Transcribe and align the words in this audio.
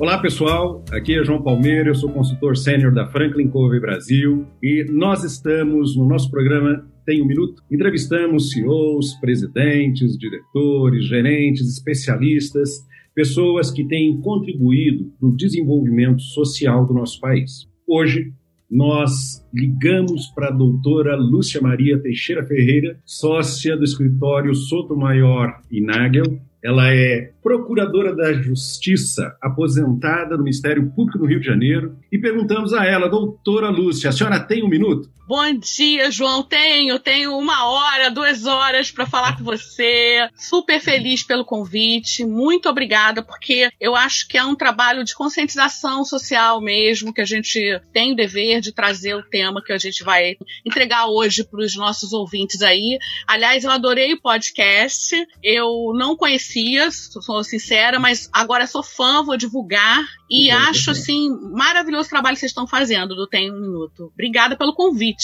Olá 0.00 0.16
pessoal, 0.16 0.84
aqui 0.92 1.18
é 1.18 1.24
João 1.24 1.42
Palmeira, 1.42 1.90
eu 1.90 1.94
sou 1.94 2.08
consultor 2.08 2.56
sênior 2.56 2.94
da 2.94 3.08
Franklin 3.08 3.48
Covey 3.48 3.80
Brasil 3.80 4.46
e 4.62 4.84
nós 4.88 5.24
estamos 5.24 5.96
no 5.96 6.06
nosso 6.06 6.30
programa 6.30 6.88
Tem 7.04 7.20
um 7.20 7.26
Minuto. 7.26 7.60
Entrevistamos 7.68 8.52
CEOs, 8.52 9.18
presidentes, 9.20 10.16
diretores, 10.16 11.04
gerentes, 11.04 11.68
especialistas, 11.68 12.70
pessoas 13.12 13.72
que 13.72 13.84
têm 13.88 14.20
contribuído 14.20 15.10
para 15.18 15.28
o 15.30 15.36
desenvolvimento 15.36 16.22
social 16.22 16.86
do 16.86 16.94
nosso 16.94 17.18
país. 17.18 17.66
Hoje 17.84 18.32
nós 18.70 19.44
ligamos 19.52 20.28
para 20.28 20.48
a 20.48 20.56
doutora 20.56 21.16
Lúcia 21.16 21.60
Maria 21.60 21.98
Teixeira 21.98 22.46
Ferreira, 22.46 23.00
sócia 23.04 23.76
do 23.76 23.82
escritório 23.82 24.54
Sotomayor 24.54 25.54
e 25.68 25.80
Nagel. 25.80 26.38
Ela 26.62 26.92
é 26.92 27.32
procuradora 27.42 28.14
da 28.14 28.32
Justiça, 28.32 29.36
aposentada 29.40 30.36
no 30.36 30.42
Ministério 30.42 30.90
Público 30.90 31.18
do 31.18 31.26
Rio 31.26 31.40
de 31.40 31.46
Janeiro, 31.46 31.96
e 32.10 32.18
perguntamos 32.18 32.72
a 32.72 32.84
ela, 32.84 33.08
doutora 33.08 33.70
Lúcia, 33.70 34.10
a 34.10 34.12
senhora 34.12 34.40
tem 34.40 34.64
um 34.64 34.68
minuto? 34.68 35.08
Bom 35.28 35.52
dia, 35.52 36.10
João. 36.10 36.42
Tenho, 36.42 36.98
tenho 36.98 37.36
uma 37.36 37.68
hora, 37.68 38.10
duas 38.10 38.46
horas 38.46 38.90
para 38.90 39.04
falar 39.04 39.36
com 39.36 39.44
você. 39.44 40.26
Super 40.34 40.80
feliz 40.80 41.22
pelo 41.22 41.44
convite. 41.44 42.24
Muito 42.24 42.66
obrigada, 42.66 43.22
porque 43.22 43.68
eu 43.78 43.94
acho 43.94 44.26
que 44.26 44.38
é 44.38 44.42
um 44.42 44.54
trabalho 44.54 45.04
de 45.04 45.14
conscientização 45.14 46.02
social 46.02 46.62
mesmo, 46.62 47.12
que 47.12 47.20
a 47.20 47.26
gente 47.26 47.78
tem 47.92 48.12
o 48.12 48.16
dever 48.16 48.62
de 48.62 48.72
trazer 48.72 49.16
o 49.16 49.22
tema 49.22 49.62
que 49.62 49.70
a 49.70 49.76
gente 49.76 50.02
vai 50.02 50.34
entregar 50.64 51.08
hoje 51.08 51.44
para 51.44 51.60
os 51.60 51.76
nossos 51.76 52.14
ouvintes 52.14 52.62
aí. 52.62 52.98
Aliás, 53.26 53.64
eu 53.64 53.70
adorei 53.70 54.14
o 54.14 54.22
podcast. 54.22 55.14
Eu 55.42 55.92
não 55.94 56.16
conhecia, 56.16 56.90
sou 56.90 57.44
sincera, 57.44 58.00
mas 58.00 58.30
agora 58.32 58.66
sou 58.66 58.82
fã, 58.82 59.22
vou 59.22 59.36
divulgar 59.36 60.02
e 60.30 60.50
acho 60.50 60.90
assim 60.90 61.30
maravilhoso 61.52 62.06
o 62.06 62.10
trabalho 62.10 62.34
que 62.34 62.40
vocês 62.40 62.50
estão 62.50 62.66
fazendo 62.66 63.14
do 63.14 63.26
Tem 63.26 63.50
um 63.50 63.60
Minuto. 63.60 64.10
Obrigada 64.14 64.56
pelo 64.56 64.74
convite. 64.74 65.17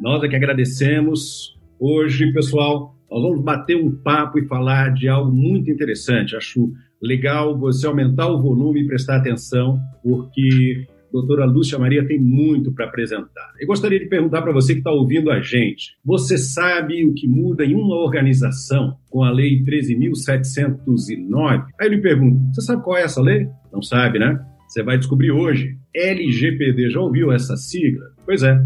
Nós 0.00 0.22
é 0.22 0.28
que 0.28 0.36
agradecemos. 0.36 1.56
Hoje, 1.78 2.32
pessoal, 2.32 2.94
nós 3.10 3.22
vamos 3.22 3.42
bater 3.42 3.76
um 3.76 3.90
papo 3.90 4.38
e 4.38 4.46
falar 4.46 4.92
de 4.92 5.08
algo 5.08 5.32
muito 5.32 5.70
interessante. 5.70 6.36
Acho 6.36 6.70
legal 7.00 7.58
você 7.58 7.86
aumentar 7.86 8.28
o 8.28 8.42
volume 8.42 8.82
e 8.82 8.86
prestar 8.86 9.16
atenção, 9.16 9.80
porque 10.02 10.86
doutora 11.12 11.46
Lúcia 11.46 11.78
Maria 11.78 12.06
tem 12.06 12.20
muito 12.20 12.72
para 12.72 12.86
apresentar. 12.86 13.52
Eu 13.58 13.66
gostaria 13.66 13.98
de 13.98 14.06
perguntar 14.06 14.42
para 14.42 14.52
você 14.52 14.74
que 14.74 14.80
está 14.80 14.90
ouvindo 14.90 15.30
a 15.30 15.40
gente: 15.40 15.96
você 16.04 16.36
sabe 16.36 17.02
o 17.04 17.14
que 17.14 17.26
muda 17.26 17.64
em 17.64 17.74
uma 17.74 17.96
organização 17.96 18.96
com 19.08 19.22
a 19.22 19.30
Lei 19.30 19.64
13.709? 19.64 21.64
Aí 21.80 21.86
eu 21.86 21.92
lhe 21.92 22.02
pergunto: 22.02 22.38
você 22.52 22.60
sabe 22.62 22.82
qual 22.82 22.96
é 22.96 23.02
essa 23.02 23.22
lei? 23.22 23.46
Não 23.72 23.82
sabe, 23.82 24.18
né? 24.18 24.38
Você 24.68 24.82
vai 24.82 24.98
descobrir 24.98 25.30
hoje. 25.30 25.78
LGPD, 25.94 26.90
já 26.90 27.00
ouviu 27.00 27.32
essa 27.32 27.56
sigla? 27.56 28.04
Pois 28.26 28.42
é. 28.42 28.60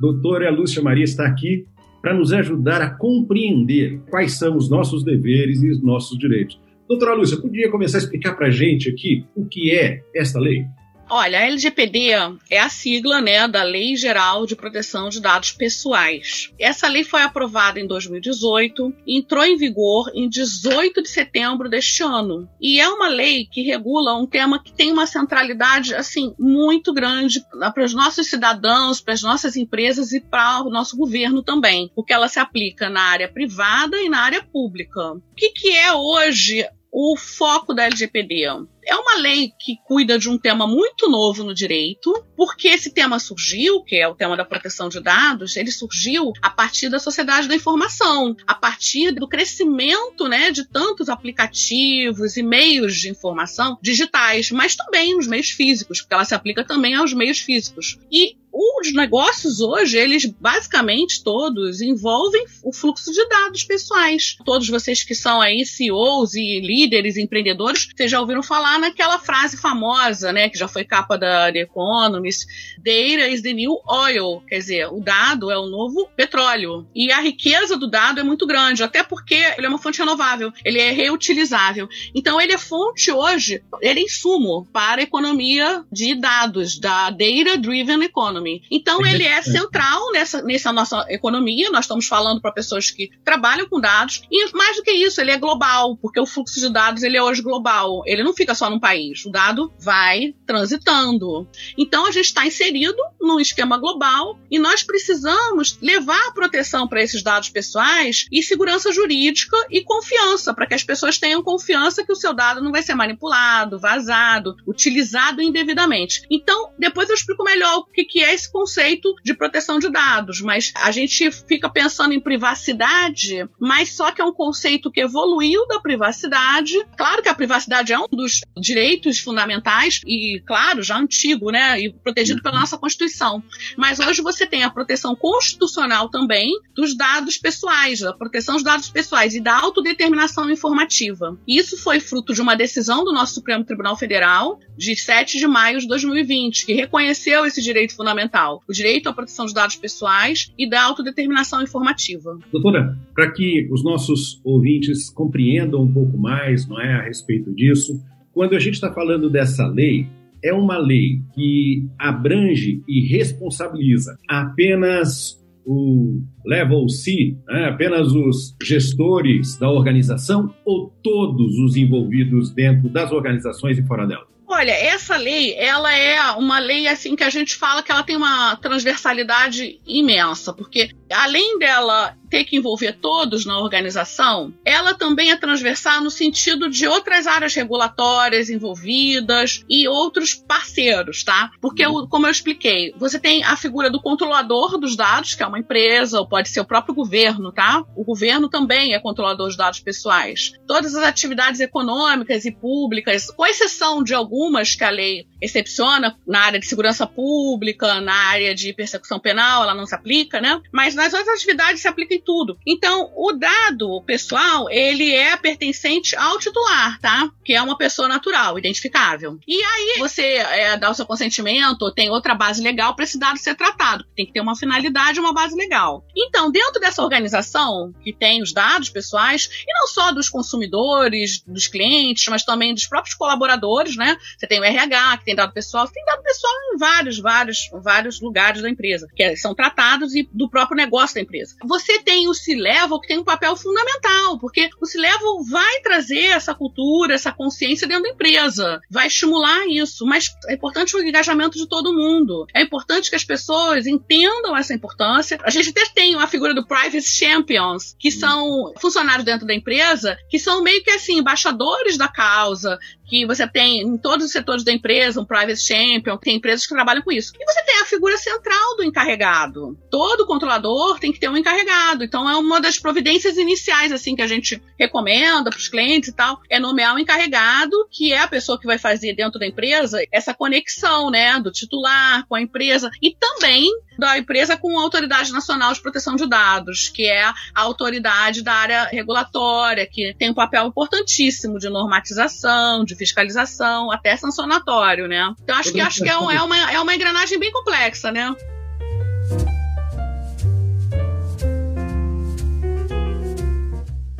Doutora 0.00 0.50
Lúcia 0.50 0.82
Maria 0.82 1.04
está 1.04 1.26
aqui 1.26 1.66
para 2.02 2.14
nos 2.14 2.32
ajudar 2.32 2.80
a 2.82 2.90
compreender 2.90 4.00
quais 4.10 4.32
são 4.32 4.56
os 4.56 4.70
nossos 4.70 5.02
deveres 5.02 5.62
e 5.62 5.70
os 5.70 5.82
nossos 5.82 6.18
direitos. 6.18 6.60
Doutora 6.88 7.14
Lúcia, 7.14 7.36
podia 7.36 7.70
começar 7.70 7.98
a 7.98 8.00
explicar 8.00 8.34
para 8.34 8.46
a 8.46 8.50
gente 8.50 8.88
aqui 8.88 9.24
o 9.34 9.44
que 9.44 9.72
é 9.72 10.02
esta 10.14 10.38
lei? 10.38 10.64
Olha, 11.08 11.38
a 11.38 11.42
LGPD 11.42 12.10
é 12.50 12.58
a 12.58 12.68
sigla 12.68 13.20
né, 13.20 13.46
da 13.46 13.62
Lei 13.62 13.94
Geral 13.94 14.44
de 14.44 14.56
Proteção 14.56 15.08
de 15.08 15.20
Dados 15.20 15.52
Pessoais. 15.52 16.52
Essa 16.58 16.88
lei 16.88 17.04
foi 17.04 17.22
aprovada 17.22 17.78
em 17.78 17.86
2018 17.86 18.92
e 19.06 19.16
entrou 19.16 19.44
em 19.44 19.56
vigor 19.56 20.10
em 20.12 20.28
18 20.28 21.02
de 21.02 21.08
setembro 21.08 21.68
deste 21.68 22.02
ano. 22.02 22.48
E 22.60 22.80
é 22.80 22.88
uma 22.88 23.08
lei 23.08 23.46
que 23.46 23.62
regula 23.62 24.18
um 24.18 24.26
tema 24.26 24.60
que 24.60 24.72
tem 24.72 24.92
uma 24.92 25.06
centralidade 25.06 25.94
assim 25.94 26.34
muito 26.36 26.92
grande 26.92 27.40
para 27.72 27.84
os 27.84 27.94
nossos 27.94 28.28
cidadãos, 28.28 29.00
para 29.00 29.14
as 29.14 29.22
nossas 29.22 29.56
empresas 29.56 30.12
e 30.12 30.20
para 30.20 30.62
o 30.62 30.70
nosso 30.70 30.96
governo 30.96 31.40
também, 31.40 31.88
porque 31.94 32.12
ela 32.12 32.28
se 32.28 32.40
aplica 32.40 32.90
na 32.90 33.02
área 33.02 33.28
privada 33.28 33.96
e 34.02 34.08
na 34.08 34.22
área 34.22 34.42
pública. 34.42 35.12
O 35.12 35.22
que, 35.36 35.50
que 35.50 35.70
é 35.70 35.92
hoje 35.92 36.66
o 36.90 37.16
foco 37.16 37.74
da 37.74 37.84
LGPD? 37.84 38.46
É 38.86 38.94
uma 38.94 39.16
lei 39.16 39.52
que 39.58 39.76
cuida 39.84 40.16
de 40.16 40.28
um 40.28 40.38
tema 40.38 40.64
muito 40.64 41.10
novo 41.10 41.42
no 41.42 41.52
direito, 41.52 42.24
porque 42.36 42.68
esse 42.68 42.92
tema 42.92 43.18
surgiu, 43.18 43.82
que 43.82 43.96
é 43.96 44.06
o 44.06 44.14
tema 44.14 44.36
da 44.36 44.44
proteção 44.44 44.88
de 44.88 45.00
dados, 45.00 45.56
ele 45.56 45.72
surgiu 45.72 46.32
a 46.40 46.48
partir 46.48 46.88
da 46.88 47.00
sociedade 47.00 47.48
da 47.48 47.56
informação, 47.56 48.36
a 48.46 48.54
partir 48.54 49.10
do 49.12 49.28
crescimento 49.28 50.28
né, 50.28 50.52
de 50.52 50.64
tantos 50.68 51.08
aplicativos 51.08 52.36
e 52.36 52.42
meios 52.44 52.96
de 52.96 53.10
informação 53.10 53.76
digitais, 53.82 54.52
mas 54.52 54.76
também 54.76 55.18
os 55.18 55.26
meios 55.26 55.50
físicos, 55.50 56.00
porque 56.00 56.14
ela 56.14 56.24
se 56.24 56.34
aplica 56.34 56.64
também 56.64 56.94
aos 56.94 57.12
meios 57.12 57.40
físicos. 57.40 57.98
E 58.10 58.36
os 58.80 58.92
negócios 58.92 59.60
hoje, 59.60 59.98
eles 59.98 60.24
basicamente 60.24 61.22
todos 61.22 61.80
envolvem 61.80 62.44
o 62.62 62.72
fluxo 62.72 63.12
de 63.12 63.28
dados 63.28 63.64
pessoais. 63.64 64.36
Todos 64.44 64.68
vocês 64.68 65.04
que 65.04 65.14
são 65.14 65.40
aí 65.40 65.64
CEOs 65.66 66.34
e 66.34 66.60
líderes, 66.60 67.16
empreendedores, 67.16 67.88
vocês 67.94 68.10
já 68.10 68.20
ouviram 68.20 68.42
falar 68.42 68.78
naquela 68.78 69.18
frase 69.18 69.56
famosa, 69.56 70.32
né, 70.32 70.48
que 70.48 70.58
já 70.58 70.68
foi 70.68 70.84
capa 70.84 71.18
da 71.18 71.52
The 71.52 71.60
Economist, 71.60 72.46
data 72.78 73.28
is 73.28 73.42
the 73.42 73.52
new 73.52 73.78
oil, 73.86 74.42
quer 74.48 74.58
dizer, 74.58 74.86
o 74.88 75.00
dado 75.00 75.50
é 75.50 75.58
o 75.58 75.66
novo 75.66 76.08
petróleo. 76.16 76.86
E 76.94 77.12
a 77.12 77.20
riqueza 77.20 77.76
do 77.76 77.88
dado 77.88 78.20
é 78.20 78.22
muito 78.22 78.46
grande, 78.46 78.82
até 78.82 79.02
porque 79.02 79.34
ele 79.34 79.66
é 79.66 79.68
uma 79.68 79.78
fonte 79.78 79.98
renovável, 79.98 80.52
ele 80.64 80.78
é 80.78 80.90
reutilizável. 80.90 81.88
Então 82.14 82.40
ele 82.40 82.52
é 82.52 82.58
fonte 82.58 83.10
hoje, 83.10 83.62
ele 83.80 84.00
é 84.00 84.02
insumo 84.04 84.66
para 84.72 85.00
a 85.00 85.04
economia 85.04 85.84
de 85.92 86.14
dados, 86.14 86.78
da 86.78 87.10
data 87.10 87.58
driven 87.58 88.02
economy. 88.02 88.45
Então 88.70 89.04
ele 89.06 89.24
é 89.24 89.40
central 89.42 90.12
nessa, 90.12 90.42
nessa 90.42 90.72
nossa 90.72 91.06
economia, 91.08 91.70
nós 91.70 91.84
estamos 91.84 92.06
falando 92.06 92.40
para 92.40 92.52
pessoas 92.52 92.90
que 92.90 93.10
trabalham 93.24 93.68
com 93.68 93.80
dados, 93.80 94.22
e 94.30 94.52
mais 94.52 94.76
do 94.76 94.82
que 94.82 94.92
isso, 94.92 95.20
ele 95.20 95.30
é 95.30 95.38
global, 95.38 95.96
porque 95.96 96.20
o 96.20 96.26
fluxo 96.26 96.60
de 96.60 96.70
dados 96.70 97.02
ele 97.02 97.16
é 97.16 97.22
hoje 97.22 97.42
global, 97.42 98.02
ele 98.04 98.22
não 98.22 98.34
fica 98.34 98.54
só 98.54 98.66
só 98.66 98.70
num 98.70 98.80
país. 98.80 99.24
O 99.24 99.30
dado 99.30 99.72
vai 99.78 100.34
transitando. 100.44 101.48
Então 101.78 102.06
a 102.06 102.10
gente 102.10 102.26
está 102.26 102.44
inserido 102.44 102.96
num 103.20 103.40
esquema 103.40 103.78
global 103.78 104.38
e 104.50 104.58
nós 104.58 104.82
precisamos 104.82 105.78
levar 105.80 106.32
proteção 106.34 106.86
para 106.88 107.02
esses 107.02 107.22
dados 107.22 107.48
pessoais 107.48 108.26
e 108.30 108.42
segurança 108.42 108.92
jurídica 108.92 109.56
e 109.70 109.82
confiança, 109.82 110.52
para 110.52 110.66
que 110.66 110.74
as 110.74 110.82
pessoas 110.82 111.18
tenham 111.18 111.42
confiança 111.42 112.04
que 112.04 112.12
o 112.12 112.16
seu 112.16 112.34
dado 112.34 112.62
não 112.62 112.72
vai 112.72 112.82
ser 112.82 112.94
manipulado, 112.94 113.78
vazado, 113.78 114.56
utilizado 114.66 115.40
indevidamente. 115.40 116.22
Então, 116.30 116.72
depois 116.78 117.08
eu 117.08 117.14
explico 117.14 117.44
melhor 117.44 117.78
o 117.78 117.84
que 117.84 118.22
é 118.22 118.34
esse 118.36 118.50
conceito 118.50 119.14
de 119.24 119.34
proteção 119.34 119.78
de 119.78 119.90
dados, 119.90 120.40
mas 120.40 120.72
a 120.76 120.90
gente 120.90 121.30
fica 121.30 121.68
pensando 121.68 122.12
em 122.12 122.20
privacidade, 122.20 123.48
mas 123.58 123.96
só 123.96 124.12
que 124.12 124.20
é 124.20 124.24
um 124.24 124.32
conceito 124.32 124.90
que 124.90 125.00
evoluiu 125.00 125.66
da 125.66 125.80
privacidade. 125.80 126.74
Claro 126.96 127.22
que 127.22 127.28
a 127.28 127.34
privacidade 127.34 127.92
é 127.92 127.98
um 127.98 128.06
dos 128.06 128.42
direitos 128.56 129.18
fundamentais 129.18 130.00
e, 130.06 130.40
claro, 130.46 130.82
já 130.82 130.96
antigo, 130.98 131.50
né, 131.50 131.80
e 131.80 131.92
protegido 131.92 132.42
pela 132.42 132.60
nossa 132.60 132.78
Constituição. 132.78 133.42
Mas 133.76 133.98
hoje 133.98 134.22
você 134.22 134.46
tem 134.46 134.62
a 134.62 134.70
proteção 134.70 135.16
constitucional 135.16 136.08
também 136.08 136.52
dos 136.74 136.96
dados 136.96 137.38
pessoais, 137.38 138.02
a 138.02 138.12
proteção 138.12 138.54
dos 138.54 138.64
dados 138.64 138.90
pessoais 138.90 139.34
e 139.34 139.40
da 139.40 139.56
autodeterminação 139.56 140.50
informativa. 140.50 141.38
Isso 141.48 141.76
foi 141.78 142.00
fruto 142.00 142.34
de 142.34 142.42
uma 142.42 142.54
decisão 142.54 143.04
do 143.04 143.12
nosso 143.12 143.34
Supremo 143.34 143.64
Tribunal 143.64 143.96
Federal 143.96 144.60
de 144.76 144.94
7 144.94 145.38
de 145.38 145.46
maio 145.46 145.80
de 145.80 145.86
2020, 145.86 146.66
que 146.66 146.74
reconheceu 146.74 147.46
esse 147.46 147.62
direito 147.62 147.96
fundamental, 147.96 148.25
o 148.68 148.72
direito 148.72 149.08
à 149.08 149.12
proteção 149.12 149.44
dos 149.44 149.54
dados 149.54 149.76
pessoais 149.76 150.52
e 150.58 150.68
da 150.68 150.82
autodeterminação 150.82 151.62
informativa. 151.62 152.38
Doutora, 152.52 152.96
para 153.14 153.30
que 153.32 153.68
os 153.70 153.82
nossos 153.82 154.40
ouvintes 154.44 155.10
compreendam 155.10 155.82
um 155.82 155.92
pouco 155.92 156.16
mais, 156.18 156.66
não 156.66 156.80
é, 156.80 156.94
a 156.94 157.02
respeito 157.02 157.54
disso, 157.54 158.00
quando 158.32 158.54
a 158.54 158.58
gente 158.58 158.74
está 158.74 158.92
falando 158.92 159.30
dessa 159.30 159.66
lei, 159.66 160.06
é 160.42 160.52
uma 160.52 160.78
lei 160.78 161.20
que 161.34 161.88
abrange 161.98 162.82
e 162.86 163.06
responsabiliza 163.08 164.18
apenas 164.28 165.42
o 165.66 166.22
level 166.44 166.88
C, 166.88 167.36
né, 167.48 167.64
apenas 167.64 168.12
os 168.12 168.56
gestores 168.62 169.58
da 169.58 169.68
organização 169.68 170.54
ou 170.64 170.92
todos 171.02 171.58
os 171.58 171.76
envolvidos 171.76 172.54
dentro 172.54 172.88
das 172.88 173.10
organizações 173.10 173.76
e 173.76 173.82
fora 173.82 174.06
delas? 174.06 174.35
Olha, 174.56 174.72
essa 174.72 175.18
lei, 175.18 175.54
ela 175.54 175.94
é 175.94 176.18
uma 176.30 176.58
lei 176.58 176.88
assim 176.88 177.14
que 177.14 177.22
a 177.22 177.28
gente 177.28 177.54
fala 177.54 177.82
que 177.82 177.92
ela 177.92 178.02
tem 178.02 178.16
uma 178.16 178.56
transversalidade 178.56 179.78
imensa, 179.86 180.50
porque 180.50 180.94
além 181.10 181.58
dela 181.58 182.16
ter 182.28 182.44
que 182.44 182.56
envolver 182.56 182.98
todos 183.00 183.46
na 183.46 183.58
organização, 183.58 184.52
ela 184.64 184.94
também 184.94 185.30
é 185.30 185.36
transversal 185.36 186.02
no 186.02 186.10
sentido 186.10 186.68
de 186.68 186.86
outras 186.86 187.26
áreas 187.26 187.54
regulatórias 187.54 188.50
envolvidas 188.50 189.64
e 189.68 189.86
outros 189.86 190.34
parceiros, 190.34 191.22
tá? 191.22 191.50
Porque, 191.60 191.84
como 192.10 192.26
eu 192.26 192.30
expliquei, 192.30 192.92
você 192.98 193.18
tem 193.18 193.44
a 193.44 193.56
figura 193.56 193.88
do 193.88 194.02
controlador 194.02 194.76
dos 194.78 194.96
dados, 194.96 195.34
que 195.34 195.42
é 195.42 195.46
uma 195.46 195.58
empresa, 195.58 196.18
ou 196.18 196.28
pode 196.28 196.48
ser 196.48 196.60
o 196.60 196.64
próprio 196.64 196.94
governo, 196.94 197.52
tá? 197.52 197.84
O 197.96 198.04
governo 198.04 198.48
também 198.48 198.92
é 198.92 198.98
controlador 198.98 199.46
dos 199.46 199.56
dados 199.56 199.80
pessoais. 199.80 200.52
Todas 200.66 200.94
as 200.94 201.04
atividades 201.04 201.60
econômicas 201.60 202.44
e 202.44 202.50
públicas, 202.50 203.30
com 203.30 203.46
exceção 203.46 204.02
de 204.02 204.14
algumas 204.14 204.74
que 204.74 204.82
a 204.82 204.90
lei 204.90 205.26
excepciona, 205.40 206.16
na 206.26 206.40
área 206.40 206.58
de 206.58 206.66
segurança 206.66 207.06
pública, 207.06 208.00
na 208.00 208.14
área 208.14 208.54
de 208.54 208.72
persecução 208.72 209.20
penal, 209.20 209.62
ela 209.62 209.74
não 209.74 209.86
se 209.86 209.94
aplica, 209.94 210.40
né? 210.40 210.60
Mas 210.72 210.95
nas 210.96 211.12
outras 211.12 211.36
atividades 211.36 211.82
se 211.82 211.88
aplica 211.88 212.14
em 212.14 212.20
tudo. 212.20 212.58
Então, 212.66 213.12
o 213.14 213.32
dado 213.32 214.02
pessoal, 214.02 214.68
ele 214.70 215.14
é 215.14 215.36
pertencente 215.36 216.16
ao 216.16 216.38
titular, 216.38 216.98
tá? 217.00 217.30
Que 217.44 217.54
é 217.54 217.62
uma 217.62 217.76
pessoa 217.76 218.08
natural, 218.08 218.58
identificável. 218.58 219.38
E 219.46 219.62
aí, 219.62 219.96
você 219.98 220.22
é, 220.22 220.76
dá 220.76 220.90
o 220.90 220.94
seu 220.94 221.06
consentimento, 221.06 221.92
tem 221.92 222.10
outra 222.10 222.34
base 222.34 222.62
legal 222.62 222.94
para 222.94 223.04
esse 223.04 223.18
dado 223.18 223.38
ser 223.38 223.54
tratado. 223.54 224.04
Tem 224.16 224.26
que 224.26 224.32
ter 224.32 224.40
uma 224.40 224.56
finalidade, 224.56 225.20
uma 225.20 225.32
base 225.32 225.54
legal. 225.54 226.04
Então, 226.16 226.50
dentro 226.50 226.80
dessa 226.80 227.02
organização 227.02 227.92
que 228.02 228.12
tem 228.12 228.42
os 228.42 228.52
dados 228.52 228.88
pessoais, 228.88 229.48
e 229.66 229.72
não 229.72 229.86
só 229.86 230.12
dos 230.12 230.28
consumidores, 230.28 231.42
dos 231.46 231.66
clientes, 231.66 232.26
mas 232.28 232.44
também 232.44 232.74
dos 232.74 232.86
próprios 232.86 233.14
colaboradores, 233.14 233.96
né? 233.96 234.16
Você 234.38 234.46
tem 234.46 234.60
o 234.60 234.64
RH, 234.64 235.18
que 235.18 235.24
tem 235.24 235.34
dado 235.34 235.52
pessoal, 235.52 235.88
tem 235.88 236.04
dado 236.04 236.22
pessoal 236.22 236.52
em 236.72 236.78
vários, 236.78 237.18
vários, 237.18 237.70
vários 237.82 238.20
lugares 238.20 238.62
da 238.62 238.70
empresa, 238.70 239.06
que 239.14 239.36
são 239.36 239.54
tratados 239.54 240.14
e 240.14 240.28
do 240.32 240.48
próprio 240.48 240.76
negócio 240.76 240.85
da 241.14 241.20
empresa. 241.20 241.56
Você 241.64 241.98
tem 242.00 242.28
o 242.28 242.34
C-Level 242.34 243.00
que 243.00 243.08
tem 243.08 243.18
um 243.18 243.24
papel 243.24 243.56
fundamental, 243.56 244.38
porque 244.38 244.68
o 244.80 244.86
C-Level 244.86 245.44
vai 245.50 245.80
trazer 245.80 246.26
essa 246.26 246.54
cultura, 246.54 247.14
essa 247.14 247.32
consciência 247.32 247.86
dentro 247.86 248.04
da 248.04 248.10
empresa, 248.10 248.80
vai 248.90 249.06
estimular 249.06 249.66
isso, 249.68 250.04
mas 250.06 250.26
é 250.48 250.54
importante 250.54 250.96
o 250.96 251.00
engajamento 251.00 251.58
de 251.58 251.68
todo 251.68 251.94
mundo. 251.94 252.46
É 252.54 252.62
importante 252.62 253.10
que 253.10 253.16
as 253.16 253.24
pessoas 253.24 253.86
entendam 253.86 254.56
essa 254.56 254.74
importância. 254.74 255.38
A 255.42 255.50
gente 255.50 255.70
até 255.70 255.84
tem 255.86 256.14
a 256.14 256.26
figura 256.26 256.54
do 256.54 256.66
Private 256.66 257.02
Champions, 257.02 257.94
que 257.98 258.10
são 258.10 258.72
funcionários 258.78 259.24
dentro 259.24 259.46
da 259.46 259.54
empresa, 259.54 260.16
que 260.30 260.38
são 260.38 260.62
meio 260.62 260.82
que 260.82 260.90
assim, 260.90 261.18
embaixadores 261.18 261.96
da 261.96 262.08
causa, 262.08 262.78
que 263.06 263.26
você 263.26 263.46
tem 263.46 263.82
em 263.82 263.96
todos 263.96 264.26
os 264.26 264.32
setores 264.32 264.64
da 264.64 264.72
empresa, 264.72 265.20
um 265.20 265.24
private 265.24 265.60
champion, 265.60 266.16
tem 266.16 266.36
empresas 266.36 266.66
que 266.66 266.74
trabalham 266.74 267.02
com 267.02 267.12
isso. 267.12 267.32
E 267.38 267.44
você 267.44 267.62
tem 267.64 267.80
a 267.80 267.86
figura 267.86 268.16
central 268.16 268.76
do 268.76 268.84
encarregado. 268.84 269.78
Todo 269.90 270.26
controlador 270.26 270.98
tem 270.98 271.12
que 271.12 271.20
ter 271.20 271.28
um 271.28 271.36
encarregado. 271.36 272.04
Então 272.04 272.28
é 272.28 272.36
uma 272.36 272.60
das 272.60 272.78
providências 272.78 273.36
iniciais 273.36 273.92
assim 273.92 274.14
que 274.16 274.22
a 274.22 274.26
gente 274.26 274.60
recomenda 274.78 275.50
para 275.50 275.58
os 275.58 275.68
clientes 275.68 276.08
e 276.08 276.12
tal, 276.12 276.40
é 276.50 276.58
nomear 276.58 276.94
um 276.94 276.98
encarregado, 276.98 277.88
que 277.90 278.12
é 278.12 278.18
a 278.18 278.28
pessoa 278.28 278.58
que 278.58 278.66
vai 278.66 278.78
fazer 278.78 279.14
dentro 279.14 279.38
da 279.38 279.46
empresa 279.46 280.02
essa 280.10 280.34
conexão, 280.34 281.10
né, 281.10 281.38
do 281.40 281.50
titular 281.50 282.26
com 282.26 282.34
a 282.34 282.42
empresa 282.42 282.90
e 283.02 283.14
também 283.14 283.70
da 283.98 284.18
empresa 284.18 284.56
com 284.56 284.78
a 284.78 284.82
Autoridade 284.82 285.32
Nacional 285.32 285.72
de 285.72 285.80
Proteção 285.80 286.16
de 286.16 286.28
Dados, 286.28 286.88
que 286.88 287.06
é 287.06 287.24
a 287.24 287.34
autoridade 287.54 288.42
da 288.42 288.52
área 288.52 288.84
regulatória, 288.84 289.86
que 289.86 290.14
tem 290.18 290.30
um 290.30 290.34
papel 290.34 290.66
importantíssimo 290.66 291.58
de 291.58 291.68
normatização, 291.68 292.84
de 292.84 292.94
fiscalização, 292.96 293.90
até 293.90 294.16
sancionatório, 294.16 295.06
né? 295.06 295.34
Então 295.42 295.56
acho 295.56 295.72
que 295.72 295.80
acho 295.80 296.02
que 296.02 296.08
é, 296.08 296.18
um, 296.18 296.30
é, 296.30 296.42
uma, 296.42 296.72
é 296.72 296.80
uma 296.80 296.94
engrenagem 296.94 297.38
bem 297.38 297.52
complexa, 297.52 298.10
né? 298.10 298.34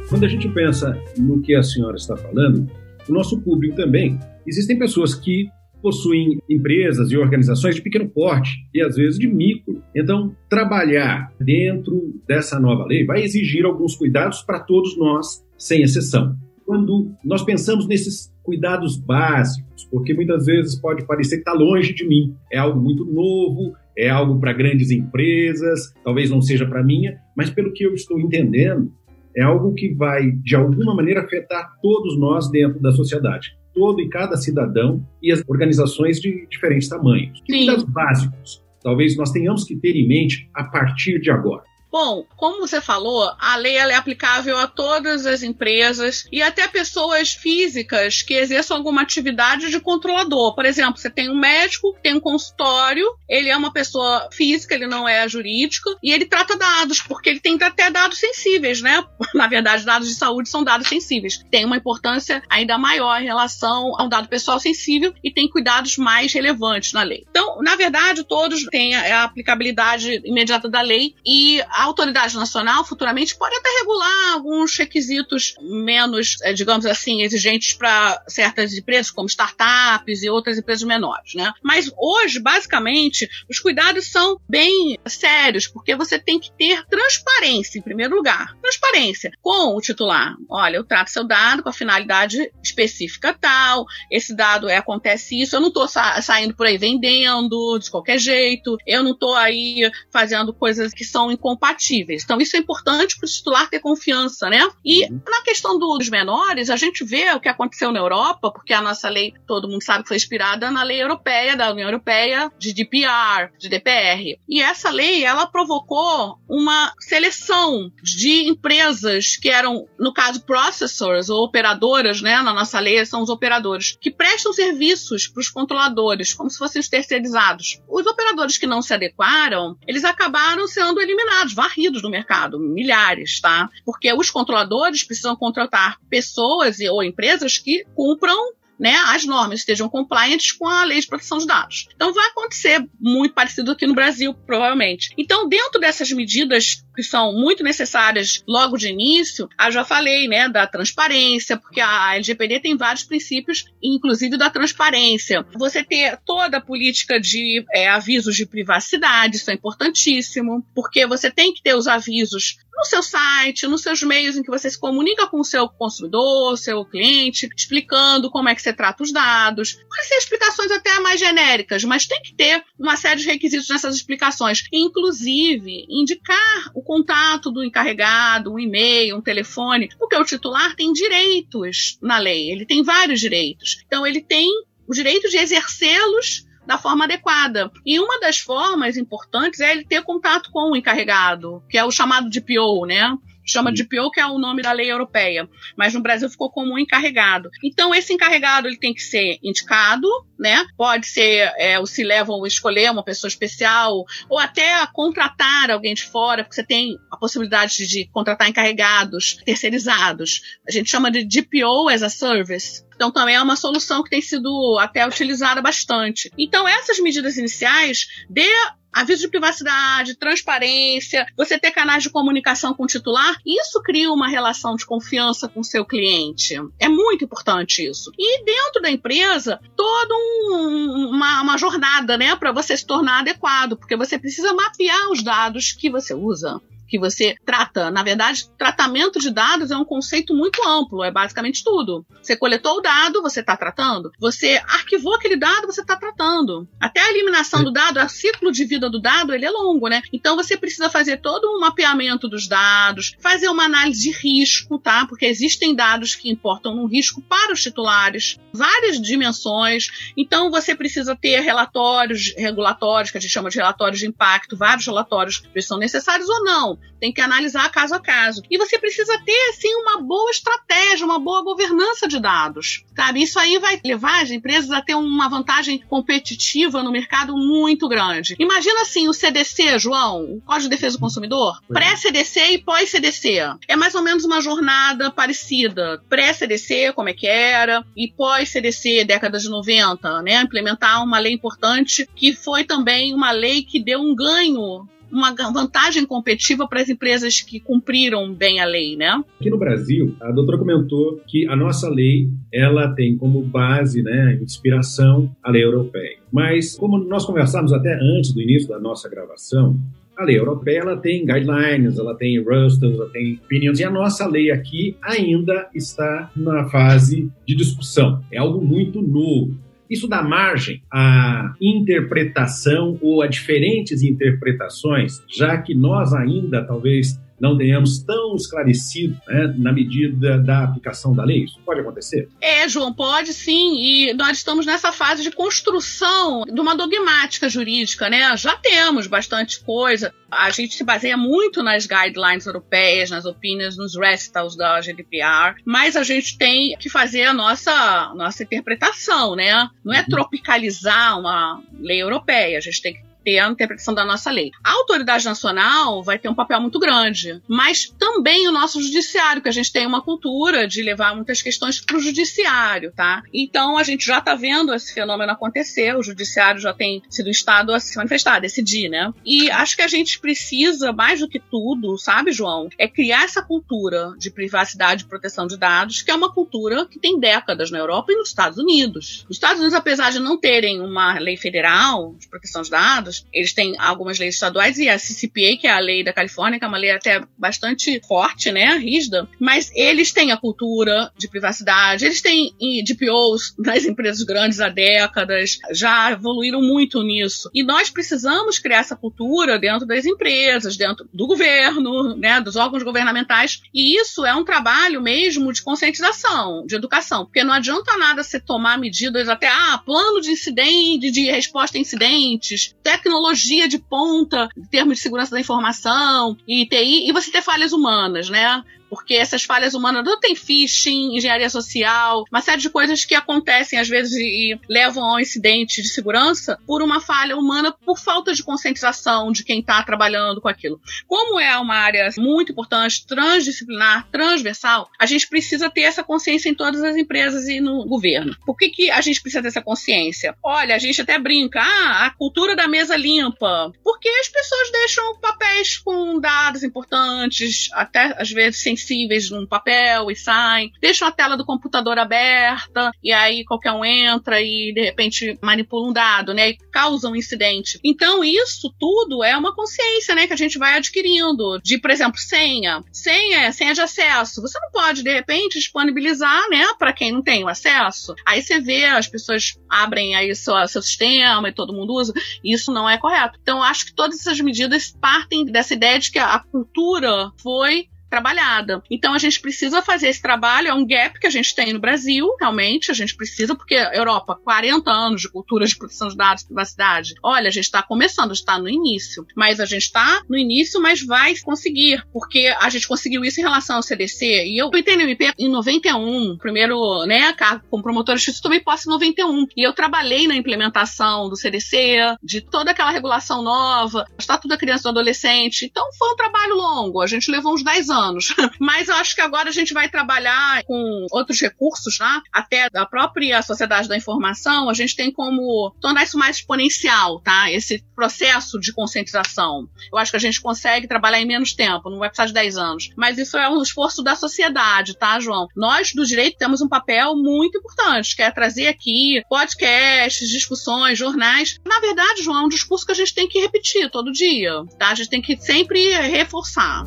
Quando 0.08 0.24
a 0.24 0.28
gente 0.28 0.48
pensa 0.48 0.96
no 1.18 1.42
que 1.42 1.54
a 1.54 1.62
senhora 1.62 1.96
está 1.96 2.16
falando, 2.16 2.70
o 3.08 3.12
nosso 3.12 3.40
público 3.40 3.76
também, 3.76 4.18
existem 4.46 4.78
pessoas 4.78 5.14
que 5.14 5.48
possuem 5.82 6.40
empresas 6.48 7.10
e 7.10 7.16
organizações 7.16 7.76
de 7.76 7.82
pequeno 7.82 8.08
porte 8.08 8.50
e 8.74 8.82
às 8.82 8.96
vezes 8.96 9.18
de 9.18 9.28
micro. 9.28 9.82
Então, 9.94 10.34
trabalhar 10.48 11.32
dentro 11.38 12.14
dessa 12.26 12.58
nova 12.58 12.84
lei 12.84 13.04
vai 13.04 13.22
exigir 13.22 13.64
alguns 13.64 13.94
cuidados 13.94 14.42
para 14.42 14.60
todos 14.60 14.96
nós, 14.96 15.44
sem 15.58 15.82
exceção. 15.82 16.36
Quando 16.66 17.12
nós 17.24 17.42
pensamos 17.44 17.86
nesses 17.86 18.32
cuidados 18.42 18.98
básicos, 18.98 19.84
porque 19.90 20.12
muitas 20.12 20.46
vezes 20.46 20.80
pode 20.80 21.06
parecer 21.06 21.36
que 21.36 21.42
está 21.48 21.52
longe 21.52 21.94
de 21.94 22.06
mim, 22.06 22.34
é 22.52 22.58
algo 22.58 22.80
muito 22.80 23.04
novo, 23.04 23.74
é 23.96 24.10
algo 24.10 24.38
para 24.38 24.52
grandes 24.52 24.90
empresas, 24.90 25.94
talvez 26.04 26.28
não 26.28 26.42
seja 26.42 26.66
para 26.66 26.82
minha, 26.82 27.18
mas 27.36 27.50
pelo 27.50 27.72
que 27.72 27.84
eu 27.84 27.94
estou 27.94 28.20
entendendo, 28.20 28.92
é 29.36 29.42
algo 29.42 29.72
que 29.74 29.94
vai, 29.94 30.30
de 30.30 30.56
alguma 30.56 30.94
maneira, 30.94 31.22
afetar 31.22 31.78
todos 31.80 32.18
nós 32.18 32.50
dentro 32.50 32.80
da 32.80 32.92
sociedade 32.92 33.56
todo 33.76 34.00
e 34.00 34.08
cada 34.08 34.38
cidadão 34.38 35.06
e 35.22 35.30
as 35.30 35.42
organizações 35.46 36.18
de 36.18 36.46
diferentes 36.48 36.88
tamanhos. 36.88 37.42
Que 37.42 37.52
cuidados 37.52 37.84
básicos 37.84 38.64
talvez 38.82 39.16
nós 39.16 39.30
tenhamos 39.30 39.64
que 39.64 39.76
ter 39.76 39.94
em 39.96 40.08
mente 40.08 40.48
a 40.54 40.64
partir 40.64 41.20
de 41.20 41.30
agora? 41.30 41.62
Bom, 41.98 42.26
como 42.36 42.60
você 42.60 42.78
falou, 42.78 43.32
a 43.40 43.56
lei 43.56 43.78
é 43.78 43.94
aplicável 43.94 44.58
a 44.58 44.66
todas 44.66 45.24
as 45.24 45.42
empresas 45.42 46.28
e 46.30 46.42
até 46.42 46.68
pessoas 46.68 47.30
físicas 47.30 48.20
que 48.20 48.34
exerçam 48.34 48.76
alguma 48.76 49.00
atividade 49.00 49.70
de 49.70 49.80
controlador. 49.80 50.54
Por 50.54 50.66
exemplo, 50.66 50.98
você 50.98 51.08
tem 51.08 51.30
um 51.30 51.40
médico 51.40 51.94
que 51.94 52.02
tem 52.02 52.12
um 52.12 52.20
consultório, 52.20 53.06
ele 53.26 53.48
é 53.48 53.56
uma 53.56 53.72
pessoa 53.72 54.28
física, 54.30 54.74
ele 54.74 54.86
não 54.86 55.08
é 55.08 55.26
jurídico, 55.26 55.88
e 56.02 56.12
ele 56.12 56.26
trata 56.26 56.54
dados, 56.54 57.00
porque 57.00 57.30
ele 57.30 57.40
tem 57.40 57.56
até 57.62 57.90
dados 57.90 58.18
sensíveis, 58.18 58.82
né? 58.82 59.02
Na 59.34 59.46
verdade, 59.46 59.82
dados 59.82 60.06
de 60.06 60.16
saúde 60.16 60.50
são 60.50 60.62
dados 60.62 60.88
sensíveis. 60.88 61.42
Tem 61.50 61.64
uma 61.64 61.78
importância 61.78 62.42
ainda 62.50 62.76
maior 62.76 63.22
em 63.22 63.24
relação 63.24 63.98
a 63.98 64.04
um 64.04 64.08
dado 64.10 64.28
pessoal 64.28 64.60
sensível 64.60 65.14
e 65.24 65.32
tem 65.32 65.48
cuidados 65.48 65.96
mais 65.96 66.30
relevantes 66.30 66.92
na 66.92 67.02
lei. 67.02 67.24
Então, 67.30 67.62
na 67.62 67.74
verdade, 67.74 68.22
todos 68.22 68.64
têm 68.64 68.94
a 68.94 69.24
aplicabilidade 69.24 70.20
imediata 70.26 70.68
da 70.68 70.82
lei 70.82 71.14
e 71.24 71.62
a 71.70 71.85
autoridade 71.86 72.36
nacional 72.36 72.84
futuramente 72.84 73.36
pode 73.36 73.54
até 73.56 73.68
regular 73.80 74.34
alguns 74.34 74.76
requisitos 74.76 75.54
menos, 75.60 76.36
eh, 76.42 76.52
digamos 76.52 76.86
assim, 76.86 77.22
exigentes 77.22 77.74
para 77.74 78.22
certas 78.28 78.72
empresas, 78.74 79.10
como 79.10 79.28
startups 79.28 80.22
e 80.22 80.30
outras 80.30 80.58
empresas 80.58 80.82
menores, 80.84 81.34
né? 81.34 81.52
Mas 81.62 81.90
hoje, 81.98 82.38
basicamente, 82.38 83.28
os 83.48 83.58
cuidados 83.58 84.10
são 84.10 84.40
bem 84.48 84.98
sérios, 85.06 85.66
porque 85.66 85.94
você 85.94 86.18
tem 86.18 86.38
que 86.38 86.50
ter 86.52 86.84
transparência, 86.86 87.78
em 87.78 87.82
primeiro 87.82 88.14
lugar. 88.14 88.54
Transparência 88.60 89.32
com 89.40 89.76
o 89.76 89.80
titular. 89.80 90.36
Olha, 90.48 90.76
eu 90.76 90.84
trato 90.84 91.10
seu 91.10 91.24
dado 91.24 91.62
com 91.62 91.68
a 91.68 91.72
finalidade 91.72 92.50
específica 92.62 93.36
tal, 93.40 93.84
esse 94.10 94.34
dado 94.34 94.68
é, 94.68 94.76
acontece 94.76 95.40
isso, 95.40 95.56
eu 95.56 95.60
não 95.60 95.68
estou 95.68 95.86
sa 95.88 96.20
saindo 96.20 96.54
por 96.54 96.66
aí 96.66 96.78
vendendo 96.78 97.78
de 97.78 97.90
qualquer 97.90 98.18
jeito, 98.18 98.76
eu 98.86 99.02
não 99.02 99.12
estou 99.12 99.34
aí 99.34 99.90
fazendo 100.10 100.52
coisas 100.52 100.92
que 100.92 101.04
são 101.04 101.30
incompatíveis 101.30 101.75
compatíveis. 101.76 102.22
Então, 102.24 102.40
isso 102.40 102.56
é 102.56 102.60
importante 102.60 103.16
para 103.18 103.26
o 103.26 103.30
titular 103.30 103.68
ter 103.68 103.80
confiança, 103.80 104.48
né? 104.48 104.68
E 104.84 105.04
uhum. 105.04 105.20
na 105.28 105.42
questão 105.42 105.78
dos 105.78 106.08
menores, 106.08 106.70
a 106.70 106.76
gente 106.76 107.04
vê 107.04 107.30
o 107.32 107.40
que 107.40 107.48
aconteceu 107.48 107.92
na 107.92 108.00
Europa, 108.00 108.50
porque 108.50 108.72
a 108.72 108.80
nossa 108.80 109.08
lei, 109.08 109.34
todo 109.46 109.68
mundo 109.68 109.82
sabe 109.82 110.02
que 110.02 110.08
foi 110.08 110.16
inspirada 110.16 110.70
na 110.70 110.82
lei 110.82 111.02
europeia, 111.02 111.56
da 111.56 111.70
União 111.70 111.88
Europeia, 111.88 112.50
de 112.58 112.72
DPR, 112.72 113.50
de 113.58 113.68
DPR. 113.68 114.38
E 114.48 114.62
essa 114.62 114.90
lei, 114.90 115.24
ela 115.24 115.46
provocou 115.46 116.38
uma 116.48 116.92
seleção 116.98 117.90
de 118.02 118.48
empresas 118.48 119.36
que 119.36 119.50
eram, 119.50 119.86
no 119.98 120.12
caso, 120.12 120.44
processors 120.44 121.28
ou 121.28 121.44
operadoras, 121.44 122.22
né? 122.22 122.40
Na 122.42 122.54
nossa 122.54 122.80
lei 122.80 123.04
são 123.04 123.22
os 123.22 123.28
operadores, 123.28 123.96
que 124.00 124.10
prestam 124.10 124.52
serviços 124.52 125.28
para 125.28 125.40
os 125.40 125.48
controladores, 125.48 126.32
como 126.32 126.50
se 126.50 126.58
fossem 126.58 126.80
os 126.80 126.88
terceirizados. 126.88 127.80
Os 127.88 128.06
operadores 128.06 128.56
que 128.56 128.66
não 128.66 128.80
se 128.80 128.94
adequaram, 128.94 129.76
eles 129.86 130.04
acabaram 130.04 130.66
sendo 130.66 131.00
eliminados, 131.00 131.54
varridos 131.56 132.02
do 132.02 132.10
mercado, 132.10 132.60
milhares, 132.60 133.40
tá? 133.40 133.68
Porque 133.84 134.12
os 134.12 134.30
controladores 134.30 135.02
precisam 135.02 135.34
contratar 135.34 135.98
pessoas 136.08 136.78
ou 136.80 137.02
empresas 137.02 137.58
que 137.58 137.84
cumpram 137.94 138.52
né, 138.78 138.94
as 139.08 139.24
normas 139.24 139.60
estejam 139.60 139.88
compliantes 139.88 140.52
com 140.52 140.66
a 140.66 140.84
lei 140.84 141.00
de 141.00 141.06
proteção 141.06 141.38
de 141.38 141.46
dados. 141.46 141.86
Então 141.94 142.12
vai 142.12 142.28
acontecer 142.28 142.86
muito 143.00 143.34
parecido 143.34 143.72
aqui 143.72 143.86
no 143.86 143.94
Brasil, 143.94 144.34
provavelmente. 144.34 145.12
Então, 145.16 145.48
dentro 145.48 145.80
dessas 145.80 146.10
medidas 146.12 146.84
que 146.94 147.02
são 147.02 147.32
muito 147.32 147.62
necessárias 147.62 148.42
logo 148.48 148.76
de 148.76 148.88
início, 148.88 149.48
eu 149.60 149.70
já 149.70 149.84
falei, 149.84 150.26
né, 150.26 150.48
da 150.48 150.66
transparência, 150.66 151.56
porque 151.56 151.80
a 151.80 152.14
LGPD 152.14 152.60
tem 152.60 152.76
vários 152.76 153.04
princípios, 153.04 153.64
inclusive 153.82 154.36
da 154.36 154.48
transparência. 154.48 155.46
Você 155.58 155.84
ter 155.84 156.18
toda 156.24 156.56
a 156.56 156.60
política 156.60 157.20
de 157.20 157.64
é, 157.72 157.88
avisos 157.88 158.34
de 158.34 158.46
privacidade, 158.46 159.36
isso 159.36 159.50
é 159.50 159.54
importantíssimo, 159.54 160.66
porque 160.74 161.06
você 161.06 161.30
tem 161.30 161.52
que 161.52 161.62
ter 161.62 161.76
os 161.76 161.86
avisos 161.86 162.56
no 162.76 162.84
seu 162.84 163.02
site, 163.02 163.66
nos 163.66 163.82
seus 163.82 164.02
meios 164.02 164.36
em 164.36 164.42
que 164.42 164.50
você 164.50 164.70
se 164.70 164.78
comunica 164.78 165.26
com 165.26 165.40
o 165.40 165.44
seu 165.44 165.68
consumidor, 165.68 166.58
seu 166.58 166.84
cliente, 166.84 167.48
explicando 167.56 168.30
como 168.30 168.48
é 168.48 168.54
que 168.54 168.60
você 168.60 168.72
trata 168.72 169.02
os 169.02 169.12
dados. 169.12 169.72
Pode 169.72 170.06
ser 170.06 170.16
explicações 170.16 170.70
até 170.70 171.00
mais 171.00 171.18
genéricas, 171.18 171.84
mas 171.84 172.06
tem 172.06 172.20
que 172.20 172.34
ter 172.34 172.62
uma 172.78 172.96
série 172.96 173.20
de 173.20 173.26
requisitos 173.26 173.68
nessas 173.68 173.96
explicações. 173.96 174.64
Inclusive, 174.72 175.86
indicar 175.88 176.70
o 176.74 176.82
contato 176.82 177.50
do 177.50 177.64
encarregado, 177.64 178.52
um 178.52 178.58
e-mail, 178.58 179.16
um 179.16 179.22
telefone, 179.22 179.88
porque 179.98 180.16
o 180.16 180.24
titular 180.24 180.76
tem 180.76 180.92
direitos 180.92 181.98
na 182.02 182.18
lei, 182.18 182.50
ele 182.50 182.66
tem 182.66 182.82
vários 182.82 183.20
direitos. 183.20 183.82
Então, 183.86 184.06
ele 184.06 184.20
tem 184.20 184.48
o 184.86 184.92
direito 184.92 185.28
de 185.28 185.38
exercê-los 185.38 186.45
da 186.66 186.78
forma 186.78 187.04
adequada. 187.04 187.70
E 187.84 187.98
uma 187.98 188.20
das 188.20 188.38
formas 188.38 188.96
importantes 188.96 189.60
é 189.60 189.72
ele 189.72 189.84
ter 189.84 190.02
contato 190.02 190.50
com 190.50 190.72
o 190.72 190.76
encarregado, 190.76 191.62
que 191.68 191.78
é 191.78 191.84
o 191.84 191.90
chamado 191.90 192.28
de 192.28 192.40
PO, 192.40 192.86
né? 192.86 193.16
chama 193.46 193.72
de 193.72 193.84
PO, 193.84 194.10
que 194.10 194.20
é 194.20 194.26
o 194.26 194.38
nome 194.38 194.60
da 194.60 194.72
lei 194.72 194.90
europeia, 194.90 195.48
mas 195.76 195.94
no 195.94 196.02
Brasil 196.02 196.28
ficou 196.28 196.50
como 196.50 196.74
um 196.74 196.78
encarregado. 196.78 197.48
Então, 197.62 197.94
esse 197.94 198.12
encarregado 198.12 198.66
ele 198.66 198.76
tem 198.76 198.92
que 198.92 199.00
ser 199.00 199.38
indicado, 199.42 200.08
né? 200.38 200.66
Pode 200.76 201.06
ser 201.06 201.52
é, 201.56 201.78
o 201.78 201.86
se 201.86 202.02
levam 202.02 202.44
escolher 202.44 202.90
uma 202.90 203.04
pessoa 203.04 203.28
especial, 203.28 204.04
ou 204.28 204.38
até 204.38 204.84
contratar 204.92 205.70
alguém 205.70 205.94
de 205.94 206.04
fora, 206.04 206.42
porque 206.42 206.56
você 206.56 206.64
tem 206.64 206.98
a 207.10 207.16
possibilidade 207.16 207.86
de 207.86 208.08
contratar 208.12 208.48
encarregados 208.48 209.36
terceirizados. 209.44 210.58
A 210.68 210.72
gente 210.72 210.90
chama 210.90 211.10
de 211.10 211.24
DPO 211.24 211.88
as 211.88 212.02
a 212.02 212.08
service. 212.08 212.84
Então 212.96 213.12
também 213.12 213.36
é 213.36 213.42
uma 213.42 213.56
solução 213.56 214.02
que 214.02 214.10
tem 214.10 214.20
sido 214.20 214.78
até 214.80 215.06
utilizada 215.06 215.62
bastante. 215.62 216.32
Então 216.36 216.66
essas 216.66 216.98
medidas 216.98 217.36
iniciais 217.36 218.06
dê 218.28 218.50
aviso 218.96 219.20
de 219.20 219.28
privacidade, 219.28 220.16
transparência, 220.16 221.26
você 221.36 221.58
ter 221.58 221.70
canais 221.70 222.02
de 222.02 222.08
comunicação 222.08 222.72
com 222.72 222.84
o 222.84 222.86
titular, 222.86 223.36
isso 223.44 223.82
cria 223.82 224.10
uma 224.10 224.26
relação 224.26 224.74
de 224.74 224.86
confiança 224.86 225.46
com 225.46 225.60
o 225.60 225.64
seu 225.64 225.84
cliente. 225.84 226.54
É 226.80 226.88
muito 226.88 227.22
importante 227.22 227.86
isso. 227.86 228.10
E 228.18 228.42
dentro 228.42 228.80
da 228.80 228.90
empresa, 228.90 229.60
toda 229.76 230.14
um, 230.14 231.10
uma, 231.12 231.42
uma 231.42 231.58
jornada, 231.58 232.16
né, 232.16 232.34
para 232.36 232.52
você 232.52 232.74
se 232.74 232.86
tornar 232.86 233.18
adequado, 233.18 233.76
porque 233.76 233.96
você 233.96 234.18
precisa 234.18 234.54
mapear 234.54 235.10
os 235.10 235.22
dados 235.22 235.72
que 235.72 235.90
você 235.90 236.14
usa 236.14 236.58
que 236.86 236.98
você 236.98 237.34
trata. 237.44 237.90
Na 237.90 238.02
verdade, 238.02 238.48
tratamento 238.56 239.18
de 239.18 239.30
dados 239.30 239.70
é 239.70 239.76
um 239.76 239.84
conceito 239.84 240.34
muito 240.34 240.66
amplo, 240.66 241.04
é 241.04 241.10
basicamente 241.10 241.62
tudo. 241.64 242.06
Você 242.22 242.36
coletou 242.36 242.78
o 242.78 242.80
dado, 242.80 243.22
você 243.22 243.40
está 243.40 243.56
tratando. 243.56 244.10
Você 244.18 244.60
arquivou 244.66 245.14
aquele 245.14 245.36
dado, 245.36 245.66
você 245.66 245.80
está 245.80 245.96
tratando. 245.96 246.68
Até 246.80 247.00
a 247.00 247.10
eliminação 247.10 247.62
do 247.62 247.72
dado, 247.72 248.00
o 248.00 248.08
ciclo 248.08 248.52
de 248.52 248.64
vida 248.64 248.88
do 248.88 249.00
dado, 249.00 249.34
ele 249.34 249.44
é 249.44 249.50
longo, 249.50 249.88
né? 249.88 250.02
Então 250.12 250.36
você 250.36 250.56
precisa 250.56 250.88
fazer 250.88 251.18
todo 251.18 251.48
um 251.56 251.60
mapeamento 251.60 252.28
dos 252.28 252.48
dados, 252.48 253.14
fazer 253.20 253.48
uma 253.48 253.64
análise 253.64 254.02
de 254.02 254.10
risco, 254.10 254.78
tá? 254.78 255.06
Porque 255.06 255.26
existem 255.26 255.74
dados 255.74 256.14
que 256.14 256.30
importam 256.30 256.74
um 256.74 256.86
risco 256.86 257.20
para 257.22 257.52
os 257.52 257.62
titulares, 257.62 258.36
várias 258.52 259.00
dimensões. 259.00 260.12
Então 260.16 260.50
você 260.50 260.74
precisa 260.74 261.16
ter 261.16 261.40
relatórios 261.40 262.34
regulatórios, 262.36 263.10
que 263.10 263.18
a 263.18 263.20
gente 263.20 263.30
chama 263.32 263.50
de 263.50 263.56
relatórios 263.56 263.98
de 263.98 264.06
impacto, 264.06 264.56
vários 264.56 264.86
relatórios 264.86 265.38
que 265.38 265.62
são 265.62 265.78
necessários 265.78 266.28
ou 266.28 266.44
não 266.44 266.75
tem 267.00 267.12
que 267.12 267.20
analisar 267.20 267.70
caso 267.70 267.94
a 267.94 268.00
caso. 268.00 268.42
E 268.50 268.58
você 268.58 268.78
precisa 268.78 269.18
ter, 269.24 269.50
assim, 269.50 269.74
uma 269.74 270.00
boa 270.00 270.30
estratégia, 270.30 271.04
uma 271.04 271.18
boa 271.18 271.42
governança 271.42 272.08
de 272.08 272.20
dados, 272.20 272.84
sabe? 272.94 273.22
Isso 273.22 273.38
aí 273.38 273.58
vai 273.58 273.80
levar 273.84 274.22
as 274.22 274.30
empresas 274.30 274.70
a 274.70 274.82
ter 274.82 274.94
uma 274.94 275.28
vantagem 275.28 275.78
competitiva 275.78 276.82
no 276.82 276.90
mercado 276.90 277.36
muito 277.36 277.88
grande. 277.88 278.34
Imagina, 278.38 278.82
assim, 278.82 279.08
o 279.08 279.12
CDC, 279.12 279.78
João, 279.78 280.24
o 280.24 280.40
Código 280.40 280.70
de 280.70 280.76
Defesa 280.76 280.96
do 280.96 281.00
Consumidor, 281.00 281.60
é. 281.70 281.72
pré-CDC 281.72 282.52
e 282.52 282.58
pós-CDC. 282.58 283.56
É 283.68 283.76
mais 283.76 283.94
ou 283.94 284.02
menos 284.02 284.24
uma 284.24 284.40
jornada 284.40 285.10
parecida. 285.10 286.02
Pré-CDC, 286.08 286.92
como 286.94 287.08
é 287.08 287.12
que 287.12 287.26
era, 287.26 287.84
e 287.96 288.08
pós-CDC, 288.08 289.04
década 289.04 289.38
de 289.38 289.48
90, 289.48 290.22
né? 290.22 290.40
Implementar 290.42 291.02
uma 291.02 291.18
lei 291.18 291.32
importante 291.32 292.08
que 292.14 292.32
foi 292.32 292.64
também 292.64 293.14
uma 293.14 293.30
lei 293.30 293.62
que 293.62 293.82
deu 293.82 294.00
um 294.00 294.14
ganho 294.14 294.88
uma 295.10 295.34
vantagem 295.52 296.04
competitiva 296.06 296.66
para 296.68 296.80
as 296.80 296.88
empresas 296.88 297.40
que 297.40 297.60
cumpriram 297.60 298.32
bem 298.32 298.60
a 298.60 298.64
lei, 298.64 298.96
né? 298.96 299.22
Aqui 299.40 299.50
no 299.50 299.58
Brasil, 299.58 300.14
a 300.20 300.30
doutora 300.30 300.58
comentou 300.58 301.20
que 301.26 301.46
a 301.46 301.56
nossa 301.56 301.88
lei 301.88 302.28
ela 302.52 302.94
tem 302.94 303.16
como 303.16 303.42
base, 303.42 304.02
né, 304.02 304.38
inspiração 304.42 305.30
a 305.42 305.50
lei 305.50 305.64
europeia. 305.64 306.18
Mas 306.32 306.76
como 306.76 306.98
nós 306.98 307.24
conversamos 307.24 307.72
até 307.72 307.94
antes 307.94 308.32
do 308.32 308.40
início 308.40 308.68
da 308.68 308.78
nossa 308.78 309.08
gravação, 309.08 309.78
a 310.16 310.24
lei 310.24 310.38
europeia 310.38 310.78
ela 310.78 310.96
tem 310.96 311.26
guidelines, 311.26 311.98
ela 311.98 312.14
tem 312.14 312.42
rosters, 312.42 312.94
ela 312.94 313.08
tem 313.10 313.38
opinions, 313.44 313.78
e 313.78 313.84
a 313.84 313.90
nossa 313.90 314.26
lei 314.26 314.50
aqui 314.50 314.96
ainda 315.02 315.68
está 315.74 316.30
na 316.34 316.64
fase 316.70 317.30
de 317.46 317.54
discussão. 317.54 318.22
É 318.32 318.38
algo 318.38 318.64
muito 318.64 319.02
novo. 319.02 319.54
Isso 319.88 320.08
dá 320.08 320.22
margem 320.22 320.82
à 320.92 321.54
interpretação 321.60 322.98
ou 323.00 323.22
a 323.22 323.26
diferentes 323.26 324.02
interpretações, 324.02 325.22
já 325.28 325.56
que 325.58 325.74
nós 325.74 326.12
ainda 326.12 326.64
talvez 326.64 327.20
não 327.40 327.56
tenhamos 327.56 327.98
tão 327.98 328.34
esclarecido 328.34 329.18
né, 329.26 329.54
na 329.58 329.72
medida 329.72 330.38
da 330.38 330.64
aplicação 330.64 331.14
da 331.14 331.24
lei? 331.24 331.44
Isso 331.44 331.60
pode 331.64 331.80
acontecer? 331.80 332.28
É, 332.40 332.68
João, 332.68 332.92
pode 332.92 333.32
sim. 333.32 333.76
E 333.76 334.14
nós 334.14 334.38
estamos 334.38 334.66
nessa 334.66 334.92
fase 334.92 335.22
de 335.22 335.30
construção 335.30 336.44
de 336.44 336.60
uma 336.60 336.74
dogmática 336.74 337.48
jurídica, 337.48 338.08
né? 338.08 338.36
Já 338.36 338.56
temos 338.56 339.06
bastante 339.06 339.60
coisa. 339.60 340.12
A 340.30 340.50
gente 340.50 340.74
se 340.74 340.84
baseia 340.84 341.16
muito 341.16 341.62
nas 341.62 341.86
guidelines 341.86 342.46
europeias, 342.46 343.10
nas 343.10 343.24
opiniões, 343.24 343.76
nos 343.76 343.96
recitals 343.96 344.56
da 344.56 344.80
GDPR, 344.80 345.60
mas 345.64 345.96
a 345.96 346.02
gente 346.02 346.36
tem 346.36 346.76
que 346.78 346.88
fazer 346.88 347.24
a 347.24 347.34
nossa, 347.34 348.12
nossa 348.14 348.42
interpretação, 348.42 349.36
né? 349.36 349.68
Não 349.84 349.94
é 349.94 350.00
uhum. 350.00 350.06
tropicalizar 350.06 351.18
uma 351.18 351.62
lei 351.78 352.02
europeia, 352.02 352.58
a 352.58 352.60
gente 352.60 352.82
tem 352.82 352.94
que 352.94 353.05
ter 353.26 353.40
a 353.40 353.50
interpretação 353.50 353.92
da 353.92 354.04
nossa 354.04 354.30
lei. 354.30 354.52
A 354.62 354.70
autoridade 354.70 355.24
nacional 355.24 356.00
vai 356.00 356.16
ter 356.16 356.28
um 356.28 356.34
papel 356.34 356.60
muito 356.60 356.78
grande, 356.78 357.42
mas 357.48 357.92
também 357.98 358.46
o 358.46 358.52
nosso 358.52 358.80
judiciário, 358.80 359.42
que 359.42 359.48
a 359.48 359.52
gente 359.52 359.72
tem 359.72 359.84
uma 359.84 360.00
cultura 360.00 360.68
de 360.68 360.80
levar 360.80 361.12
muitas 361.16 361.42
questões 361.42 361.80
para 361.80 361.96
o 361.96 362.00
judiciário, 362.00 362.92
tá? 362.94 363.24
Então 363.34 363.76
a 363.76 363.82
gente 363.82 364.06
já 364.06 364.18
está 364.18 364.36
vendo 364.36 364.72
esse 364.72 364.94
fenômeno 364.94 365.32
acontecer, 365.32 365.96
o 365.96 366.04
judiciário 366.04 366.60
já 366.60 366.72
tem 366.72 367.02
sido 367.10 367.28
estado 367.28 367.74
a 367.74 367.80
se 367.80 367.96
manifestar, 367.96 368.36
a 368.36 368.38
decidir, 368.38 368.88
né? 368.88 369.12
E 369.24 369.50
acho 369.50 369.74
que 369.74 369.82
a 369.82 369.88
gente 369.88 370.20
precisa, 370.20 370.92
mais 370.92 371.18
do 371.18 371.28
que 371.28 371.40
tudo, 371.40 371.98
sabe, 371.98 372.30
João, 372.30 372.68
é 372.78 372.86
criar 372.86 373.24
essa 373.24 373.42
cultura 373.42 374.12
de 374.16 374.30
privacidade 374.30 375.02
e 375.02 375.08
proteção 375.08 375.48
de 375.48 375.56
dados, 375.56 376.00
que 376.00 376.12
é 376.12 376.14
uma 376.14 376.32
cultura 376.32 376.86
que 376.86 377.00
tem 377.00 377.18
décadas 377.18 377.72
na 377.72 377.78
Europa 377.78 378.12
e 378.12 378.16
nos 378.16 378.28
Estados 378.28 378.56
Unidos. 378.56 379.26
Os 379.28 379.36
Estados 379.36 379.58
Unidos, 379.58 379.74
apesar 379.74 380.12
de 380.12 380.20
não 380.20 380.38
terem 380.38 380.80
uma 380.80 381.18
lei 381.18 381.36
federal 381.36 382.14
de 382.16 382.28
proteção 382.28 382.62
de 382.62 382.70
dados, 382.70 383.15
eles 383.32 383.52
têm 383.52 383.74
algumas 383.78 384.18
leis 384.18 384.34
estaduais 384.34 384.78
e 384.78 384.88
a 384.88 384.98
CCPA, 384.98 385.56
que 385.60 385.66
é 385.66 385.70
a 385.70 385.78
lei 385.78 386.02
da 386.02 386.12
Califórnia, 386.12 386.58
que 386.58 386.64
é 386.64 386.68
uma 386.68 386.76
lei 386.76 386.90
até 386.90 387.22
bastante 387.38 388.00
forte, 388.06 388.50
né, 388.50 388.76
rígida, 388.76 389.28
mas 389.38 389.70
eles 389.74 390.12
têm 390.12 390.32
a 390.32 390.36
cultura 390.36 391.12
de 391.16 391.28
privacidade, 391.28 392.04
eles 392.04 392.20
têm 392.20 392.52
DPOs 392.84 393.54
nas 393.58 393.84
empresas 393.84 394.22
grandes 394.22 394.60
há 394.60 394.68
décadas, 394.68 395.58
já 395.72 396.10
evoluíram 396.12 396.62
muito 396.62 397.02
nisso. 397.02 397.50
E 397.54 397.62
nós 397.62 397.90
precisamos 397.90 398.58
criar 398.58 398.78
essa 398.78 398.96
cultura 398.96 399.58
dentro 399.58 399.86
das 399.86 400.04
empresas, 400.04 400.76
dentro 400.76 401.08
do 401.12 401.26
governo, 401.26 402.16
né, 402.16 402.40
dos 402.40 402.56
órgãos 402.56 402.82
governamentais, 402.82 403.62
e 403.72 403.96
isso 403.96 404.24
é 404.24 404.34
um 404.34 404.44
trabalho 404.44 405.00
mesmo 405.00 405.52
de 405.52 405.62
conscientização, 405.62 406.64
de 406.66 406.74
educação, 406.74 407.24
porque 407.24 407.44
não 407.44 407.52
adianta 407.54 407.96
nada 407.96 408.22
você 408.22 408.40
tomar 408.40 408.78
medidas 408.78 409.28
até, 409.28 409.48
ah, 409.48 409.80
plano 409.84 410.20
de 410.20 410.30
incidente, 410.30 411.10
de 411.10 411.30
resposta 411.30 411.76
a 411.76 411.80
incidentes, 411.80 412.74
tecnologia 413.06 413.68
de 413.68 413.78
ponta 413.78 414.48
em 414.56 414.64
termos 414.64 414.96
de 414.96 415.02
segurança 415.02 415.30
da 415.30 415.40
informação 415.40 416.36
e 416.46 416.66
TI, 416.66 417.08
e 417.08 417.12
você 417.12 417.30
ter 417.30 417.40
falhas 417.40 417.72
humanas, 417.72 418.28
né? 418.28 418.64
Porque 418.88 419.14
essas 419.14 419.44
falhas 419.44 419.74
humanas 419.74 420.04
não 420.04 420.18
tem 420.18 420.34
phishing, 420.34 421.16
engenharia 421.16 421.50
social, 421.50 422.24
uma 422.30 422.40
série 422.40 422.60
de 422.60 422.70
coisas 422.70 423.04
que 423.04 423.14
acontecem 423.14 423.78
às 423.78 423.88
vezes 423.88 424.14
e 424.14 424.58
levam 424.68 425.04
ao 425.04 425.20
incidente 425.20 425.82
de 425.82 425.88
segurança 425.88 426.58
por 426.66 426.82
uma 426.82 427.00
falha 427.00 427.36
humana, 427.36 427.72
por 427.84 427.98
falta 427.98 428.32
de 428.32 428.42
conscientização 428.42 429.32
de 429.32 429.44
quem 429.44 429.60
está 429.60 429.82
trabalhando 429.82 430.40
com 430.40 430.48
aquilo. 430.48 430.80
Como 431.06 431.40
é 431.40 431.56
uma 431.58 431.74
área 431.74 432.08
muito 432.18 432.52
importante, 432.52 433.06
transdisciplinar, 433.06 434.08
transversal, 434.10 434.88
a 434.98 435.06
gente 435.06 435.28
precisa 435.28 435.70
ter 435.70 435.82
essa 435.82 436.04
consciência 436.04 436.48
em 436.48 436.54
todas 436.54 436.82
as 436.82 436.96
empresas 436.96 437.48
e 437.48 437.60
no 437.60 437.84
governo. 437.86 438.36
Por 438.44 438.56
que, 438.56 438.68
que 438.68 438.90
a 438.90 439.00
gente 439.00 439.20
precisa 439.20 439.42
ter 439.42 439.48
essa 439.48 439.62
consciência? 439.62 440.34
Olha, 440.42 440.74
a 440.74 440.78
gente 440.78 441.00
até 441.00 441.18
brinca, 441.18 441.60
ah, 441.60 442.06
a 442.06 442.10
cultura 442.10 442.54
da 442.54 442.68
mesa 442.68 442.96
limpa, 442.96 443.72
porque 443.82 444.08
as 444.08 444.28
pessoas 444.28 444.70
deixam 444.70 445.18
papéis 445.20 445.78
com 445.78 446.20
dados 446.20 446.62
importantes, 446.62 447.68
até 447.72 448.14
às 448.18 448.30
vezes 448.30 448.60
sem 448.60 448.75
sensíveis 448.76 449.30
num 449.30 449.46
papel 449.46 450.10
e 450.10 450.16
saem, 450.16 450.72
deixam 450.80 451.08
a 451.08 451.12
tela 451.12 451.36
do 451.36 451.44
computador 451.44 451.98
aberta 451.98 452.90
e 453.02 453.12
aí 453.12 453.44
qualquer 453.44 453.72
um 453.72 453.84
entra 453.84 454.40
e 454.40 454.72
de 454.74 454.82
repente 454.82 455.38
manipula 455.42 455.88
um 455.88 455.92
dado, 455.92 456.34
né? 456.34 456.50
E 456.50 456.58
causa 456.70 457.08
um 457.08 457.16
incidente. 457.16 457.78
Então 457.82 458.22
isso 458.22 458.72
tudo 458.78 459.24
é 459.24 459.36
uma 459.36 459.54
consciência, 459.54 460.14
né, 460.14 460.26
que 460.26 460.32
a 460.32 460.36
gente 460.36 460.58
vai 460.58 460.76
adquirindo 460.76 461.60
de, 461.62 461.78
por 461.78 461.90
exemplo, 461.90 462.18
senha. 462.18 462.82
Senha 462.92 463.42
é 463.42 463.52
senha 463.52 463.74
de 463.74 463.80
acesso. 463.80 464.42
Você 464.42 464.58
não 464.60 464.70
pode 464.70 465.02
de 465.02 465.12
repente 465.12 465.58
disponibilizar, 465.58 466.48
né, 466.50 466.66
para 466.78 466.92
quem 466.92 467.12
não 467.12 467.22
tem 467.22 467.44
o 467.44 467.48
acesso. 467.48 468.14
Aí 468.26 468.42
você 468.42 468.60
vê 468.60 468.84
as 468.84 469.08
pessoas 469.08 469.54
abrem 469.68 470.14
aí 470.14 470.34
seu, 470.34 470.54
seu 470.68 470.82
sistema 470.82 471.48
e 471.48 471.54
todo 471.54 471.72
mundo 471.72 471.94
usa. 471.94 472.12
Isso 472.44 472.72
não 472.72 472.88
é 472.88 472.98
correto. 472.98 473.38
Então 473.40 473.62
acho 473.62 473.86
que 473.86 473.94
todas 473.94 474.20
essas 474.20 474.40
medidas 474.40 474.94
partem 475.00 475.44
dessa 475.44 475.74
ideia 475.74 475.98
de 475.98 476.10
que 476.10 476.18
a 476.18 476.38
cultura 476.38 477.30
foi 477.40 477.88
trabalhada. 478.16 478.82
Então 478.90 479.12
a 479.12 479.18
gente 479.18 479.38
precisa 479.40 479.82
fazer 479.82 480.08
esse 480.08 480.22
trabalho, 480.22 480.68
é 480.68 480.74
um 480.74 480.86
gap 480.86 481.20
que 481.20 481.26
a 481.26 481.30
gente 481.30 481.54
tem 481.54 481.72
no 481.74 481.78
Brasil, 481.78 482.26
realmente, 482.40 482.90
a 482.90 482.94
gente 482.94 483.14
precisa, 483.14 483.54
porque 483.54 483.74
Europa, 483.74 484.38
40 484.42 484.90
anos 484.90 485.20
de 485.20 485.28
cultura 485.28 485.66
de 485.66 485.76
proteção 485.76 486.08
de 486.08 486.16
dados 486.16 486.44
privacidade. 486.44 487.14
Olha, 487.22 487.48
a 487.48 487.50
gente 487.50 487.64
está 487.64 487.82
começando, 487.82 488.32
está 488.32 488.58
no 488.58 488.68
início, 488.68 489.26
mas 489.36 489.60
a 489.60 489.66
gente 489.66 489.82
está 489.82 490.22
no 490.28 490.36
início, 490.36 490.80
mas 490.80 491.04
vai 491.04 491.36
conseguir, 491.38 492.02
porque 492.10 492.54
a 492.58 492.70
gente 492.70 492.88
conseguiu 492.88 493.22
isso 493.22 493.38
em 493.38 493.42
relação 493.42 493.76
ao 493.76 493.82
CDC, 493.82 494.46
e 494.46 494.56
eu 494.56 494.70
entrei 494.74 494.96
no 494.96 495.02
MP 495.02 495.32
em 495.38 495.50
91, 495.50 496.38
primeiro, 496.38 497.04
né, 497.04 497.34
como 497.68 497.82
promotor 497.82 498.14
de 498.14 498.22
justiça, 498.22 498.42
tomei 498.42 498.60
posse 498.60 498.88
em 498.88 498.92
91, 498.92 499.46
e 499.56 499.62
eu 499.62 499.74
trabalhei 499.74 500.26
na 500.26 500.36
implementação 500.36 501.28
do 501.28 501.36
CDC, 501.36 502.16
de 502.22 502.40
toda 502.40 502.70
aquela 502.70 502.90
regulação 502.90 503.42
nova, 503.42 504.06
Estatuto 504.18 504.48
da 504.48 504.56
Criança 504.56 504.82
e 504.82 504.84
do 504.84 504.98
Adolescente, 505.00 505.66
então 505.66 505.84
foi 505.98 506.12
um 506.12 506.16
trabalho 506.16 506.54
longo, 506.54 507.02
a 507.02 507.06
gente 507.06 507.30
levou 507.30 507.52
uns 507.52 507.62
10 507.62 507.90
anos 507.90 508.05
anos. 508.06 508.34
Mas 508.60 508.88
eu 508.88 508.94
acho 508.94 509.14
que 509.14 509.20
agora 509.20 509.48
a 509.48 509.52
gente 509.52 509.74
vai 509.74 509.88
trabalhar 509.88 510.62
com 510.64 511.06
outros 511.10 511.40
recursos, 511.40 511.98
né? 511.98 512.20
até 512.32 512.68
da 512.70 512.86
própria 512.86 513.40
sociedade 513.42 513.88
da 513.88 513.96
informação, 513.96 514.68
a 514.68 514.74
gente 514.74 514.96
tem 514.96 515.10
como 515.10 515.74
tornar 515.80 516.04
isso 516.04 516.18
mais 516.18 516.36
exponencial, 516.36 517.20
tá? 517.20 517.50
Esse 517.50 517.84
processo 517.94 518.58
de 518.60 518.72
conscientização. 518.72 519.68
Eu 519.92 519.98
acho 519.98 520.10
que 520.10 520.16
a 520.16 520.20
gente 520.20 520.40
consegue 520.40 520.86
trabalhar 520.86 521.20
em 521.20 521.26
menos 521.26 521.54
tempo, 521.54 521.90
não 521.90 521.98
vai 521.98 522.08
precisar 522.08 522.26
de 522.26 522.34
10 522.34 522.56
anos. 522.56 522.90
Mas 522.96 523.18
isso 523.18 523.36
é 523.36 523.48
um 523.48 523.62
esforço 523.62 524.02
da 524.02 524.14
sociedade, 524.14 524.96
tá, 524.96 525.18
João? 525.18 525.46
Nós 525.56 525.92
do 525.94 526.04
direito 526.04 526.38
temos 526.38 526.60
um 526.60 526.68
papel 526.68 527.16
muito 527.16 527.58
importante, 527.58 528.14
que 528.14 528.22
é 528.22 528.30
trazer 528.30 528.68
aqui 528.68 529.22
podcasts, 529.28 530.28
discussões, 530.28 530.98
jornais. 530.98 531.58
Na 531.66 531.80
verdade, 531.80 532.22
João, 532.22 532.42
é 532.42 532.46
um 532.46 532.48
discurso 532.48 532.84
que 532.84 532.92
a 532.92 532.96
gente 532.96 533.14
tem 533.14 533.28
que 533.28 533.40
repetir 533.40 533.90
todo 533.90 534.12
dia, 534.12 534.62
tá? 534.78 534.88
A 534.88 534.94
gente 534.94 535.10
tem 535.10 535.22
que 535.22 535.36
sempre 535.38 535.90
reforçar. 536.00 536.84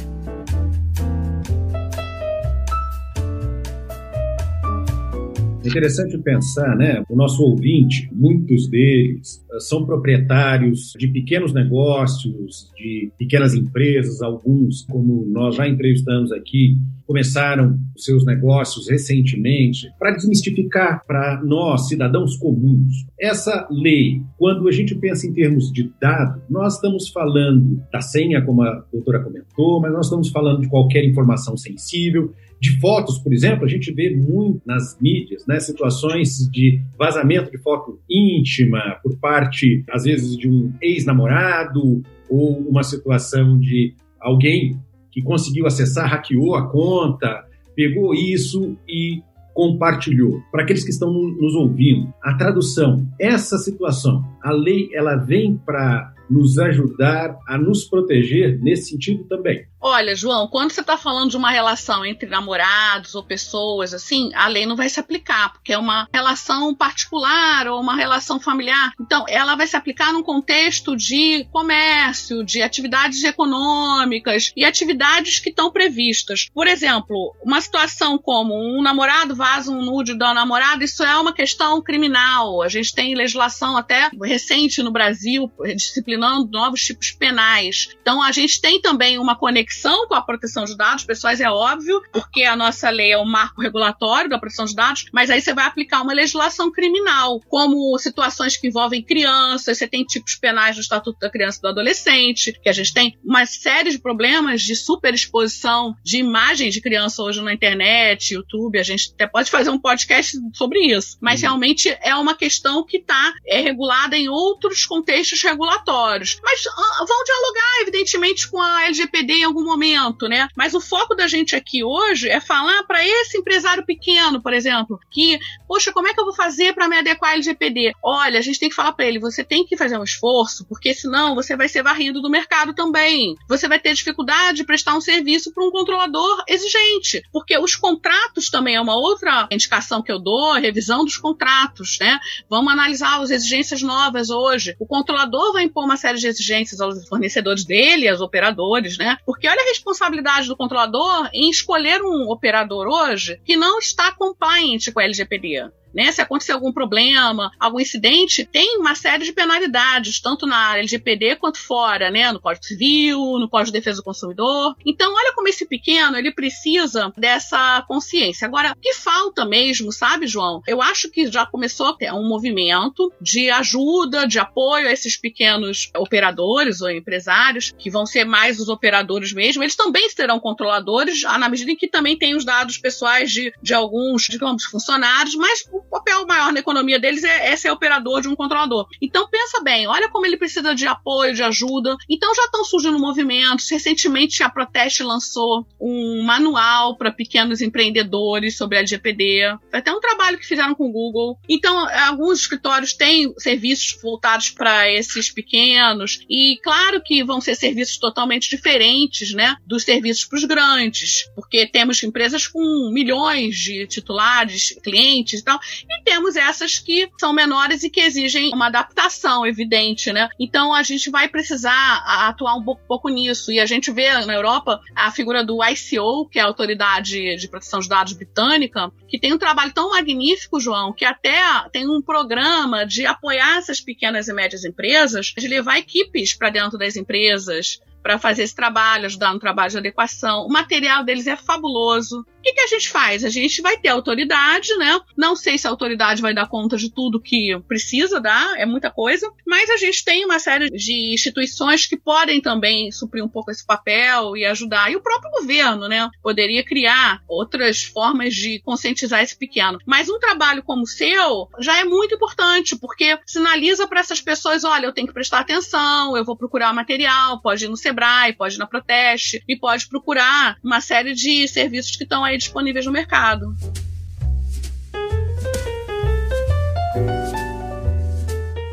Interessante 5.64 6.18
pensar, 6.18 6.76
né? 6.78 7.04
O 7.10 7.16
nosso 7.16 7.44
ouvinte, 7.44 8.10
muitos 8.14 8.68
deles 8.70 9.44
eh, 9.52 9.60
são 9.60 9.86
proprietários 9.86 10.94
de 10.98 11.08
pequenos 11.08 11.54
negócios, 11.54 12.72
de 12.78 13.12
pequenas 13.18 13.54
empresas, 13.54 14.22
alguns, 14.22 14.86
como 14.86 15.26
nós 15.26 15.56
já 15.56 15.68
entrevistamos 15.68 16.32
aqui, 16.32 16.78
começaram 17.10 17.76
os 17.98 18.06
seus 18.06 18.24
negócios 18.24 18.88
recentemente. 18.88 19.92
Para 19.98 20.12
desmistificar 20.12 21.04
para 21.08 21.42
nós, 21.44 21.88
cidadãos 21.88 22.38
comuns, 22.38 23.08
essa 23.20 23.68
lei, 23.72 24.22
quando 24.38 24.68
a 24.68 24.72
gente 24.72 24.94
pensa 24.94 25.26
em 25.26 25.34
termos 25.34 25.72
de 25.72 25.92
dado, 26.00 26.40
nós 26.48 26.76
estamos 26.76 27.10
falando 27.10 27.82
da 27.92 28.00
senha, 28.00 28.46
como 28.46 28.62
a 28.62 28.86
doutora 28.94 29.24
comentou, 29.24 29.82
mas 29.82 29.92
nós 29.92 30.06
estamos 30.06 30.30
falando 30.30 30.62
de 30.62 30.70
qualquer 30.70 31.04
informação 31.04 31.58
sensível 31.58 32.32
de 32.62 32.80
fotos, 32.80 33.18
por 33.18 33.34
exemplo, 33.34 33.66
a 33.66 33.68
gente 33.68 33.92
vê 33.92 34.16
muito 34.16 34.62
nas 34.64 34.96
mídias, 35.02 35.48
né, 35.48 35.60
situações 35.60 36.48
de 36.52 36.80
vazamento 36.98 37.50
de 37.50 37.58
foto 37.58 38.00
íntima 38.08 39.00
por 39.02 39.18
parte, 39.18 39.84
às 39.90 40.04
vezes, 40.04 40.38
de 40.38 40.48
um 40.48 40.72
ex-namorado 40.80 42.04
ou 42.30 42.60
uma 42.60 42.84
situação 42.84 43.58
de 43.58 43.96
alguém 44.20 44.78
conseguiu 45.22 45.66
acessar, 45.66 46.10
hackeou 46.10 46.56
a 46.56 46.70
conta, 46.70 47.46
pegou 47.76 48.14
isso 48.14 48.78
e 48.88 49.22
compartilhou. 49.54 50.42
Para 50.52 50.64
aqueles 50.64 50.84
que 50.84 50.92
estão 50.92 51.12
nos 51.12 51.56
ouvindo, 51.56 52.14
a 52.24 52.34
tradução, 52.36 53.08
essa 53.20 53.58
situação, 53.58 54.24
a 54.42 54.52
lei 54.52 54.90
ela 54.94 55.16
vem 55.16 55.56
para 55.58 56.14
nos 56.30 56.58
ajudar 56.60 57.38
a 57.48 57.58
nos 57.58 57.84
proteger 57.86 58.60
nesse 58.62 58.92
sentido 58.92 59.24
também. 59.24 59.66
Olha, 59.82 60.14
João, 60.14 60.48
quando 60.48 60.72
você 60.72 60.82
está 60.82 60.98
falando 60.98 61.32
de 61.32 61.38
uma 61.38 61.52
relação 61.52 62.06
entre 62.06 62.28
namorados 62.28 63.16
ou 63.16 63.24
pessoas, 63.24 63.94
assim, 63.94 64.30
a 64.36 64.48
lei 64.48 64.66
não 64.66 64.76
vai 64.76 64.90
se 64.90 65.00
aplicar, 65.00 65.54
porque 65.54 65.72
é 65.72 65.78
uma 65.78 66.06
relação 66.14 66.76
particular 66.76 67.66
ou 67.68 67.80
uma 67.80 67.96
relação 67.96 68.42
familiar. 68.42 68.92
Então, 69.00 69.24
ela 69.30 69.56
vai 69.56 69.68
se 69.68 69.78
aplicar 69.78 70.12
num 70.12 70.22
contexto 70.22 70.98
de 70.98 71.46
comércio, 71.52 72.44
de 72.44 72.62
atividades 72.62 73.24
econômicas 73.24 74.52
e 74.56 74.66
atividades 74.66 75.40
que 75.40 75.50
estão 75.50 75.72
previstas. 75.72 76.50
Por 76.54 76.68
exemplo, 76.68 77.34
uma 77.42 77.62
situação 77.62 78.18
como 78.18 78.54
um 78.54 78.82
namorado 78.82 79.34
vaza 79.34 79.72
um 79.72 79.82
nude 79.82 80.18
da 80.18 80.34
namorada, 80.34 80.84
isso 80.84 81.04
é 81.04 81.18
uma 81.18 81.32
questão 81.32 81.82
criminal. 81.82 82.62
A 82.62 82.68
gente 82.68 82.94
tem 82.94 83.16
legislação 83.16 83.78
até 83.78 84.10
recente 84.22 84.84
no 84.84 84.92
Brasil 84.92 85.50
disciplinando 85.74 86.50
novos 86.52 86.82
tipos 86.82 87.12
penais. 87.12 87.88
Então, 88.02 88.22
a 88.22 88.34
gente 88.34 88.60
tem 88.60 88.82
também 88.82 89.18
uma 89.18 89.38
conexão 89.38 89.69
conexão 89.70 90.08
com 90.08 90.16
a 90.16 90.22
proteção 90.22 90.66
de 90.66 90.76
dados 90.76 91.04
pessoais, 91.04 91.40
é 91.40 91.50
óbvio, 91.50 92.02
porque 92.12 92.44
a 92.44 92.56
nossa 92.56 92.90
lei 92.90 93.12
é 93.12 93.18
o 93.18 93.26
marco 93.26 93.62
regulatório 93.62 94.30
da 94.30 94.40
proteção 94.40 94.66
de 94.66 94.74
dados, 94.74 95.06
mas 95.14 95.30
aí 95.30 95.40
você 95.40 95.54
vai 95.54 95.66
aplicar 95.66 96.02
uma 96.02 96.14
legislação 96.14 96.72
criminal, 96.72 97.40
como 97.48 97.98
situações 98.00 98.58
que 98.58 98.68
envolvem 98.68 99.04
crianças, 99.04 99.78
você 99.78 99.88
tem 99.88 100.04
tipos 100.04 100.36
penais 100.36 100.76
no 100.76 100.82
Estatuto 100.82 101.20
da 101.20 101.30
Criança 101.30 101.60
e 101.60 101.62
do 101.62 101.68
Adolescente, 101.68 102.60
que 102.62 102.70
a 102.70 102.74
gente 102.74 102.94
tem 102.94 103.18
uma 103.24 103.46
série 103.46 103.92
de 103.92 104.00
problemas 104.00 104.62
de 104.62 104.76
superexposição 104.76 105.96
de 106.04 106.18
imagens 106.18 106.74
de 106.74 106.82
criança 106.82 107.22
hoje 107.22 107.42
na 107.42 107.54
internet, 107.54 108.34
YouTube, 108.34 108.80
a 108.80 108.84
gente 108.84 109.12
até 109.14 109.28
pode 109.28 109.52
fazer 109.52 109.70
um 109.70 109.80
podcast 109.80 110.38
sobre 110.54 110.80
isso, 110.80 111.18
mas 111.22 111.42
uhum. 111.42 111.50
realmente 111.50 111.96
é 112.02 112.16
uma 112.16 112.36
questão 112.36 112.84
que 112.84 112.98
está 112.98 113.34
é 113.46 113.62
regulada 113.62 114.18
em 114.18 114.30
outros 114.30 114.86
contextos 114.86 115.42
regulatórios. 115.44 116.40
Mas 116.44 116.66
uh, 116.66 117.06
vão 117.06 117.24
dialogar, 117.24 117.82
evidentemente, 117.82 118.50
com 118.50 118.60
a 118.62 118.86
LGPD 118.86 119.34
em 119.34 119.44
algum 119.44 119.59
algum 119.60 119.64
momento, 119.64 120.28
né? 120.28 120.48
Mas 120.56 120.74
o 120.74 120.82
foco 120.82 121.14
da 121.14 121.28
gente 121.28 121.56
aqui 121.56 121.84
hoje 121.84 122.30
é 122.30 122.40
falar 122.40 122.84
para 122.84 123.06
esse 123.06 123.38
empresário 123.38 123.86
pequeno, 123.86 124.42
por 124.42 124.54
exemplo, 124.54 125.00
que, 125.12 125.40
poxa, 125.68 125.92
como 125.92 126.08
é 126.08 126.14
que 126.14 126.20
eu 126.20 126.26
vou 126.26 126.34
fazer 126.34 126.74
para 126.74 126.88
me 126.88 126.98
adequar 126.98 127.32
ao 127.32 127.36
LGPD? 127.36 127.94
Olha, 128.04 128.40
a 128.40 128.42
gente 128.42 128.60
tem 128.60 128.70
que 128.70 128.76
falar 128.76 128.94
para 128.94 129.06
ele, 129.06 129.20
você 129.20 129.44
tem 129.44 129.66
que 129.66 129.78
fazer 129.78 129.98
um 129.98 130.04
esforço, 130.04 130.66
porque 130.68 130.94
senão 130.94 131.36
você 131.36 131.56
vai 131.56 131.68
ser 131.68 131.84
varrido 131.84 132.22
do 132.22 132.30
mercado 132.30 132.74
também. 132.74 133.36
Você 133.48 133.68
vai 133.68 133.80
ter 133.80 133.94
dificuldade 133.94 134.58
de 134.58 134.64
prestar 134.64 134.96
um 134.96 135.02
serviço 135.02 135.54
para 135.54 135.64
um 135.64 135.72
controlador 135.72 136.44
exigente, 136.48 137.22
porque 137.32 137.58
os 137.58 137.76
contratos 137.76 138.50
também 138.50 138.76
é 138.76 138.82
uma 138.82 138.96
outra 138.96 139.48
indicação 139.52 140.02
que 140.02 140.12
eu 140.12 140.20
dou, 140.20 140.54
revisão 140.54 141.04
dos 141.04 141.18
contratos, 141.18 141.98
né? 142.00 142.20
Vamos 142.50 142.72
analisar 142.72 143.22
as 143.22 143.30
exigências 143.30 143.82
novas 143.82 144.30
hoje. 144.30 144.76
O 144.80 144.86
controlador 144.86 145.54
vai 145.54 145.64
impor 145.64 145.84
uma 145.84 145.98
série 145.98 146.18
de 146.18 146.28
exigências 146.28 146.80
aos 146.80 147.08
fornecedores 147.08 147.66
dele, 147.66 148.08
aos 148.08 148.22
operadores, 148.22 148.98
né? 148.98 149.18
Porque 149.26 149.49
olha 149.50 149.62
a 149.62 149.70
responsabilidade 149.70 150.48
do 150.48 150.56
controlador 150.56 151.30
em 151.34 151.50
escolher 151.50 152.02
um 152.02 152.30
operador 152.30 152.88
hoje 152.88 153.42
que 153.46 153.56
não 153.56 153.80
está 153.80 154.12
compliant 154.12 154.92
com 154.94 155.00
a 155.00 155.04
LGPD 155.04 155.70
né? 155.94 156.12
Se 156.12 156.22
acontecer 156.22 156.52
algum 156.52 156.72
problema, 156.72 157.52
algum 157.60 157.80
incidente, 157.80 158.46
tem 158.46 158.78
uma 158.78 158.96
série 158.96 159.26
de 159.26 159.34
penalidades, 159.34 160.20
tanto 160.22 160.46
na 160.46 160.78
LGPD 160.78 161.36
quanto 161.38 161.60
fora, 161.60 162.10
né? 162.10 162.32
No 162.32 162.40
Código 162.40 162.66
Civil, 162.66 163.20
no 163.40 163.50
Código 163.50 163.72
de 163.72 163.80
Defesa 163.80 163.98
do 163.98 164.04
Consumidor. 164.04 164.76
Então, 164.86 165.14
olha 165.14 165.34
como 165.34 165.48
esse 165.48 165.66
pequeno, 165.66 166.18
ele 166.18 166.32
precisa 166.32 167.12
dessa 167.18 167.84
consciência. 167.88 168.48
Agora, 168.48 168.72
o 168.72 168.80
que 168.80 168.94
falta 168.94 169.46
mesmo, 169.46 169.92
sabe, 169.92 170.28
João? 170.28 170.62
Eu 170.68 170.82
acho 170.82 171.10
que 171.10 171.30
já 171.32 171.46
começou 171.46 171.88
a 171.88 171.96
ter 171.96 172.12
um 172.14 172.28
movimento 172.28 173.12
de 173.22 173.50
ajuda, 173.50 174.28
de 174.28 174.40
apoio 174.40 174.88
a 174.88 174.92
esses 174.92 175.18
pequenos 175.18 175.90
operadores 175.96 176.82
ou 176.82 176.90
empresários, 176.90 177.74
que 177.78 177.90
vão 177.90 178.06
ser 178.06 178.26
mais 178.26 178.60
os 178.60 178.70
operadores 178.70 179.34
mesmo. 179.34 179.64
Eles 179.64 179.76
também 179.76 180.10
serão 180.10 180.40
controladores, 180.40 181.22
na 181.22 181.50
medida 181.50 181.72
em 181.72 181.76
que 181.76 181.88
também 181.88 182.18
tem 182.18 182.36
os 182.36 182.46
dados 182.46 182.78
pessoais 182.78 183.32
de, 183.32 183.54
de 183.62 183.74
alguns, 183.74 184.24
digamos, 184.24 184.66
funcionários, 184.66 185.36
mas 185.36 185.64
o 185.80 185.90
papel 185.90 186.26
maior 186.26 186.52
na 186.52 186.60
economia 186.60 187.00
deles 187.00 187.24
é, 187.24 187.52
é 187.52 187.56
ser 187.56 187.72
operador 187.72 188.22
de 188.22 188.28
um 188.28 188.36
controlador. 188.36 188.88
Então 189.02 189.28
pensa 189.30 189.62
bem, 189.62 189.88
olha 189.88 190.10
como 190.10 190.26
ele 190.26 190.38
precisa 190.38 190.74
de 190.76 190.88
apoio, 190.88 191.34
de 191.34 191.44
ajuda. 191.44 191.96
Então 192.10 192.34
já 192.36 192.44
estão 192.46 192.64
surgindo 192.64 193.00
movimentos. 193.00 193.70
Recentemente 193.70 194.44
a 194.44 194.50
Proteste 194.50 195.04
lançou 195.04 195.66
um 195.80 196.24
manual 196.24 196.96
para 196.96 197.12
pequenos 197.12 197.62
empreendedores 197.62 198.58
sobre 198.58 198.78
a 198.78 198.80
LGPD. 198.80 199.58
Foi 199.70 199.80
até 199.80 199.92
um 199.92 200.00
trabalho 200.00 200.38
que 200.38 200.46
fizeram 200.46 200.76
com 200.76 200.90
o 200.90 200.92
Google. 200.92 201.38
Então 201.48 201.88
alguns 202.08 202.42
escritórios 202.42 202.94
têm 202.94 203.34
serviços 203.38 203.98
voltados 204.02 204.50
para 204.50 204.92
esses 204.92 205.32
pequenos 205.32 206.20
e 206.30 206.60
claro 206.64 207.02
que 207.02 207.24
vão 207.24 207.42
ser 207.42 207.56
serviços 207.56 207.98
totalmente 207.98 208.50
diferentes, 208.50 209.34
né, 209.34 209.56
dos 209.66 209.84
serviços 209.84 210.26
para 210.26 210.38
os 210.38 210.46
grandes, 210.46 211.30
porque 211.36 211.68
temos 211.68 212.02
empresas 212.04 212.48
com 212.48 212.90
milhões 212.92 213.56
de 213.56 213.88
titulares, 213.88 214.78
clientes 214.84 215.40
e 215.40 215.44
tal, 215.44 215.60
e 215.90 216.04
temos 216.04 216.36
essas 216.36 216.80
que 216.80 217.10
são 217.20 217.34
menores 217.34 217.84
e 217.84 217.90
que 217.90 218.00
exigem 218.00 218.54
uma 218.54 218.68
adaptação 218.68 219.46
evidente, 219.46 220.12
né? 220.12 220.30
Então 220.40 220.74
a 220.74 220.84
gente 220.84 221.10
vai 221.10 221.28
precisar 221.28 222.04
atuar 222.06 222.56
um 222.56 222.64
pouco, 222.64 222.82
pouco 222.88 223.10
nisso. 223.10 223.52
E 223.52 223.60
a 223.60 223.66
gente 223.66 223.92
vê 223.92 224.12
na 224.26 224.34
Europa 224.34 224.80
a 224.96 225.12
figura 225.12 225.44
do 225.44 225.60
ICO, 225.64 226.28
que 226.30 226.40
é 226.40 226.42
a 226.42 226.46
Autoridade 226.46 227.36
de 227.36 227.48
Proteção 227.48 227.80
de 227.80 227.90
Dados 227.90 228.14
Britânica, 228.14 228.92
que 229.08 229.20
tem 229.20 229.34
um 229.34 229.38
trabalho 229.38 229.74
tão 229.74 229.90
magnífico, 229.92 230.60
João, 230.60 230.94
que 230.94 231.06
até 231.06 231.40
tem 231.72 231.90
um 231.90 232.02
programa 232.02 232.86
de 232.86 233.06
apoiar 233.06 233.58
essas 233.58 233.82
pequenas 233.82 234.28
e 234.28 234.34
médias 234.34 234.64
empresas, 234.64 235.34
de 235.38 235.48
levar 235.48 235.78
equipes 235.78 236.34
para 236.34 236.50
dentro 236.50 236.78
das 236.78 236.96
empresas, 236.96 237.80
para 238.02 238.18
fazer 238.18 238.44
esse 238.44 238.56
trabalho, 238.56 239.06
ajudar 239.06 239.34
no 239.34 239.40
trabalho 239.40 239.72
de 239.72 239.78
adequação. 239.78 240.46
O 240.46 240.50
material 240.50 241.04
deles 241.04 241.28
é 241.28 241.36
fabuloso. 241.36 242.26
O 242.40 242.42
que, 242.42 242.54
que, 242.54 242.62
a 242.62 242.68
gente 242.68 242.90
faz? 242.90 243.26
A 243.26 243.30
gente 243.30 243.62
vai 243.62 243.78
ter 243.78 243.90
autoridade, 243.90 244.74
né? 244.78 244.98
Não 245.16 245.36
sei 245.36 245.58
se 245.58 245.68
a 245.68 245.70
autoridade 245.70 246.22
vai 246.22 246.34
dar 246.34 246.48
conta 246.48 246.78
de 246.78 246.90
tudo 246.90 247.20
que 247.20 247.60
precisa 247.68 248.20
dar, 248.20 248.58
é 248.58 248.66
muita 248.66 248.90
coisa, 248.90 249.30
mas 249.46 249.70
a 249.70 249.76
gente 249.76 250.06
tem 250.06 250.24
uma 250.24 250.40
série 250.40 250.70
de 250.70 251.14
instituições 251.14 251.86
que 251.86 251.98
podem 251.98 252.42
também 252.42 252.92
suprir 252.94 253.24
um 253.24 253.28
pouco 253.28 253.52
esse 253.52 253.66
papel 253.66 254.38
e 254.38 254.46
ajudar. 254.46 254.90
E 254.90 254.96
o 254.96 255.02
próprio 255.02 255.32
governo, 255.32 255.90
né? 255.90 256.10
Poderia 256.24 256.64
criar 256.64 257.22
outras 257.28 257.84
formas 257.84 258.34
de 258.34 258.62
conscientizar 258.62 259.22
esse 259.22 259.38
pequeno. 259.38 259.78
Mas 259.86 260.10
um 260.10 260.18
trabalho 260.18 260.64
como 260.64 260.84
o 260.84 260.88
seu 260.88 261.50
já 261.60 261.78
é 261.78 261.84
muito 261.84 262.16
importante, 262.16 262.78
porque 262.78 263.20
sinaliza 263.26 263.86
para 263.86 264.00
essas 264.00 264.22
pessoas: 264.22 264.64
olha, 264.64 264.86
eu 264.86 264.94
tenho 264.94 265.08
que 265.08 265.14
prestar 265.14 265.40
atenção, 265.40 266.16
eu 266.16 266.24
vou 266.24 266.38
procurar 266.38 266.74
material, 266.74 267.42
pode 267.42 267.66
ir 267.66 267.68
no 267.68 267.76
Sebrae, 267.76 268.34
pode 268.34 268.56
ir 268.56 268.60
na 268.60 268.66
Proteste 268.66 269.44
e 269.46 269.58
pode 269.58 269.90
procurar 269.90 270.58
uma 270.64 270.80
série 270.80 271.14
de 271.14 271.46
serviços 271.48 271.98
que 271.98 272.04
estão 272.04 272.29
aí 272.30 272.38
disponíveis 272.38 272.86
no 272.86 272.92
mercado. 272.92 273.56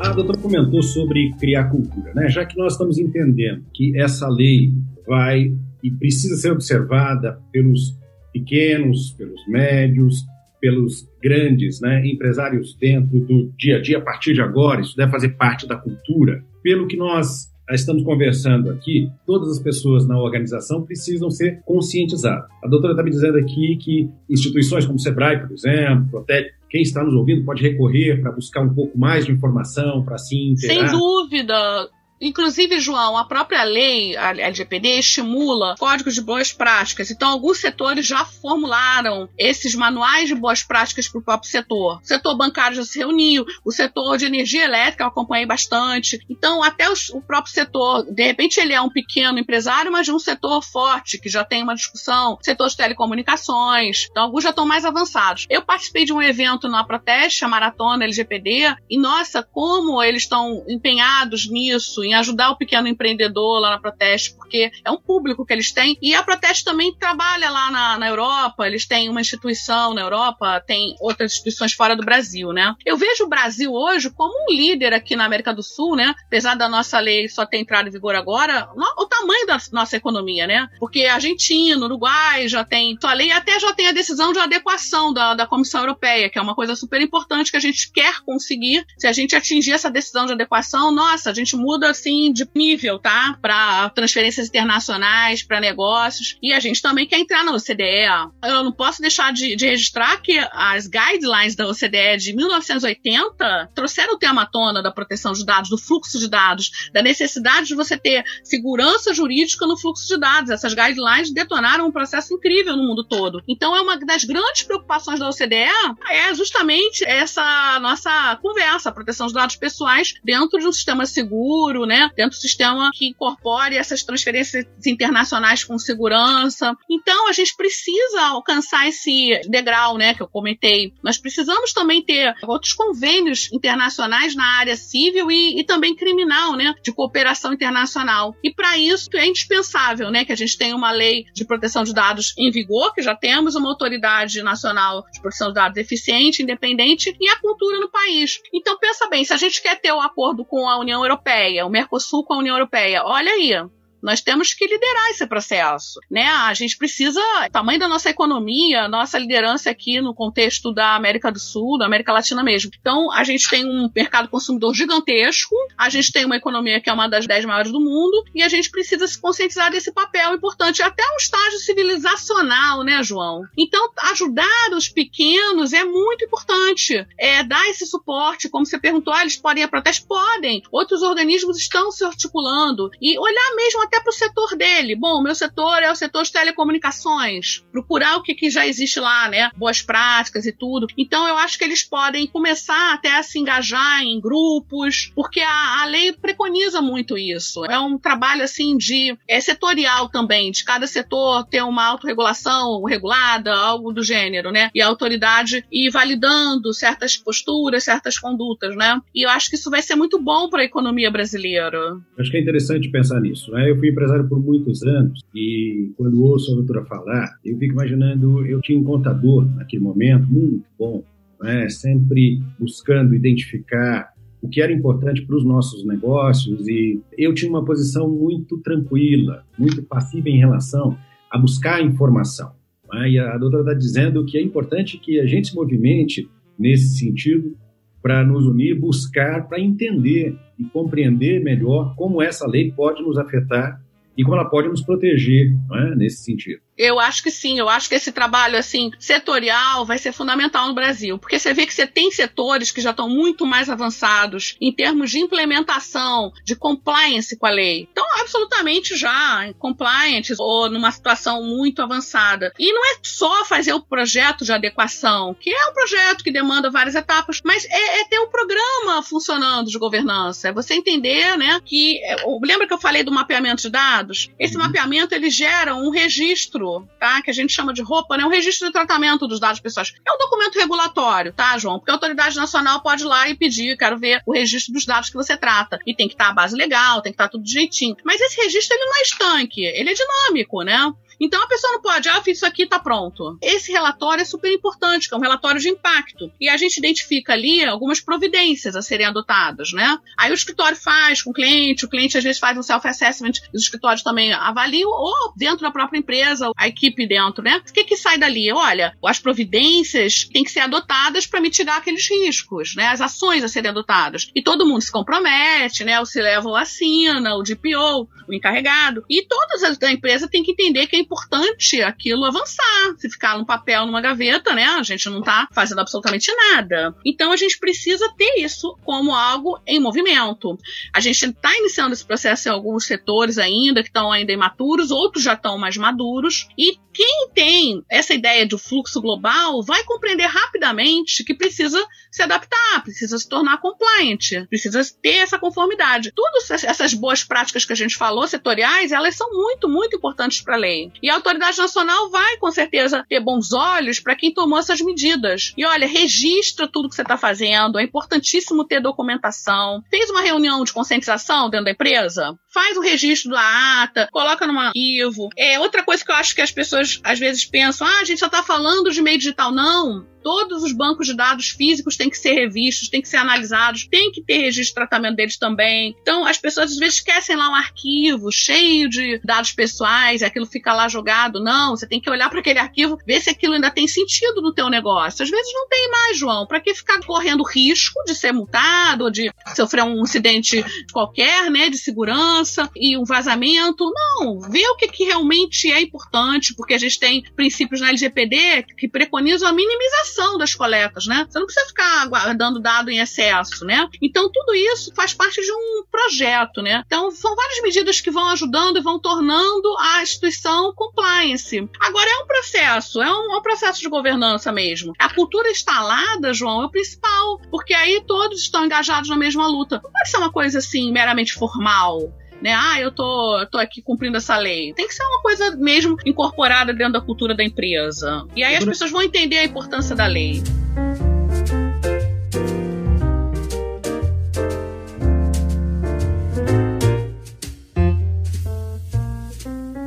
A 0.01 0.09
doutora 0.13 0.37
comentou 0.37 0.81
sobre 0.81 1.31
criar 1.39 1.65
cultura, 1.65 2.13
né? 2.13 2.29
Já 2.29 2.45
que 2.45 2.57
nós 2.57 2.73
estamos 2.73 2.97
entendendo 2.97 3.63
que 3.73 3.97
essa 3.99 4.27
lei 4.29 4.71
vai 5.05 5.53
e 5.83 5.91
precisa 5.91 6.35
ser 6.35 6.51
observada 6.51 7.39
pelos 7.51 7.97
pequenos, 8.31 9.11
pelos 9.11 9.47
médios, 9.47 10.23
pelos 10.59 11.07
grandes 11.21 11.79
né, 11.81 12.05
empresários 12.05 12.75
dentro 12.79 13.19
do 13.19 13.51
dia 13.57 13.77
a 13.77 13.81
dia 13.81 13.97
a 13.99 14.01
partir 14.01 14.33
de 14.33 14.41
agora, 14.41 14.81
isso 14.81 14.95
deve 14.97 15.11
fazer 15.11 15.29
parte 15.29 15.67
da 15.67 15.75
cultura. 15.75 16.43
Pelo 16.63 16.87
que 16.87 16.97
nós 16.97 17.51
estamos 17.75 18.03
conversando 18.03 18.69
aqui, 18.69 19.09
todas 19.25 19.49
as 19.49 19.59
pessoas 19.59 20.07
na 20.07 20.19
organização 20.19 20.83
precisam 20.83 21.29
ser 21.29 21.61
conscientizadas. 21.65 22.49
A 22.63 22.67
doutora 22.67 22.93
está 22.93 23.03
me 23.03 23.11
dizendo 23.11 23.37
aqui 23.37 23.77
que 23.77 24.09
instituições 24.29 24.85
como 24.85 24.97
o 24.97 25.01
SEBRAE, 25.01 25.41
por 25.41 25.51
exemplo, 25.51 26.07
Protec, 26.09 26.51
quem 26.69 26.81
está 26.81 27.03
nos 27.03 27.13
ouvindo 27.13 27.45
pode 27.45 27.61
recorrer 27.61 28.21
para 28.21 28.31
buscar 28.31 28.61
um 28.61 28.73
pouco 28.73 28.97
mais 28.97 29.25
de 29.25 29.31
informação, 29.31 30.03
para 30.03 30.15
assim 30.15 30.55
Sem 30.55 30.85
dúvida. 30.85 31.89
Inclusive, 32.19 32.79
João, 32.79 33.17
a 33.17 33.25
própria 33.25 33.63
lei, 33.63 34.15
a 34.17 34.29
LGPD, 34.29 34.99
estimula 34.99 35.75
códigos 35.77 36.15
de 36.15 36.21
boas 36.21 36.51
práticas. 36.51 37.11
Então, 37.11 37.29
alguns 37.29 37.59
setores 37.59 38.05
já 38.05 38.25
formularam 38.25 39.29
esses 39.37 39.75
manuais 39.75 40.27
de 40.27 40.35
boas 40.35 40.63
práticas 40.63 41.07
para 41.07 41.19
o 41.19 41.23
próprio 41.23 41.49
setor. 41.49 41.99
O 42.03 42.05
setor 42.05 42.35
bancário 42.35 42.77
já 42.77 42.83
se 42.83 42.99
reuniu, 42.99 43.45
o 43.63 43.71
setor 43.71 44.17
de 44.17 44.25
energia 44.25 44.65
elétrica 44.65 45.03
eu 45.03 45.07
acompanhei 45.07 45.45
bastante. 45.45 46.19
Então, 46.29 46.63
até 46.63 46.89
o 46.89 47.21
próprio 47.21 47.53
setor, 47.53 48.03
de 48.11 48.23
repente, 48.23 48.59
ele 48.59 48.73
é 48.73 48.81
um 48.81 48.89
pequeno 48.89 49.37
empresário, 49.37 49.91
mas 49.91 50.05
de 50.05 50.11
um 50.11 50.19
setor 50.19 50.63
forte, 50.63 51.19
que 51.19 51.29
já 51.29 51.43
tem 51.43 51.63
uma 51.63 51.75
discussão, 51.75 52.37
setor 52.41 52.67
de 52.69 52.77
telecomunicações. 52.77 54.07
Então, 54.09 54.23
alguns 54.23 54.43
já 54.43 54.49
estão 54.49 54.65
mais 54.65 54.85
avançados. 54.85 55.45
Eu 55.49 55.61
participei 55.61 56.05
de 56.05 56.13
um 56.13 56.21
evento 56.21 56.67
na 56.67 56.83
Proteste, 56.83 57.45
a 57.45 57.47
Maratona 57.47 58.03
LGPD, 58.03 58.75
e 58.89 58.97
nossa, 58.97 59.43
como 59.43 60.01
eles 60.01 60.23
estão 60.23 60.63
empenhados 60.67 61.49
nisso 61.49 62.06
em 62.07 62.13
ajudar 62.15 62.51
o 62.51 62.57
pequeno 62.57 62.87
empreendedor 62.87 63.59
lá 63.59 63.71
na 63.71 63.79
Proteste, 63.79 64.35
porque 64.35 64.71
é 64.83 64.91
um 64.91 64.97
público 64.97 65.45
que 65.45 65.53
eles 65.53 65.71
têm. 65.71 65.97
E 66.01 66.15
a 66.15 66.23
Proteste 66.23 66.63
também 66.63 66.93
trabalha 66.93 67.49
lá 67.49 67.71
na, 67.71 67.97
na 67.97 68.07
Europa, 68.07 68.65
eles 68.65 68.85
têm 68.85 69.09
uma 69.09 69.21
instituição 69.21 69.93
na 69.93 70.01
Europa, 70.01 70.61
tem 70.65 70.95
outras 70.99 71.33
instituições 71.33 71.73
fora 71.73 71.95
do 71.95 72.03
Brasil, 72.03 72.51
né? 72.51 72.75
Eu 72.85 72.97
vejo 72.97 73.25
o 73.25 73.29
Brasil 73.29 73.73
hoje 73.73 74.09
como 74.09 74.33
um 74.33 74.53
líder 74.53 74.93
aqui 74.93 75.15
na 75.15 75.25
América 75.25 75.53
do 75.53 75.63
Sul, 75.63 75.95
né? 75.95 76.15
Apesar 76.25 76.55
da 76.55 76.67
nossa 76.67 76.99
lei 76.99 77.27
só 77.27 77.45
ter 77.45 77.57
entrado 77.57 77.87
em 77.87 77.91
vigor 77.91 78.15
agora, 78.15 78.69
o 78.97 79.05
tamanho 79.05 79.45
da 79.45 79.57
nossa 79.71 79.97
economia, 79.97 80.47
né? 80.47 80.67
Porque 80.79 81.05
Argentina, 81.05 81.83
Uruguai 81.83 82.47
já 82.47 82.63
tem 82.63 82.97
sua 82.99 83.13
lei, 83.13 83.31
até 83.31 83.59
já 83.59 83.73
tem 83.73 83.87
a 83.87 83.91
decisão 83.91 84.31
de 84.31 84.39
adequação 84.39 85.13
da, 85.13 85.33
da 85.33 85.45
Comissão 85.45 85.81
Europeia, 85.81 86.29
que 86.29 86.39
é 86.39 86.41
uma 86.41 86.55
coisa 86.55 86.75
super 86.75 87.01
importante 87.01 87.51
que 87.51 87.57
a 87.57 87.61
gente 87.61 87.91
quer 87.91 88.21
conseguir. 88.23 88.85
Se 88.97 89.07
a 89.07 89.11
gente 89.11 89.35
atingir 89.35 89.71
essa 89.71 89.89
decisão 89.89 90.25
de 90.25 90.33
adequação, 90.33 90.91
nossa, 90.91 91.29
a 91.29 91.33
gente 91.33 91.55
muda 91.55 91.93
assim 91.97 92.31
de 92.31 92.47
nível, 92.55 92.99
tá? 92.99 93.37
Para 93.41 93.89
transferências 93.89 94.47
internacionais, 94.47 95.43
para 95.43 95.59
negócios. 95.59 96.37
E 96.41 96.53
a 96.53 96.59
gente 96.59 96.81
também 96.81 97.07
quer 97.07 97.19
entrar 97.19 97.43
na 97.43 97.53
OCDE. 97.53 98.07
Eu 98.43 98.63
não 98.63 98.71
posso 98.71 99.01
deixar 99.01 99.33
de, 99.33 99.55
de 99.55 99.65
registrar 99.65 100.17
que 100.21 100.37
as 100.51 100.87
guidelines 100.87 101.55
da 101.55 101.67
OCDE 101.67 102.17
de 102.19 102.35
1980 102.35 103.71
trouxeram 103.73 104.13
o 104.13 104.17
tema 104.17 104.43
à 104.43 104.45
tona 104.45 104.81
da 104.81 104.91
proteção 104.91 105.33
de 105.33 105.45
dados, 105.45 105.69
do 105.69 105.77
fluxo 105.77 106.19
de 106.19 106.29
dados, 106.29 106.89
da 106.93 107.01
necessidade 107.01 107.67
de 107.67 107.75
você 107.75 107.97
ter 107.97 108.23
segurança 108.43 109.13
jurídica 109.13 109.65
no 109.65 109.77
fluxo 109.77 110.07
de 110.07 110.19
dados. 110.19 110.51
Essas 110.51 110.73
guidelines 110.73 111.33
detonaram 111.33 111.87
um 111.87 111.91
processo 111.91 112.33
incrível 112.33 112.75
no 112.77 112.83
mundo 112.83 113.03
todo. 113.03 113.41
Então, 113.47 113.75
é 113.75 113.81
uma 113.81 113.97
das 113.97 114.23
grandes 114.23 114.63
preocupações 114.63 115.19
da 115.19 115.27
OCDE 115.29 115.67
é 116.09 116.33
justamente 116.33 117.03
essa 117.05 117.79
nossa 117.79 118.37
conversa, 118.41 118.89
a 118.89 118.91
proteção 118.91 119.27
de 119.27 119.33
dados 119.33 119.55
pessoais 119.55 120.13
dentro 120.23 120.59
de 120.59 120.67
um 120.67 120.71
sistema 120.71 121.05
seguro, 121.05 121.85
né? 121.87 122.09
Dentro 122.15 122.37
do 122.37 122.41
sistema 122.41 122.91
que 122.93 123.07
incorpore 123.07 123.77
essas 123.77 124.03
transferências 124.03 124.65
internacionais 124.85 125.63
com 125.63 125.77
segurança. 125.77 126.73
Então, 126.89 127.27
a 127.27 127.31
gente 127.31 127.55
precisa 127.55 128.21
alcançar 128.21 128.87
esse 128.87 129.41
degrau, 129.49 129.97
né, 129.97 130.13
que 130.13 130.21
eu 130.21 130.27
comentei. 130.27 130.93
Nós 131.03 131.17
precisamos 131.17 131.73
também 131.73 132.03
ter 132.03 132.33
outros 132.43 132.73
convênios 132.73 133.51
internacionais 133.51 134.35
na 134.35 134.45
área 134.59 134.75
civil 134.75 135.31
e, 135.31 135.59
e 135.59 135.63
também 135.63 135.95
criminal, 135.95 136.55
né, 136.55 136.73
de 136.83 136.91
cooperação 136.91 137.53
internacional. 137.53 138.35
E 138.43 138.53
para 138.53 138.77
isso 138.77 139.09
é 139.13 139.25
indispensável, 139.25 140.11
né, 140.11 140.25
que 140.25 140.31
a 140.31 140.35
gente 140.35 140.57
tenha 140.57 140.75
uma 140.75 140.91
lei 140.91 141.25
de 141.33 141.45
proteção 141.45 141.83
de 141.83 141.93
dados 141.93 142.33
em 142.37 142.51
vigor, 142.51 142.93
que 142.93 143.01
já 143.01 143.15
temos 143.15 143.55
uma 143.55 143.69
autoridade 143.69 144.41
nacional 144.41 145.03
de 145.11 145.21
proteção 145.21 145.49
de 145.49 145.55
dados 145.55 145.77
eficiente, 145.77 146.43
independente 146.43 147.15
e 147.19 147.29
a 147.29 147.39
cultura 147.39 147.79
no 147.79 147.89
país. 147.89 148.39
Então 148.53 148.77
pensa 148.77 149.07
bem, 149.07 149.23
se 149.23 149.33
a 149.33 149.37
gente 149.37 149.61
quer 149.61 149.79
ter 149.79 149.91
o 149.91 149.97
um 149.97 150.01
acordo 150.01 150.45
com 150.45 150.67
a 150.67 150.79
União 150.79 151.01
Europeia, 151.03 151.65
o 151.65 151.69
Mercosul 151.77 152.23
com 152.23 152.33
a 152.33 152.37
União 152.37 152.55
Europeia. 152.55 153.03
Olha 153.03 153.31
aí, 153.31 153.53
nós 154.01 154.21
temos 154.21 154.53
que 154.53 154.65
liderar 154.65 155.09
esse 155.09 155.25
processo, 155.27 155.99
né? 156.09 156.25
A 156.27 156.53
gente 156.53 156.77
precisa, 156.77 157.21
tamanho 157.51 157.79
da 157.79 157.87
nossa 157.87 158.09
economia, 158.09 158.87
nossa 158.87 159.17
liderança 159.17 159.69
aqui 159.69 159.99
no 160.01 160.13
contexto 160.13 160.73
da 160.73 160.95
América 160.95 161.31
do 161.31 161.39
Sul, 161.39 161.77
da 161.77 161.85
América 161.85 162.13
Latina 162.13 162.43
mesmo. 162.43 162.71
Então, 162.79 163.11
a 163.11 163.23
gente 163.23 163.49
tem 163.49 163.65
um 163.65 163.89
mercado 163.95 164.29
consumidor 164.29 164.73
gigantesco, 164.73 165.55
a 165.77 165.89
gente 165.89 166.11
tem 166.11 166.25
uma 166.25 166.35
economia 166.37 166.79
que 166.79 166.89
é 166.89 166.93
uma 166.93 167.07
das 167.07 167.25
dez 167.25 167.45
maiores 167.45 167.71
do 167.71 167.79
mundo 167.79 168.23
e 168.33 168.43
a 168.43 168.49
gente 168.49 168.69
precisa 168.69 169.07
se 169.07 169.19
conscientizar 169.19 169.71
desse 169.71 169.91
papel 169.91 170.33
importante, 170.33 170.81
até 170.81 171.03
um 171.13 171.17
estágio 171.17 171.59
civilizacional, 171.59 172.83
né, 172.83 173.01
João? 173.03 173.43
Então, 173.57 173.89
ajudar 174.11 174.71
os 174.73 174.89
pequenos 174.89 175.73
é 175.73 175.83
muito 175.83 176.25
importante. 176.25 177.05
É 177.17 177.43
dar 177.43 177.67
esse 177.69 177.85
suporte, 177.85 178.49
como 178.49 178.65
você 178.65 178.79
perguntou, 178.79 179.13
ah, 179.13 179.21
eles 179.21 179.37
podem 179.37 179.63
ir 179.63 179.65
a 179.65 179.67
protesto? 179.67 180.07
Podem. 180.07 180.61
Outros 180.71 181.01
organismos 181.01 181.57
estão 181.57 181.91
se 181.91 182.03
articulando 182.03 182.89
e 183.01 183.17
olhar 183.17 183.55
mesmo 183.55 183.81
até 183.87 183.99
para 183.99 184.09
o 184.09 184.13
setor 184.13 184.55
dele. 184.55 184.95
Bom, 184.95 185.19
o 185.19 185.23
meu 185.23 185.33
setor 185.33 185.81
é 185.81 185.91
o 185.91 185.95
setor 185.95 186.23
de 186.23 186.31
telecomunicações. 186.31 187.63
Procurar 187.71 188.17
o 188.17 188.23
que, 188.23 188.35
que 188.35 188.49
já 188.49 188.67
existe 188.67 188.99
lá, 188.99 189.27
né? 189.29 189.49
Boas 189.55 189.81
práticas 189.81 190.45
e 190.45 190.51
tudo. 190.51 190.87
Então 190.97 191.27
eu 191.27 191.37
acho 191.37 191.57
que 191.57 191.63
eles 191.63 191.83
podem 191.83 192.27
começar 192.27 192.93
até 192.93 193.17
a 193.17 193.23
se 193.23 193.39
engajar 193.39 194.01
em 194.03 194.19
grupos, 194.19 195.11
porque 195.15 195.39
a, 195.39 195.81
a 195.81 195.85
lei 195.85 196.13
preconiza 196.13 196.81
muito 196.81 197.17
isso. 197.17 197.65
É 197.65 197.79
um 197.79 197.97
trabalho 197.97 198.43
assim 198.43 198.77
de 198.77 199.17
é, 199.27 199.39
setorial 199.41 200.09
também, 200.09 200.51
de 200.51 200.63
cada 200.63 200.85
setor 200.85 201.45
ter 201.45 201.63
uma 201.63 201.85
autorregulação 201.85 202.83
regulada, 202.83 203.53
algo 203.53 203.91
do 203.91 204.03
gênero, 204.03 204.51
né? 204.51 204.69
E 204.75 204.81
a 204.81 204.87
autoridade 204.87 205.65
ir 205.71 205.89
validando 205.89 206.73
certas 206.73 207.17
posturas, 207.17 207.83
certas 207.83 208.17
condutas, 208.17 208.75
né? 208.75 208.99
E 209.15 209.25
eu 209.25 209.29
acho 209.29 209.49
que 209.49 209.55
isso 209.55 209.69
vai 209.69 209.81
ser 209.81 209.95
muito 209.95 210.21
bom 210.21 210.49
para 210.49 210.61
a 210.61 210.65
economia 210.65 211.09
brasileira. 211.09 211.97
Acho 212.19 212.31
que 212.31 212.37
é 212.37 212.41
interessante 212.41 212.89
pensar 212.89 213.19
nisso, 213.21 213.51
né? 213.51 213.69
Eu 213.69 213.76
fui 213.77 213.89
empresário 213.89 214.27
por 214.27 214.39
muitos 214.39 214.83
anos 214.83 215.21
e 215.35 215.91
quando 215.97 216.21
ouço 216.23 216.51
a 216.51 216.55
doutora 216.55 216.85
falar, 216.85 217.37
eu 217.43 217.57
fico 217.57 217.73
imaginando, 217.73 218.45
eu 218.45 218.61
tinha 218.61 218.79
um 218.79 218.83
contador 218.83 219.45
naquele 219.55 219.83
momento 219.83 220.27
muito 220.27 220.65
bom, 220.77 221.03
né? 221.41 221.69
sempre 221.69 222.41
buscando 222.59 223.15
identificar 223.15 224.13
o 224.41 224.49
que 224.49 224.61
era 224.61 224.71
importante 224.71 225.21
para 225.23 225.35
os 225.35 225.43
nossos 225.43 225.85
negócios 225.85 226.67
e 226.67 226.99
eu 227.17 227.33
tinha 227.33 227.49
uma 227.49 227.65
posição 227.65 228.09
muito 228.09 228.57
tranquila, 228.59 229.43
muito 229.57 229.81
passiva 229.83 230.29
em 230.29 230.37
relação 230.37 230.97
a 231.31 231.37
buscar 231.37 231.81
informação. 231.81 232.51
Né? 232.91 233.11
E 233.11 233.19
a 233.19 233.37
doutora 233.37 233.63
está 233.63 233.73
dizendo 233.73 234.25
que 234.25 234.37
é 234.37 234.41
importante 234.41 234.97
que 234.97 235.19
a 235.19 235.25
gente 235.25 235.49
se 235.49 235.55
movimente 235.55 236.29
nesse 236.57 236.97
sentido 236.97 237.55
para 238.01 238.23
nos 238.23 238.45
unir, 238.45 238.79
buscar, 238.79 239.47
para 239.47 239.59
entender 239.59 240.37
e 240.57 240.63
compreender 240.65 241.43
melhor 241.43 241.95
como 241.95 242.21
essa 242.21 242.47
lei 242.47 242.71
pode 242.71 243.01
nos 243.01 243.17
afetar 243.17 243.81
e 244.17 244.23
como 244.23 244.35
ela 244.35 244.49
pode 244.49 244.67
nos 244.67 244.81
proteger 244.81 245.51
é? 245.73 245.95
nesse 245.95 246.23
sentido. 246.23 246.61
Eu 246.77 246.99
acho 246.99 247.23
que 247.23 247.31
sim, 247.31 247.57
eu 247.57 247.67
acho 247.67 247.89
que 247.89 247.95
esse 247.95 248.11
trabalho 248.11 248.57
assim 248.57 248.91
setorial 248.99 249.83
vai 249.83 249.97
ser 249.97 250.11
fundamental 250.11 250.67
no 250.67 250.75
Brasil, 250.75 251.17
porque 251.17 251.39
você 251.39 251.53
vê 251.53 251.65
que 251.65 251.73
você 251.73 251.87
tem 251.87 252.11
setores 252.11 252.71
que 252.71 252.81
já 252.81 252.91
estão 252.91 253.09
muito 253.09 253.45
mais 253.47 253.67
avançados 253.67 254.55
em 254.61 254.71
termos 254.71 255.09
de 255.09 255.19
implementação, 255.19 256.31
de 256.45 256.55
compliance 256.55 257.35
com 257.37 257.47
a 257.47 257.49
lei. 257.49 257.87
Então, 257.91 258.05
absolutamente 258.19 258.95
já 258.95 259.51
compliance 259.57 260.35
ou 260.37 260.69
numa 260.69 260.91
situação 260.91 261.43
muito 261.43 261.81
avançada. 261.81 262.53
E 262.59 262.71
não 262.71 262.85
é 262.93 262.99
só 263.01 263.43
fazer 263.45 263.73
o 263.73 263.81
projeto 263.81 264.45
de 264.45 264.51
adequação, 264.51 265.35
que 265.39 265.49
é 265.49 265.69
um 265.69 265.73
projeto 265.73 266.23
que 266.23 266.31
demanda 266.31 266.69
várias 266.69 266.95
etapas, 266.95 267.41
mas 267.43 267.65
é, 267.65 268.01
é 268.01 268.05
ter 268.05 268.19
um 268.19 268.29
programa 268.29 269.01
funcionando 269.01 269.69
de 269.69 269.79
governança. 269.79 270.49
É 270.49 270.53
você 270.53 270.75
entender, 270.75 271.37
né, 271.37 271.59
que 271.65 271.99
é, 272.03 272.17
lembra 272.43 272.67
que 272.67 272.73
eu 272.73 272.79
falei 272.79 273.03
do 273.03 273.11
mapeamento 273.11 273.63
de 273.63 273.69
dados? 273.69 274.06
Esse 274.39 274.55
uhum. 274.55 274.63
mapeamento 274.63 275.13
ele 275.13 275.29
gera 275.29 275.75
um 275.75 275.89
registro 275.89 276.87
tá? 276.99 277.21
Que 277.21 277.31
a 277.31 277.33
gente 277.33 277.53
chama 277.53 277.73
de 277.73 277.81
roupa, 277.81 278.17
né? 278.17 278.25
Um 278.25 278.29
registro 278.29 278.67
de 278.67 278.73
tratamento 278.73 279.27
dos 279.27 279.39
dados 279.39 279.59
pessoais. 279.59 279.93
É 280.05 280.11
um 280.11 280.17
documento 280.17 280.59
regulatório, 280.59 281.33
tá, 281.33 281.57
João? 281.57 281.79
Porque 281.79 281.91
a 281.91 281.95
autoridade 281.95 282.35
nacional 282.35 282.81
pode 282.81 283.03
ir 283.03 283.05
lá 283.05 283.29
e 283.29 283.35
pedir, 283.35 283.77
quero 283.77 283.97
ver 283.97 284.21
o 284.25 284.33
registro 284.33 284.73
dos 284.73 284.85
dados 284.85 285.09
que 285.09 285.15
você 285.15 285.37
trata. 285.37 285.79
E 285.85 285.95
tem 285.95 286.07
que 286.07 286.13
estar 286.13 286.25
tá 286.25 286.31
a 286.31 286.33
base 286.33 286.55
legal, 286.55 287.01
tem 287.01 287.11
que 287.11 287.15
estar 287.15 287.25
tá 287.25 287.31
tudo 287.31 287.43
direitinho. 287.43 287.95
Mas 288.03 288.21
esse 288.21 288.39
registro 288.41 288.75
ele 288.75 288.85
não 288.85 288.97
é 288.97 289.01
estanque, 289.01 289.61
ele 289.63 289.89
é 289.89 289.93
dinâmico, 289.93 290.61
né? 290.63 290.91
Então 291.19 291.41
a 291.41 291.47
pessoa 291.47 291.73
não 291.73 291.81
pode, 291.81 292.09
ah, 292.09 292.21
isso 292.27 292.45
aqui 292.45 292.63
está 292.63 292.79
pronto. 292.79 293.37
Esse 293.41 293.71
relatório 293.71 294.21
é 294.21 294.25
super 294.25 294.51
importante, 294.51 295.07
que 295.07 295.13
é 295.13 295.17
um 295.17 295.21
relatório 295.21 295.59
de 295.59 295.69
impacto. 295.69 296.31
E 296.39 296.49
a 296.49 296.57
gente 296.57 296.77
identifica 296.77 297.33
ali 297.33 297.63
algumas 297.63 297.99
providências 297.99 298.75
a 298.75 298.81
serem 298.81 299.05
adotadas, 299.05 299.71
né? 299.73 299.97
Aí 300.17 300.31
o 300.31 300.33
escritório 300.33 300.77
faz 300.77 301.21
com 301.21 301.31
o 301.31 301.33
cliente, 301.33 301.85
o 301.85 301.89
cliente 301.89 302.17
às 302.17 302.23
vezes 302.23 302.39
faz 302.39 302.57
um 302.57 302.61
self-assessment, 302.61 303.33
os 303.53 303.63
escritórios 303.63 304.03
também 304.03 304.33
avaliam, 304.33 304.89
ou 304.89 305.33
dentro 305.35 305.61
da 305.61 305.71
própria 305.71 305.99
empresa, 305.99 306.51
a 306.55 306.67
equipe 306.67 307.07
dentro, 307.07 307.43
né? 307.43 307.61
O 307.67 307.73
que, 307.73 307.83
que 307.83 307.97
sai 307.97 308.17
dali? 308.17 308.51
Olha, 308.51 308.95
as 309.05 309.19
providências 309.19 310.25
têm 310.25 310.43
que 310.43 310.51
ser 310.51 310.61
adotadas 310.61 311.25
para 311.25 311.41
mitigar 311.41 311.77
aqueles 311.77 312.09
riscos, 312.09 312.75
né? 312.75 312.87
As 312.87 313.01
ações 313.01 313.43
a 313.43 313.47
serem 313.47 313.71
adotadas. 313.71 314.29
E 314.35 314.41
todo 314.41 314.65
mundo 314.65 314.81
se 314.81 314.91
compromete, 314.91 315.83
né? 315.83 315.99
O 315.99 316.05
se 316.05 316.21
leva 316.21 316.47
assina, 316.57 317.35
o 317.35 317.43
DPO, 317.43 318.07
o 318.27 318.33
encarregado. 318.33 319.03
E 319.09 319.25
todas 319.25 319.63
as 319.63 319.77
da 319.77 319.91
empresa 319.91 320.27
têm 320.27 320.43
que 320.43 320.51
entender 320.51 320.87
que 320.87 320.95
é 320.95 320.99
importante 321.07 321.81
aquilo 321.81 322.25
avançar. 322.25 322.95
Se 322.97 323.09
ficar 323.09 323.37
no 323.37 323.45
papel, 323.45 323.85
numa 323.85 324.01
gaveta, 324.01 324.53
né? 324.53 324.65
A 324.65 324.83
gente 324.83 325.09
não 325.09 325.19
está 325.19 325.47
fazendo 325.51 325.79
absolutamente 325.79 326.31
nada. 326.51 326.93
Então 327.05 327.31
a 327.31 327.37
gente 327.37 327.57
precisa 327.57 328.13
ter 328.15 328.39
isso 328.39 328.77
como 328.83 329.15
algo 329.15 329.59
em 329.65 329.79
movimento. 329.79 330.57
A 330.93 330.99
gente 330.99 331.25
está 331.25 331.57
iniciando 331.57 331.93
esse 331.93 332.05
processo 332.05 332.49
em 332.49 332.51
alguns 332.51 332.85
setores 332.85 333.37
ainda, 333.37 333.81
que 333.81 333.89
estão 333.89 334.11
ainda 334.11 334.31
imaturos, 334.31 334.91
outros 334.91 335.23
já 335.23 335.33
estão 335.33 335.57
mais 335.57 335.77
maduros. 335.77 336.47
E 336.57 336.77
quem 336.93 337.29
tem 337.33 337.83
essa 337.89 338.13
ideia 338.13 338.45
de 338.45 338.57
fluxo 338.57 338.99
global 338.99 339.63
vai 339.63 339.83
compreender 339.83 340.25
rapidamente 340.25 341.23
que 341.23 341.33
precisa 341.33 341.83
se 342.11 342.23
adaptar, 342.23 342.83
precisa 342.83 343.17
se 343.17 343.29
tornar 343.29 343.59
compliant, 343.59 344.47
precisa 344.49 344.81
ter 345.01 345.17
essa 345.17 345.37
conformidade. 345.37 346.11
Todas 346.11 346.49
essas 346.63 346.93
boas 346.93 347.23
práticas 347.23 347.65
que 347.65 347.73
a 347.73 347.75
gente 347.75 347.95
falou, 347.95 348.27
setoriais, 348.27 348.91
elas 348.91 349.15
são 349.15 349.29
muito, 349.31 349.69
muito 349.69 349.95
importantes 349.95 350.41
para 350.41 350.55
a 350.55 350.59
lei. 350.59 350.91
E 351.01 351.09
a 351.09 351.15
autoridade 351.15 351.57
nacional 351.57 352.09
vai, 352.09 352.37
com 352.37 352.51
certeza, 352.51 353.05
ter 353.07 353.19
bons 353.19 353.53
olhos 353.53 353.99
para 353.99 354.15
quem 354.15 354.33
tomou 354.33 354.59
essas 354.59 354.81
medidas. 354.81 355.53
E 355.57 355.65
olha, 355.65 355.87
registra 355.87 356.67
tudo 356.67 356.89
que 356.89 356.95
você 356.95 357.01
está 357.01 357.17
fazendo, 357.17 357.79
é 357.79 357.83
importantíssimo 357.83 358.65
ter 358.65 358.81
documentação. 358.81 359.83
Fez 359.89 360.09
uma 360.09 360.21
reunião 360.21 360.63
de 360.63 360.73
conscientização 360.73 361.49
dentro 361.49 361.65
da 361.65 361.71
empresa? 361.71 362.37
Faz 362.53 362.77
o 362.77 362.81
registro 362.81 363.31
da 363.31 363.83
ata, 363.83 364.07
coloca 364.11 364.47
num 364.47 364.59
arquivo. 364.59 365.29
É 365.37 365.59
outra 365.59 365.83
coisa 365.83 366.03
que 366.03 366.11
eu 366.11 366.15
acho 366.15 366.35
que 366.35 366.41
as 366.41 366.51
pessoas 366.51 366.99
às 367.03 367.19
vezes 367.19 367.45
pensam: 367.45 367.85
ah, 367.87 367.99
a 368.01 368.03
gente 368.03 368.19
só 368.19 368.27
está 368.27 368.43
falando 368.43 368.89
de 368.91 369.01
meio 369.01 369.17
digital. 369.17 369.51
Não 369.51 370.05
todos 370.27 370.61
os 370.61 370.73
bancos 370.73 371.07
de 371.07 371.15
dados 371.15 371.51
físicos 371.51 371.95
têm 371.95 372.09
que 372.09 372.17
ser 372.17 372.33
revistos, 372.33 372.89
têm 372.89 373.01
que 373.01 373.07
ser 373.07 373.15
analisados, 373.15 373.87
tem 373.87 374.11
que 374.11 374.21
ter 374.21 374.39
registro 374.39 374.71
de 374.71 374.73
tratamento 374.73 375.15
deles 375.15 375.37
também. 375.37 375.95
Então, 376.01 376.25
as 376.25 376.37
pessoas 376.37 376.69
às 376.73 376.77
vezes 376.77 376.95
esquecem 376.95 377.37
lá 377.37 377.49
um 377.49 377.55
arquivo 377.55 378.29
cheio 378.29 378.89
de 378.89 379.21
dados 379.23 379.53
pessoais, 379.53 380.21
aquilo 380.21 380.45
fica 380.45 380.73
lá 380.73 380.89
jogado. 380.89 381.41
Não, 381.41 381.77
você 381.77 381.87
tem 381.87 382.01
que 382.01 382.09
olhar 382.09 382.29
para 382.29 382.41
aquele 382.41 382.59
arquivo, 382.59 382.99
ver 383.07 383.21
se 383.21 383.29
aquilo 383.29 383.53
ainda 383.53 383.71
tem 383.71 383.87
sentido 383.87 384.41
no 384.41 384.53
teu 384.53 384.69
negócio. 384.69 385.23
Às 385.23 385.29
vezes 385.29 385.53
não 385.53 385.69
tem 385.69 385.89
mais, 385.89 386.17
João. 386.17 386.45
Para 386.45 386.59
que 386.59 386.75
ficar 386.75 386.99
correndo 387.05 387.41
risco 387.43 388.03
de 388.03 388.13
ser 388.13 388.33
multado, 388.33 389.05
ou 389.05 389.09
de 389.09 389.31
sofrer 389.55 389.85
um 389.85 390.01
incidente 390.01 390.61
qualquer, 390.91 391.49
né, 391.49 391.69
de 391.69 391.77
segurança 391.77 392.69
e 392.75 392.97
um 392.97 393.05
vazamento? 393.05 393.89
Não, 393.95 394.41
vê 394.41 394.67
o 394.67 394.75
que, 394.75 394.89
que 394.89 395.05
realmente 395.05 395.71
é 395.71 395.79
importante, 395.79 396.53
porque 396.53 396.73
a 396.73 396.77
gente 396.77 396.99
tem 396.99 397.23
princípios 397.33 397.79
na 397.79 397.87
LGPD 397.87 398.63
que 398.77 398.89
preconizam 398.89 399.47
a 399.47 399.53
minimização 399.53 400.16
das 400.37 400.55
coletas, 400.55 401.05
né? 401.05 401.25
Você 401.29 401.39
não 401.39 401.45
precisa 401.45 401.67
ficar 401.67 402.07
guardando 402.07 402.59
dado 402.59 402.89
em 402.89 402.99
excesso, 402.99 403.65
né? 403.65 403.87
Então 404.01 404.29
tudo 404.31 404.53
isso 404.55 404.91
faz 404.95 405.13
parte 405.13 405.41
de 405.41 405.51
um 405.51 405.83
projeto, 405.91 406.61
né? 406.61 406.83
Então 406.85 407.11
são 407.11 407.35
várias 407.35 407.61
medidas 407.61 408.01
que 408.01 408.11
vão 408.11 408.27
ajudando 408.29 408.77
e 408.77 408.81
vão 408.81 408.99
tornando 408.99 409.75
a 409.79 410.01
instituição 410.01 410.73
compliance. 410.75 411.67
Agora 411.79 412.09
é 412.09 412.23
um 412.23 412.27
processo, 412.27 413.01
é 413.01 413.11
um, 413.11 413.33
é 413.33 413.37
um 413.37 413.41
processo 413.41 413.81
de 413.81 413.89
governança 413.89 414.51
mesmo. 414.51 414.93
A 414.99 415.13
cultura 415.13 415.49
instalada, 415.49 416.33
João, 416.33 416.63
é 416.63 416.65
o 416.65 416.71
principal, 416.71 417.39
porque 417.49 417.73
aí 417.73 418.03
todos 418.05 418.41
estão 418.41 418.65
engajados 418.65 419.09
na 419.09 419.15
mesma 419.15 419.47
luta. 419.47 419.79
Não 419.83 419.91
pode 419.91 420.09
ser 420.09 420.17
uma 420.17 420.31
coisa 420.31 420.59
assim 420.59 420.91
meramente 420.91 421.33
formal 421.33 421.99
né? 422.41 422.53
Ah, 422.53 422.79
eu 422.79 422.91
tô, 422.91 423.45
tô 423.51 423.57
aqui 423.57 423.81
cumprindo 423.81 424.17
essa 424.17 424.37
lei. 424.37 424.73
Tem 424.73 424.87
que 424.87 424.93
ser 424.93 425.03
uma 425.03 425.21
coisa 425.21 425.55
mesmo 425.55 425.97
incorporada 426.05 426.73
dentro 426.73 426.93
da 426.93 427.01
cultura 427.01 427.35
da 427.35 427.43
empresa. 427.43 428.25
E 428.35 428.43
aí 428.43 428.55
as 428.55 428.65
pessoas 428.65 428.91
vão 428.91 429.01
entender 429.01 429.37
a 429.37 429.45
importância 429.45 429.95
da 429.95 430.05
lei. 430.05 430.41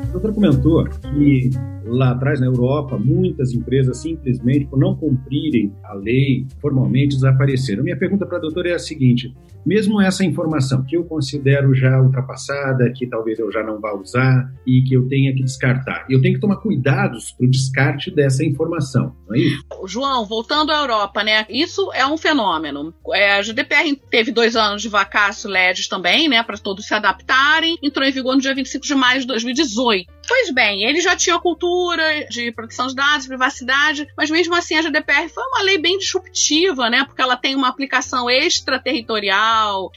O 0.08 0.12
doutor 0.12 0.34
comentou 0.34 0.84
que 0.84 1.50
lá 1.84 2.10
atrás 2.10 2.40
na 2.40 2.46
Europa, 2.46 2.98
muitas 2.98 3.52
empresas 3.52 3.98
simplesmente 3.98 4.66
por 4.66 4.78
não 4.78 4.94
cumprirem 4.94 5.72
a 5.82 5.94
lei 5.94 6.46
formalmente 6.60 7.16
desapareceram. 7.16 7.82
Minha 7.82 7.96
pergunta 7.96 8.26
para 8.26 8.38
a 8.38 8.40
doutora 8.40 8.70
é 8.70 8.74
a 8.74 8.78
seguinte: 8.78 9.34
mesmo 9.64 10.00
essa 10.00 10.24
informação 10.24 10.84
que 10.84 10.96
eu 10.96 11.04
considero 11.04 11.74
já 11.74 12.00
ultrapassada, 12.00 12.92
que 12.94 13.06
talvez 13.06 13.38
eu 13.38 13.50
já 13.50 13.62
não 13.62 13.80
vá 13.80 13.94
usar 13.94 14.50
e 14.66 14.82
que 14.82 14.94
eu 14.94 15.08
tenha 15.08 15.34
que 15.34 15.42
descartar, 15.42 16.06
eu 16.08 16.20
tenho 16.20 16.34
que 16.34 16.40
tomar 16.40 16.56
cuidados 16.56 17.32
para 17.32 17.46
o 17.46 17.50
descarte 17.50 18.10
dessa 18.10 18.44
informação, 18.44 19.14
não 19.28 19.36
é 19.36 19.38
isso? 19.38 19.64
João, 19.86 20.26
voltando 20.26 20.72
à 20.72 20.80
Europa, 20.80 21.22
né? 21.22 21.46
Isso 21.48 21.90
é 21.92 22.06
um 22.06 22.16
fenômeno. 22.16 22.94
É, 23.12 23.38
a 23.38 23.42
GDPR 23.42 23.96
teve 24.10 24.30
dois 24.30 24.56
anos 24.56 24.82
de 24.82 24.88
vacácio 24.88 25.50
LEDs 25.50 25.88
também, 25.88 26.28
né? 26.28 26.42
Para 26.42 26.58
todos 26.58 26.86
se 26.86 26.94
adaptarem. 26.94 27.76
Entrou 27.82 28.06
em 28.06 28.12
vigor 28.12 28.34
no 28.34 28.40
dia 28.40 28.54
25 28.54 28.84
de 28.84 28.94
maio 28.94 29.20
de 29.20 29.26
2018. 29.26 30.20
Pois 30.30 30.50
bem, 30.52 30.84
ele 30.84 31.00
já 31.00 31.16
tinha 31.16 31.34
a 31.34 31.40
cultura 31.40 32.24
de 32.30 32.52
proteção 32.52 32.86
de 32.86 32.94
dados, 32.94 33.26
privacidade, 33.26 34.06
mas 34.16 34.30
mesmo 34.30 34.54
assim 34.54 34.76
a 34.76 34.82
GDPR 34.82 35.28
foi 35.28 35.42
uma 35.42 35.62
lei 35.62 35.76
bem 35.76 35.98
disruptiva, 35.98 36.88
né? 36.88 37.04
Porque 37.04 37.20
ela 37.20 37.36
tem 37.36 37.56
uma 37.56 37.68
aplicação 37.68 38.30
extraterritorial, 38.30 39.49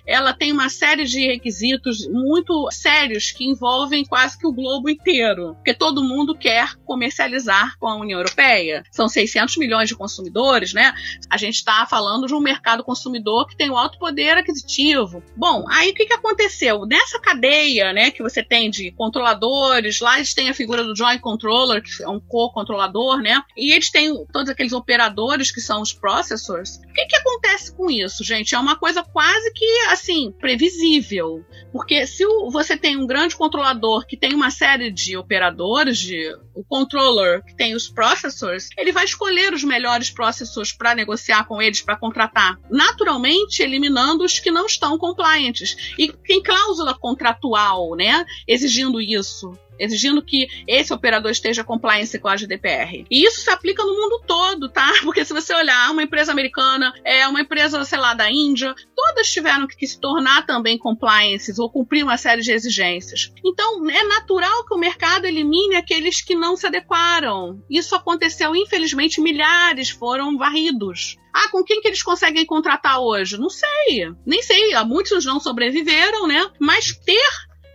ela 0.05 0.33
tem 0.33 0.51
uma 0.51 0.69
série 0.69 1.05
de 1.05 1.27
requisitos 1.27 2.07
muito 2.07 2.69
sérios 2.71 3.31
que 3.31 3.45
envolvem 3.45 4.05
quase 4.05 4.37
que 4.37 4.47
o 4.47 4.53
globo 4.53 4.89
inteiro, 4.89 5.55
porque 5.55 5.73
todo 5.73 6.03
mundo 6.03 6.35
quer 6.35 6.75
comercializar 6.85 7.77
com 7.79 7.87
a 7.87 7.95
União 7.95 8.19
Europeia. 8.19 8.83
São 8.91 9.07
600 9.07 9.57
milhões 9.57 9.89
de 9.89 9.95
consumidores, 9.95 10.73
né? 10.73 10.93
A 11.29 11.37
gente 11.37 11.55
está 11.55 11.85
falando 11.85 12.27
de 12.27 12.33
um 12.33 12.39
mercado 12.39 12.83
consumidor 12.83 13.47
que 13.47 13.57
tem 13.57 13.69
um 13.69 13.77
alto 13.77 13.97
poder 13.97 14.37
aquisitivo. 14.37 15.23
Bom, 15.35 15.65
aí 15.69 15.91
o 15.91 15.93
que, 15.93 16.05
que 16.05 16.13
aconteceu? 16.13 16.85
Nessa 16.85 17.19
cadeia, 17.19 17.93
né, 17.93 18.11
que 18.11 18.21
você 18.21 18.43
tem 18.43 18.69
de 18.69 18.91
controladores, 18.91 19.99
lá 19.99 20.17
eles 20.17 20.33
têm 20.33 20.49
a 20.49 20.53
figura 20.53 20.83
do 20.83 20.95
joint 20.95 21.19
controller, 21.19 21.81
que 21.81 22.03
é 22.03 22.09
um 22.09 22.19
co-controlador, 22.19 23.21
né? 23.21 23.41
E 23.57 23.73
eles 23.73 23.89
têm 23.89 24.25
todos 24.31 24.49
aqueles 24.49 24.73
operadores 24.73 25.51
que 25.51 25.61
são 25.61 25.81
os 25.81 25.93
processors. 25.93 26.77
O 26.77 26.93
que, 26.93 27.05
que 27.05 27.15
acontece 27.15 27.75
com 27.75 27.89
isso, 27.89 28.23
gente? 28.23 28.55
É 28.55 28.59
uma 28.59 28.75
coisa 28.75 29.03
quase 29.03 29.42
que, 29.51 29.65
assim, 29.89 30.31
previsível. 30.31 31.43
Porque 31.71 32.05
se 32.05 32.25
você 32.51 32.77
tem 32.77 32.97
um 32.97 33.07
grande 33.07 33.35
controlador 33.35 34.05
que 34.05 34.17
tem 34.17 34.33
uma 34.33 34.51
série 34.51 34.91
de 34.91 35.17
operadores, 35.17 35.97
de, 35.97 36.35
o 36.53 36.63
controller 36.63 37.43
que 37.43 37.55
tem 37.55 37.75
os 37.75 37.89
processors, 37.89 38.69
ele 38.77 38.91
vai 38.91 39.05
escolher 39.05 39.53
os 39.53 39.63
melhores 39.63 40.09
processors 40.09 40.71
para 40.71 40.95
negociar 40.95 41.45
com 41.45 41.61
eles, 41.61 41.81
para 41.81 41.97
contratar. 41.97 42.59
Naturalmente, 42.69 43.61
eliminando 43.61 44.23
os 44.23 44.39
que 44.39 44.51
não 44.51 44.65
estão 44.65 44.97
compliantes. 44.97 45.93
E 45.97 46.11
tem 46.11 46.41
cláusula 46.41 46.93
contratual, 46.93 47.95
né? 47.95 48.25
Exigindo 48.47 49.01
isso 49.01 49.51
exigindo 49.79 50.23
que 50.23 50.47
esse 50.67 50.93
operador 50.93 51.31
esteja 51.31 51.63
compliance 51.63 52.17
com 52.19 52.27
a 52.27 52.35
GDPR. 52.35 53.05
E 53.09 53.25
isso 53.25 53.41
se 53.41 53.49
aplica 53.49 53.83
no 53.83 53.93
mundo 53.93 54.21
todo, 54.25 54.69
tá? 54.69 54.91
Porque 55.03 55.25
se 55.25 55.33
você 55.33 55.53
olhar 55.53 55.91
uma 55.91 56.03
empresa 56.03 56.31
americana, 56.31 56.93
é 57.03 57.27
uma 57.27 57.41
empresa, 57.41 57.83
sei 57.85 57.99
lá, 57.99 58.13
da 58.13 58.29
Índia, 58.29 58.73
todas 58.95 59.31
tiveram 59.31 59.67
que 59.67 59.87
se 59.87 59.99
tornar 59.99 60.45
também 60.45 60.77
compliances 60.77 61.59
ou 61.59 61.69
cumprir 61.69 62.03
uma 62.03 62.17
série 62.17 62.41
de 62.41 62.51
exigências. 62.51 63.31
Então, 63.43 63.89
é 63.89 64.03
natural 64.03 64.65
que 64.65 64.73
o 64.73 64.79
mercado 64.79 65.25
elimine 65.25 65.75
aqueles 65.75 66.21
que 66.21 66.35
não 66.35 66.55
se 66.55 66.67
adequaram. 66.67 67.61
Isso 67.69 67.95
aconteceu, 67.95 68.55
infelizmente, 68.55 69.21
milhares 69.21 69.89
foram 69.89 70.37
varridos. 70.37 71.17
Ah, 71.33 71.49
com 71.49 71.63
quem 71.63 71.81
que 71.81 71.87
eles 71.87 72.03
conseguem 72.03 72.45
contratar 72.45 72.99
hoje? 72.99 73.39
Não 73.39 73.49
sei. 73.49 74.13
Nem 74.23 74.43
sei. 74.43 74.75
Muitos 74.83 75.25
não 75.25 75.39
sobreviveram, 75.39 76.27
né? 76.27 76.47
Mas 76.59 76.95
ter 76.95 77.27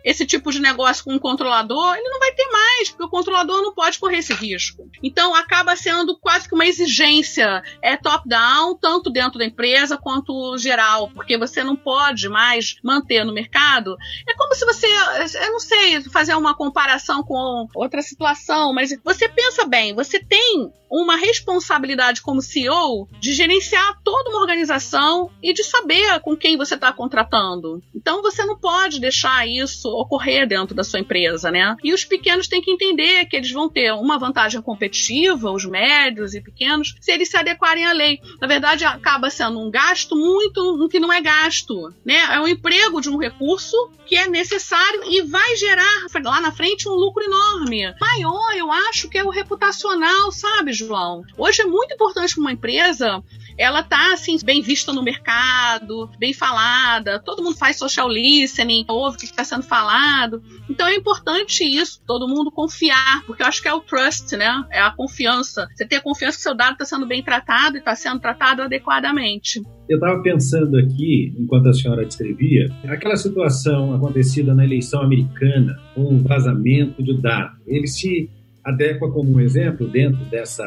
esse 0.09 0.25
tipo 0.25 0.51
de 0.51 0.59
negócio 0.59 1.05
com 1.05 1.13
um 1.13 1.19
controlador, 1.19 1.95
ele 1.95 2.09
não 2.09 2.19
vai 2.19 2.33
ter 2.33 2.49
mais, 2.51 2.89
porque 2.89 3.05
o 3.05 3.11
controlador 3.11 3.61
não 3.61 3.75
pode 3.75 3.99
correr 3.99 4.17
esse 4.17 4.33
risco. 4.33 4.89
Então 5.03 5.35
acaba 5.35 5.77
sendo 5.77 6.19
quase 6.19 6.49
que 6.49 6.55
uma 6.55 6.65
exigência 6.65 7.63
é 7.83 7.95
top-down, 7.95 8.75
tanto 8.79 9.11
dentro 9.11 9.39
da 9.39 9.45
empresa 9.45 9.99
quanto 9.99 10.57
geral, 10.57 11.11
porque 11.11 11.37
você 11.37 11.63
não 11.63 11.77
pode 11.77 12.27
mais 12.27 12.77
manter 12.83 13.23
no 13.23 13.35
mercado. 13.35 13.97
É 14.27 14.35
como 14.35 14.55
se 14.55 14.65
você, 14.65 14.87
eu 14.87 15.53
não 15.53 15.61
sei, 15.61 16.03
fazer 16.05 16.35
uma 16.35 16.57
comparação 16.57 17.23
com 17.23 17.69
outra 17.75 18.01
situação, 18.01 18.73
mas 18.73 18.91
você 19.05 19.29
pensa 19.29 19.67
bem, 19.67 19.95
você 19.95 20.19
tem 20.19 20.73
uma 20.91 21.17
responsabilidade 21.17 22.23
como 22.23 22.43
CEO 22.43 23.09
de 23.21 23.33
gerenciar 23.33 24.01
toda 24.03 24.31
uma 24.31 24.41
organização 24.41 25.31
e 25.43 25.53
de 25.53 25.63
saber 25.63 26.21
com 26.21 26.37
quem 26.37 26.57
você 26.57 26.75
está 26.75 26.93
contratando. 26.93 27.83
Então 27.95 28.23
você 28.23 28.45
não 28.45 28.57
pode 28.57 29.01
deixar 29.01 29.47
isso 29.47 29.89
ocorrer 29.89 30.47
dentro 30.47 30.75
da 30.75 30.85
sua 30.85 31.01
empresa, 31.01 31.51
né? 31.51 31.77
E 31.83 31.93
os 31.93 32.05
pequenos 32.05 32.49
têm 32.49 32.63
que 32.63 32.71
entender 32.71 33.27
que 33.27 33.37
eles 33.37 33.51
vão 33.51 33.69
ter 33.69 33.93
uma 33.93 34.19
vantagem 34.19 34.61
competitiva, 34.63 35.51
os 35.51 35.65
médios 35.65 36.35
e 36.35 36.41
pequenos, 36.41 36.95
se 37.01 37.13
eles 37.13 37.29
se 37.29 37.37
adequarem 37.37 37.85
à 37.85 37.93
lei. 37.93 38.21
Na 38.41 38.47
verdade, 38.47 38.85
acaba 38.85 39.31
sendo 39.31 39.61
um 39.61 39.71
gasto 39.71 40.17
muito 40.17 40.77
no 40.77 40.89
que 40.89 41.01
não 41.01 41.13
é 41.13 41.21
gasto, 41.21 41.93
né? 42.05 42.19
É 42.31 42.41
um 42.41 42.49
emprego 42.49 43.01
de 43.01 43.11
um 43.11 43.19
recurso 43.19 43.77
que 44.07 44.17
é 44.17 44.27
necessário 44.27 45.03
e 45.05 45.23
vai 45.23 45.57
gerar 45.57 46.07
lá 46.25 46.41
na 46.41 46.51
frente 46.51 46.89
um 46.89 46.93
lucro 46.93 47.23
enorme. 47.23 47.95
Maior, 48.01 48.57
eu 48.57 48.73
acho 48.73 49.09
que 49.09 49.19
é 49.19 49.25
o 49.25 49.31
reputacional, 49.31 50.33
sabe, 50.33 50.73
João? 50.79 51.23
Hoje 51.37 51.63
é 51.63 51.67
muito 51.67 51.95
importante 51.95 52.35
para 52.35 52.41
uma 52.41 52.53
empresa 52.53 53.23
ela 53.59 53.83
tá 53.83 54.13
assim 54.13 54.37
bem 54.45 54.63
vista 54.63 54.93
no 54.93 55.03
mercado, 55.03 56.09
bem 56.17 56.33
falada, 56.33 57.19
todo 57.19 57.43
mundo 57.43 57.57
faz 57.57 57.77
social 57.77 58.09
listening, 58.09 58.85
ouve 58.89 59.17
o 59.17 59.19
que 59.19 59.27
está 59.27 59.43
sendo 59.43 59.65
falado. 59.65 60.41
Então 60.71 60.87
é 60.87 60.95
importante 60.95 61.65
isso, 61.65 62.01
todo 62.07 62.29
mundo 62.29 62.53
confiar, 62.53 63.25
porque 63.27 63.43
eu 63.43 63.47
acho 63.47 63.61
que 63.61 63.67
é 63.67 63.75
o 63.75 63.81
trust, 63.81 64.37
né? 64.37 64.65
É 64.71 64.81
a 64.81 64.93
confiança. 64.93 65.67
Você 65.75 65.85
ter 65.85 65.97
a 65.97 66.01
confiança 66.01 66.37
que 66.37 66.43
seu 66.45 66.55
dado 66.55 66.75
está 66.75 66.85
sendo 66.85 67.07
bem 67.07 67.23
tratado 67.23 67.77
e 67.77 67.81
está 67.81 67.97
sendo 67.97 68.21
tratado 68.21 68.63
adequadamente. 68.63 69.61
Eu 69.89 69.97
estava 69.97 70.23
pensando 70.23 70.77
aqui, 70.77 71.35
enquanto 71.37 71.69
a 71.69 71.73
senhora 71.73 72.05
descrevia, 72.05 72.69
aquela 72.87 73.17
situação 73.17 73.93
acontecida 73.95 74.55
na 74.55 74.65
eleição 74.65 75.03
americana, 75.03 75.75
com 75.95 76.15
um 76.15 76.23
vazamento 76.23 77.03
de 77.03 77.21
dados. 77.21 77.59
Ele 77.67 77.87
se 77.87 78.31
adequa 78.69 79.11
como 79.11 79.33
um 79.33 79.41
exemplo 79.41 79.89
dentro 79.89 80.25
dessa 80.27 80.65